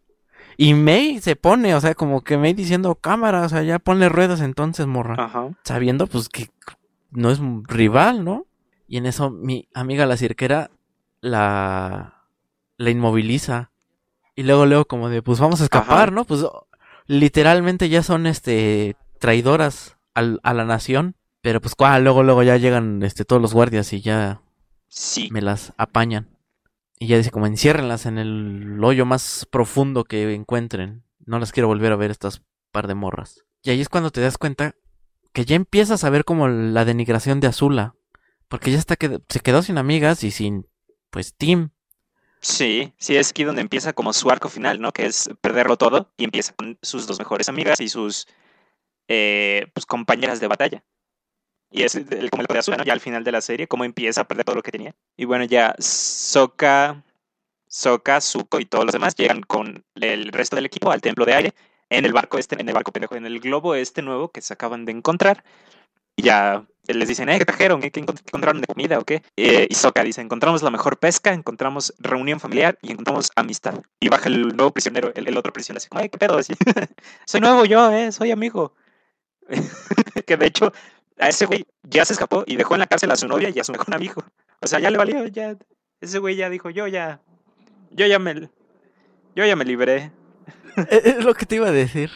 Y 0.62 0.74
May 0.74 1.20
se 1.22 1.38
pone, 1.38 1.74
o 1.74 1.80
sea, 1.80 1.96
como 1.96 2.22
que 2.22 2.38
May 2.38 2.54
diciendo 2.54 2.96
cámara, 2.96 3.44
o 3.44 3.50
sea, 3.50 3.64
ya 3.64 3.80
ponle 3.80 4.10
ruedas 4.10 4.42
entonces, 4.42 4.88
morra. 4.88 5.16
Ajá. 5.18 5.52
Sabiendo 5.64 6.06
pues 6.06 6.28
que 6.28 6.50
no 7.12 7.32
es 7.32 7.40
rival, 7.64 8.26
¿no? 8.26 8.46
Y 8.86 8.98
en 8.98 9.06
eso 9.06 9.30
mi 9.30 9.70
amiga 9.74 10.06
la 10.06 10.18
cirquera 10.18 10.70
la, 11.22 12.26
la 12.76 12.90
inmoviliza. 12.90 13.72
Y 14.36 14.44
luego 14.44 14.66
luego 14.66 14.84
como 14.84 15.08
de, 15.08 15.22
pues 15.22 15.40
vamos 15.40 15.62
a 15.62 15.64
escapar, 15.64 16.10
Ajá. 16.10 16.12
¿no? 16.12 16.26
Pues 16.26 16.46
literalmente 17.08 17.88
ya 17.88 18.04
son 18.04 18.28
este 18.28 18.98
traidoras 19.20 19.98
al- 20.14 20.42
a 20.44 20.54
la 20.54 20.66
nación. 20.66 21.16
Pero 21.42 21.62
pues 21.62 21.74
cuál, 21.74 22.04
luego 22.04 22.22
luego 22.24 22.44
ya 22.44 22.58
llegan 22.58 23.02
este 23.04 23.24
todos 23.24 23.42
los 23.42 23.54
guardias 23.54 23.94
y 23.94 24.02
ya 24.02 24.42
Sí. 24.90 25.30
me 25.32 25.42
las 25.42 25.72
apañan. 25.78 26.28
Y 27.00 27.08
ya 27.08 27.18
dice 27.18 27.32
como 27.32 27.48
enciérrenlas 27.48 28.06
en 28.06 28.18
el 28.18 28.84
hoyo 28.84 29.06
más 29.06 29.48
profundo 29.50 30.04
que 30.04 30.34
encuentren. 30.34 31.04
No 31.26 31.40
las 31.40 31.54
quiero 31.54 31.68
volver 31.68 31.94
a 31.94 31.96
ver 31.96 32.12
estas 32.12 32.42
par 32.72 32.88
de 32.88 32.96
morras. 32.96 33.46
Y 33.64 33.72
ahí 33.72 33.80
es 33.80 33.88
cuando 33.88 34.12
te 34.12 34.22
das 34.22 34.38
cuenta 34.38 34.76
que 35.32 35.46
ya 35.46 35.56
empiezas 35.56 36.04
a 36.04 36.10
ver 36.10 36.26
como 36.26 36.50
la 36.50 36.84
denigración 36.84 37.40
de 37.40 37.48
Azula. 37.48 37.96
Porque 38.50 38.72
ya 38.72 38.78
está 38.80 38.98
que 38.98 39.20
se 39.30 39.40
quedó 39.40 39.62
sin 39.62 39.78
amigas 39.78 40.24
y 40.24 40.32
sin 40.32 40.68
pues 41.10 41.36
Tim. 41.36 41.70
Sí, 42.42 42.94
sí, 42.98 43.16
es 43.16 43.32
aquí 43.32 43.44
donde 43.44 43.62
empieza 43.62 43.94
como 43.94 44.14
su 44.14 44.30
arco 44.30 44.50
final, 44.50 44.80
¿no? 44.80 44.92
Que 44.92 45.06
es 45.06 45.30
perderlo 45.42 45.78
todo 45.78 46.12
y 46.18 46.24
empieza 46.24 46.54
con 46.54 46.78
sus 46.82 47.06
dos 47.06 47.20
mejores 47.20 47.50
amigas 47.50 47.80
y 47.82 47.90
sus 47.90 48.28
eh, 49.08 49.68
pues, 49.74 49.86
compañeras 49.86 50.40
de 50.40 50.48
batalla. 50.48 50.84
Y 51.72 51.84
es 51.84 51.96
el, 51.96 52.30
como 52.32 52.44
el 52.48 52.58
Azula, 52.58 52.78
¿no? 52.78 52.84
Ya 52.84 52.94
al 52.94 53.00
final 53.00 53.24
de 53.24 53.32
la 53.32 53.42
serie, 53.42 53.68
cómo 53.68 53.84
empieza 53.86 54.22
a 54.22 54.28
perder 54.28 54.46
todo 54.46 54.56
lo 54.56 54.64
que 54.64 54.72
tenía. 54.72 54.96
Y 55.18 55.26
bueno, 55.26 55.46
ya 55.46 55.76
Sokka, 55.80 57.04
Sokka, 57.68 58.22
Zuko 58.22 58.60
y 58.60 58.66
todos 58.66 58.86
los 58.86 58.94
demás 58.94 59.16
llegan 59.16 59.42
con 59.42 59.86
el 59.96 60.32
resto 60.32 60.56
del 60.56 60.66
equipo 60.66 60.92
al 60.92 61.02
templo 61.02 61.26
de 61.26 61.34
aire 61.36 61.54
en 61.90 62.06
el 62.06 62.14
barco 62.14 62.38
este, 62.40 62.60
en 62.62 62.68
el 62.70 62.74
barco 62.76 62.92
pendejo, 62.92 63.16
en 63.16 63.26
el 63.26 63.40
globo 63.40 63.76
este 63.76 64.02
nuevo 64.02 64.32
que 64.32 64.42
se 64.42 64.54
acaban 64.54 64.86
de 64.86 64.94
encontrar. 64.94 65.44
Y 66.16 66.24
ya 66.24 66.66
les 66.88 67.08
dicen, 67.08 67.30
eh, 67.30 67.38
¿qué 67.40 67.46
trajeron? 67.46 67.82
¿Qué, 67.82 67.92
qué 67.92 68.02
encont- 68.02 68.18
qué 68.20 68.30
encontraron 68.30 68.62
de 68.62 68.68
comida 68.68 69.00
o 69.00 69.06
qué? 69.06 69.24
Eh, 69.38 69.68
y 69.70 69.76
Sokka 69.76 70.04
dice, 70.04 70.22
encontramos 70.22 70.62
la 70.64 70.72
mejor 70.72 70.98
pesca, 71.00 71.34
encontramos 71.34 71.94
reunión 72.00 72.40
familiar 72.40 72.78
y 72.82 72.92
encontramos 72.92 73.32
amistad. 73.36 73.82
Y 74.00 74.10
baja 74.10 74.28
el 74.30 74.50
nuevo 74.56 74.72
prisionero, 74.72 75.12
el, 75.16 75.28
el 75.28 75.38
otro 75.38 75.54
prisionero, 75.54 75.78
así, 75.80 75.88
ay, 75.92 76.10
¿qué 76.10 76.18
pedo? 76.18 76.38
Así, 76.38 76.54
soy 77.26 77.42
nuevo 77.42 77.66
yo, 77.66 77.92
eh, 77.92 78.12
soy 78.12 78.32
amigo. 78.32 78.74
que 80.28 80.38
de 80.38 80.46
hecho, 80.48 80.74
a 81.20 81.30
ese 81.30 81.46
güey 81.46 81.66
ya 81.84 82.06
se 82.06 82.14
escapó 82.14 82.44
y 82.48 82.56
dejó 82.56 82.76
en 82.76 82.80
la 82.80 82.88
cárcel 82.88 83.12
a 83.12 83.16
su 83.16 83.28
novia 83.28 83.50
y 83.54 83.60
a 83.60 83.64
su 83.64 83.72
mejor 83.72 83.94
amigo. 83.94 84.24
O 84.62 84.68
sea, 84.68 84.80
ya 84.80 84.90
le 84.90 84.98
valió, 84.98 85.26
ya, 85.28 85.56
ese 86.02 86.20
güey 86.20 86.36
ya 86.36 86.50
dijo, 86.50 86.70
yo 86.70 86.88
ya, 86.88 87.22
yo 87.92 88.06
ya 88.08 88.20
me, 88.20 88.50
yo 89.36 89.46
ya 89.46 89.56
me 89.56 89.66
libré. 89.66 90.12
Es, 90.90 91.24
lo 91.24 91.34
que 91.34 91.46
te 91.46 91.56
iba 91.56 91.68
a 91.68 91.72
decir. 91.72 92.10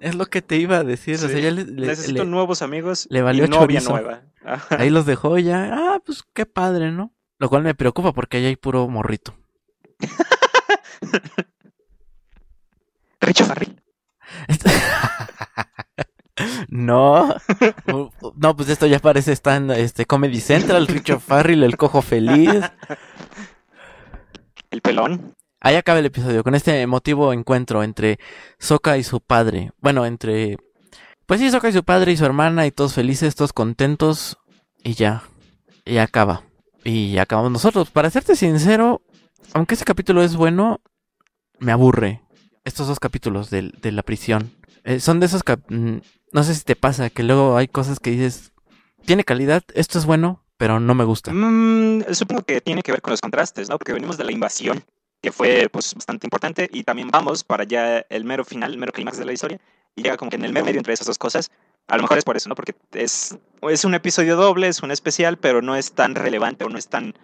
Es 0.00 0.14
lo 0.14 0.26
que 0.26 0.40
te 0.42 0.56
iba 0.56 0.78
a 0.78 0.84
decir. 0.84 1.16
O 1.16 1.18
sea, 1.18 1.28
Sí, 1.28 1.40
ya 1.42 1.50
le- 1.50 1.64
le- 1.66 1.86
Necesito 1.88 2.24
le- 2.24 2.30
nuevos 2.30 2.62
amigos 2.62 3.06
le 3.10 3.20
valió 3.22 3.44
y 3.44 3.48
novia 3.48 3.80
chorizo. 3.80 3.90
nueva. 3.90 4.22
Ajá. 4.42 4.76
ahí 4.80 4.88
los 4.88 5.04
dejó 5.04 5.36
ya. 5.38 5.68
Ah, 5.72 6.00
pues 6.04 6.22
qué 6.32 6.46
padre, 6.46 6.90
¿no? 6.92 7.12
Lo 7.38 7.50
cual 7.50 7.62
me 7.62 7.74
preocupa 7.74 8.12
porque 8.14 8.38
ahí 8.38 8.46
hay 8.46 8.56
puro 8.56 8.88
morrito. 8.88 9.34
Richo 13.20 13.44
Farrell. 13.44 13.79
No, 16.72 17.34
no, 18.36 18.56
pues 18.56 18.68
esto 18.68 18.86
ya 18.86 19.00
parece 19.00 19.36
en 19.44 19.70
este 19.72 20.06
Comedy 20.06 20.40
Central, 20.40 20.86
Richard 20.86 21.18
Farrell, 21.20 21.64
el 21.64 21.76
cojo 21.76 22.00
feliz. 22.00 22.62
El 24.70 24.80
pelón. 24.80 25.34
Ahí 25.60 25.74
acaba 25.74 25.98
el 25.98 26.06
episodio 26.06 26.42
con 26.44 26.54
este 26.54 26.80
emotivo 26.80 27.32
encuentro 27.32 27.82
entre 27.82 28.18
Sokka 28.58 28.96
y 28.98 29.02
su 29.02 29.20
padre. 29.20 29.72
Bueno, 29.80 30.06
entre 30.06 30.58
pues 31.26 31.40
sí, 31.40 31.50
Sokka 31.50 31.68
y 31.68 31.72
su 31.72 31.84
padre 31.84 32.12
y 32.12 32.16
su 32.16 32.24
hermana 32.24 32.66
y 32.66 32.70
todos 32.70 32.94
felices, 32.94 33.34
todos 33.34 33.52
contentos 33.52 34.38
y 34.82 34.94
ya. 34.94 35.24
Y 35.84 35.98
acaba. 35.98 36.44
Y 36.84 37.18
acabamos 37.18 37.50
nosotros. 37.50 37.90
Para 37.90 38.10
serte 38.10 38.36
sincero, 38.36 39.02
aunque 39.54 39.74
este 39.74 39.84
capítulo 39.84 40.22
es 40.22 40.36
bueno, 40.36 40.80
me 41.58 41.72
aburre. 41.72 42.22
Estos 42.64 42.86
dos 42.88 43.00
capítulos 43.00 43.50
de, 43.50 43.72
de 43.82 43.92
la 43.92 44.02
prisión. 44.02 44.52
Eh, 44.84 45.00
son 45.00 45.20
de 45.20 45.26
esos 45.26 45.42
cap- 45.42 45.60
mm, 45.68 45.98
no 46.32 46.42
sé 46.44 46.54
si 46.54 46.62
te 46.62 46.76
pasa 46.76 47.10
que 47.10 47.22
luego 47.22 47.56
hay 47.56 47.68
cosas 47.68 48.00
que 48.00 48.10
dices, 48.10 48.52
tiene 49.04 49.24
calidad, 49.24 49.62
esto 49.74 49.98
es 49.98 50.06
bueno, 50.06 50.44
pero 50.56 50.78
no 50.78 50.94
me 50.94 51.04
gusta. 51.04 51.32
Mm, 51.32 52.04
supongo 52.12 52.42
que 52.42 52.60
tiene 52.60 52.82
que 52.82 52.92
ver 52.92 53.02
con 53.02 53.12
los 53.12 53.20
contrastes, 53.20 53.68
¿no? 53.68 53.78
Porque 53.78 53.92
venimos 53.92 54.16
de 54.16 54.24
la 54.24 54.32
invasión, 54.32 54.84
que 55.22 55.32
fue 55.32 55.68
pues 55.70 55.94
bastante 55.94 56.26
importante, 56.26 56.68
y 56.72 56.84
también 56.84 57.08
vamos 57.08 57.44
para 57.44 57.64
ya 57.64 58.04
el 58.08 58.24
mero 58.24 58.44
final, 58.44 58.72
el 58.72 58.78
mero 58.78 58.92
clímax 58.92 59.18
de 59.18 59.24
la 59.24 59.32
historia, 59.32 59.60
y 59.96 60.02
llega 60.02 60.16
como 60.16 60.30
que 60.30 60.36
en 60.36 60.44
el 60.44 60.52
medio 60.52 60.76
entre 60.76 60.92
esas 60.92 61.06
dos 61.06 61.18
cosas. 61.18 61.50
A 61.88 61.96
lo 61.96 62.02
mejor 62.02 62.18
es 62.18 62.24
por 62.24 62.36
eso, 62.36 62.48
¿no? 62.48 62.54
Porque 62.54 62.74
es, 62.92 63.36
es 63.62 63.84
un 63.84 63.94
episodio 63.94 64.36
doble, 64.36 64.68
es 64.68 64.82
un 64.82 64.90
especial, 64.90 65.38
pero 65.38 65.62
no 65.62 65.74
es 65.74 65.92
tan 65.92 66.14
relevante 66.14 66.64
o 66.64 66.68
no 66.68 66.78
es 66.78 66.88
tan 66.88 67.14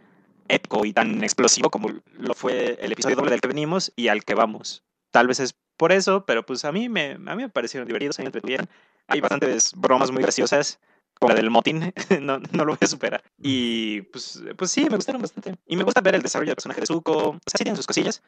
épico 0.49 0.85
y 0.85 0.93
tan 0.93 1.23
explosivo 1.23 1.71
como 1.71 1.91
lo 2.19 2.35
fue 2.35 2.79
el 2.81 2.93
episodio 2.93 3.17
doble 3.17 3.31
del 3.31 3.41
que 3.41 3.49
venimos 3.49 3.93
y 3.97 4.09
al 4.09 4.25
que 4.25 4.35
vamos. 4.35 4.83
Tal 5.11 5.27
vez 5.27 5.41
es 5.41 5.55
por 5.77 5.93
eso, 5.93 6.25
pero 6.25 6.45
pues 6.45 6.65
a 6.65 6.73
mí 6.73 6.89
me, 6.89 7.13
a 7.13 7.37
mí 7.37 7.43
me 7.43 7.49
parecieron 7.49 7.87
divertidos, 7.87 8.19
a 8.19 8.23
mí 8.23 8.25
me 8.25 8.29
entretuvieron. 8.29 8.69
Hay 9.09 9.21
bastantes 9.21 9.73
bromas 9.75 10.11
muy 10.11 10.23
graciosas, 10.23 10.81
como 11.19 11.31
la 11.31 11.37
del 11.37 11.51
motín, 11.51 11.93
no, 12.21 12.39
no 12.39 12.65
lo 12.65 12.73
voy 12.73 12.79
a 12.81 12.87
superar. 12.87 13.23
Y 13.39 14.03
pues, 14.03 14.43
pues 14.57 14.71
sí, 14.71 14.85
me 14.89 14.97
gustaron 14.97 15.23
bastante. 15.23 15.57
Y 15.67 15.77
me 15.77 15.85
gusta 15.85 16.01
ver 16.01 16.15
el 16.15 16.23
desarrollo 16.23 16.51
del 16.51 16.57
personaje 16.57 16.81
de 16.81 16.87
Zuko. 16.87 17.13
O 17.13 17.41
sea, 17.47 17.59
sí 17.59 17.65
tiene 17.65 17.77
sus 17.77 17.87
cosillas. 17.87 18.23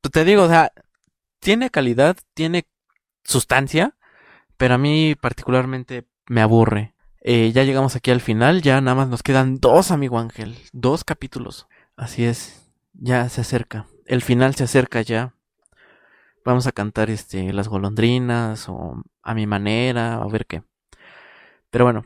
Pues 0.00 0.12
Te 0.12 0.24
digo, 0.24 0.44
o 0.44 0.48
sea, 0.48 0.72
tiene 1.40 1.70
calidad, 1.70 2.16
tiene 2.34 2.66
sustancia, 3.24 3.96
pero 4.56 4.74
a 4.74 4.78
mí 4.78 5.14
particularmente 5.20 6.06
me 6.26 6.40
aburre. 6.40 6.94
Eh, 7.22 7.52
ya 7.52 7.64
llegamos 7.64 7.96
aquí 7.96 8.10
al 8.10 8.20
final, 8.20 8.62
ya 8.62 8.80
nada 8.80 8.94
más 8.94 9.08
nos 9.08 9.22
quedan 9.22 9.58
dos, 9.58 9.90
amigo 9.90 10.18
Ángel, 10.18 10.56
dos 10.72 11.04
capítulos. 11.04 11.66
Así 11.96 12.24
es, 12.24 12.70
ya 12.94 13.28
se 13.28 13.42
acerca. 13.42 13.86
El 14.06 14.22
final 14.22 14.54
se 14.54 14.64
acerca 14.64 15.02
ya. 15.02 15.34
Vamos 16.44 16.66
a 16.66 16.72
cantar 16.72 17.10
este 17.10 17.52
las 17.52 17.68
golondrinas 17.68 18.68
o 18.68 19.02
a 19.22 19.34
mi 19.34 19.46
manera, 19.46 20.14
a 20.14 20.26
ver 20.26 20.46
qué. 20.46 20.62
Pero 21.70 21.84
bueno, 21.84 22.04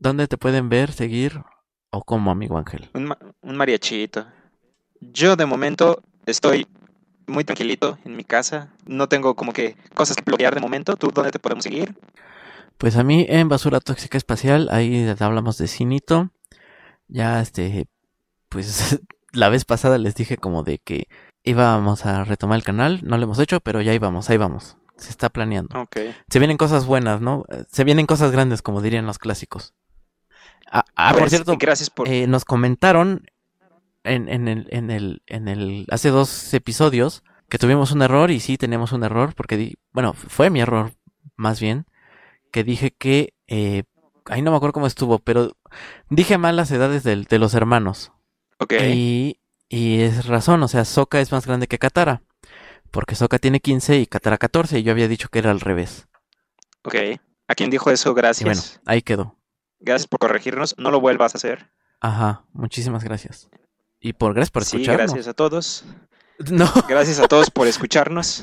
¿dónde 0.00 0.26
te 0.26 0.38
pueden 0.38 0.68
ver, 0.68 0.92
seguir 0.92 1.40
o 1.90 2.02
cómo, 2.02 2.30
amigo 2.30 2.58
Ángel? 2.58 2.90
Un, 2.94 3.04
ma- 3.06 3.18
un 3.42 3.56
mariachito. 3.56 4.26
Yo 5.00 5.36
de 5.36 5.46
momento 5.46 6.02
estoy 6.26 6.66
muy 7.26 7.44
tranquilito 7.44 7.98
en 8.04 8.16
mi 8.16 8.24
casa. 8.24 8.72
No 8.86 9.08
tengo 9.08 9.34
como 9.34 9.52
que 9.52 9.76
cosas 9.94 10.16
que 10.16 10.24
bloquear 10.24 10.54
de 10.54 10.60
momento. 10.60 10.96
¿Tú 10.96 11.10
dónde 11.12 11.30
te 11.30 11.38
podemos 11.38 11.64
seguir? 11.64 11.94
Pues 12.78 12.96
a 12.96 13.04
mí 13.04 13.26
en 13.28 13.48
Basura 13.48 13.80
Tóxica 13.80 14.18
Espacial, 14.18 14.68
ahí 14.70 15.06
hablamos 15.20 15.58
de 15.58 15.68
Cinito. 15.68 16.30
Ya 17.06 17.40
este, 17.40 17.86
pues 18.48 19.00
la 19.32 19.48
vez 19.48 19.64
pasada 19.64 19.98
les 19.98 20.14
dije 20.14 20.36
como 20.38 20.62
de 20.64 20.78
que 20.78 21.06
íbamos 21.44 22.04
a 22.06 22.24
retomar 22.24 22.56
el 22.56 22.64
canal, 22.64 23.00
no 23.04 23.16
lo 23.18 23.24
hemos 23.24 23.38
hecho, 23.38 23.60
pero 23.60 23.80
ya 23.82 23.94
íbamos, 23.94 24.28
ahí 24.30 24.36
vamos. 24.36 24.76
Se 24.96 25.10
está 25.10 25.28
planeando. 25.28 25.80
Ok. 25.80 25.96
Se 26.28 26.38
vienen 26.38 26.56
cosas 26.56 26.86
buenas, 26.86 27.20
¿no? 27.20 27.44
Eh, 27.50 27.64
Se 27.70 27.84
vienen 27.84 28.06
cosas 28.06 28.30
grandes, 28.32 28.62
como 28.62 28.80
dirían 28.80 29.06
los 29.06 29.18
clásicos. 29.18 29.74
Ah, 30.70 30.84
ah, 30.96 31.14
por 31.16 31.28
cierto, 31.30 31.56
gracias 31.58 31.90
por. 31.90 32.08
eh, 32.08 32.26
nos 32.26 32.44
comentaron 32.44 33.26
en, 34.02 34.28
en 34.28 34.48
el, 34.48 34.66
en 34.70 34.90
el, 34.90 35.22
en 35.26 35.48
el, 35.48 35.86
hace 35.90 36.08
dos 36.10 36.52
episodios 36.54 37.22
que 37.48 37.58
tuvimos 37.58 37.92
un 37.92 38.02
error 38.02 38.30
y 38.30 38.40
sí 38.40 38.56
tenemos 38.56 38.92
un 38.92 39.04
error 39.04 39.34
porque 39.34 39.56
di, 39.56 39.74
bueno, 39.92 40.12
fue 40.14 40.50
mi 40.50 40.60
error 40.60 40.92
más 41.36 41.60
bien, 41.60 41.86
que 42.50 42.64
dije 42.64 42.92
que, 42.92 43.34
eh, 43.48 43.84
ahí 44.26 44.42
no 44.42 44.50
me 44.50 44.56
acuerdo 44.56 44.72
cómo 44.72 44.86
estuvo, 44.86 45.18
pero 45.18 45.56
dije 46.08 46.38
mal 46.38 46.56
las 46.56 46.70
edades 46.70 47.02
del- 47.02 47.24
de 47.24 47.38
los 47.38 47.54
hermanos. 47.54 48.12
ok. 48.58 48.72
Y, 48.88 49.40
y 49.74 50.00
es 50.02 50.26
razón, 50.26 50.62
o 50.62 50.68
sea, 50.68 50.84
Sokka 50.84 51.20
es 51.20 51.32
más 51.32 51.46
grande 51.46 51.66
que 51.66 51.78
Katara, 51.78 52.22
porque 52.90 53.14
Sokka 53.14 53.38
tiene 53.38 53.60
15 53.60 53.98
y 53.98 54.06
Katara 54.06 54.38
14 54.38 54.78
y 54.78 54.82
yo 54.82 54.92
había 54.92 55.08
dicho 55.08 55.28
que 55.28 55.38
era 55.40 55.50
al 55.50 55.60
revés. 55.60 56.06
Ok. 56.84 56.94
¿A 57.48 57.54
quién 57.54 57.70
dijo 57.70 57.90
eso? 57.90 58.10
Y 58.10 58.14
Gracias. 58.14 58.44
bueno, 58.44 58.82
ahí 58.86 59.02
quedó. 59.02 59.36
Gracias 59.80 60.06
por 60.06 60.18
corregirnos. 60.20 60.74
No 60.78 60.90
lo 60.90 61.00
vuelvas 61.00 61.34
a 61.34 61.38
hacer. 61.38 61.70
Ajá, 62.00 62.44
muchísimas 62.52 63.04
gracias. 63.04 63.48
Y 64.00 64.12
por 64.12 64.34
gracias 64.34 64.50
por 64.50 64.64
sí, 64.64 64.76
escucharnos. 64.76 65.12
gracias 65.12 65.28
a 65.28 65.34
todos. 65.34 65.84
No, 66.50 66.68
Gracias 66.88 67.20
a 67.20 67.28
todos 67.28 67.48
por 67.48 67.68
escucharnos. 67.68 68.42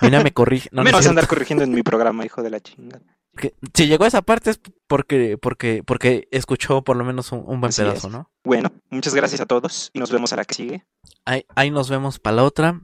a 0.00 0.04
mí 0.04 0.10
no 0.12 0.22
me 0.22 0.32
corrige. 0.32 0.68
No, 0.70 0.76
no 0.78 0.84
me 0.84 0.90
es 0.90 0.92
vas 0.92 1.00
a 1.00 1.02
cierto. 1.02 1.10
andar 1.18 1.26
corrigiendo 1.26 1.64
en 1.64 1.72
mi 1.72 1.82
programa, 1.82 2.24
hijo 2.24 2.42
de 2.44 2.50
la 2.50 2.60
chingada. 2.60 3.02
Que- 3.36 3.54
si 3.74 3.86
llegó 3.86 4.04
a 4.04 4.08
esa 4.08 4.22
parte 4.22 4.50
es 4.50 4.60
porque, 4.86 5.38
porque, 5.38 5.82
porque 5.84 6.28
escuchó 6.30 6.82
por 6.82 6.96
lo 6.96 7.04
menos 7.04 7.32
un, 7.32 7.38
un 7.46 7.60
buen 7.60 7.70
Así 7.70 7.82
pedazo, 7.82 8.08
es. 8.08 8.12
¿no? 8.12 8.30
Bueno, 8.44 8.70
muchas 8.90 9.14
gracias 9.14 9.40
a 9.40 9.46
todos 9.46 9.90
y 9.94 9.98
nos 10.00 10.10
vemos 10.12 10.32
a 10.32 10.36
la 10.36 10.44
que 10.44 10.54
sigue. 10.54 10.86
Ahí, 11.24 11.46
ahí 11.54 11.70
nos 11.70 11.88
vemos 11.88 12.18
para 12.18 12.36
la 12.36 12.44
otra. 12.44 12.80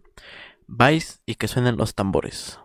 Vais 0.67 1.21
y 1.27 1.35
que 1.35 1.49
suenen 1.49 1.77
los 1.77 1.95
tambores. 1.95 2.59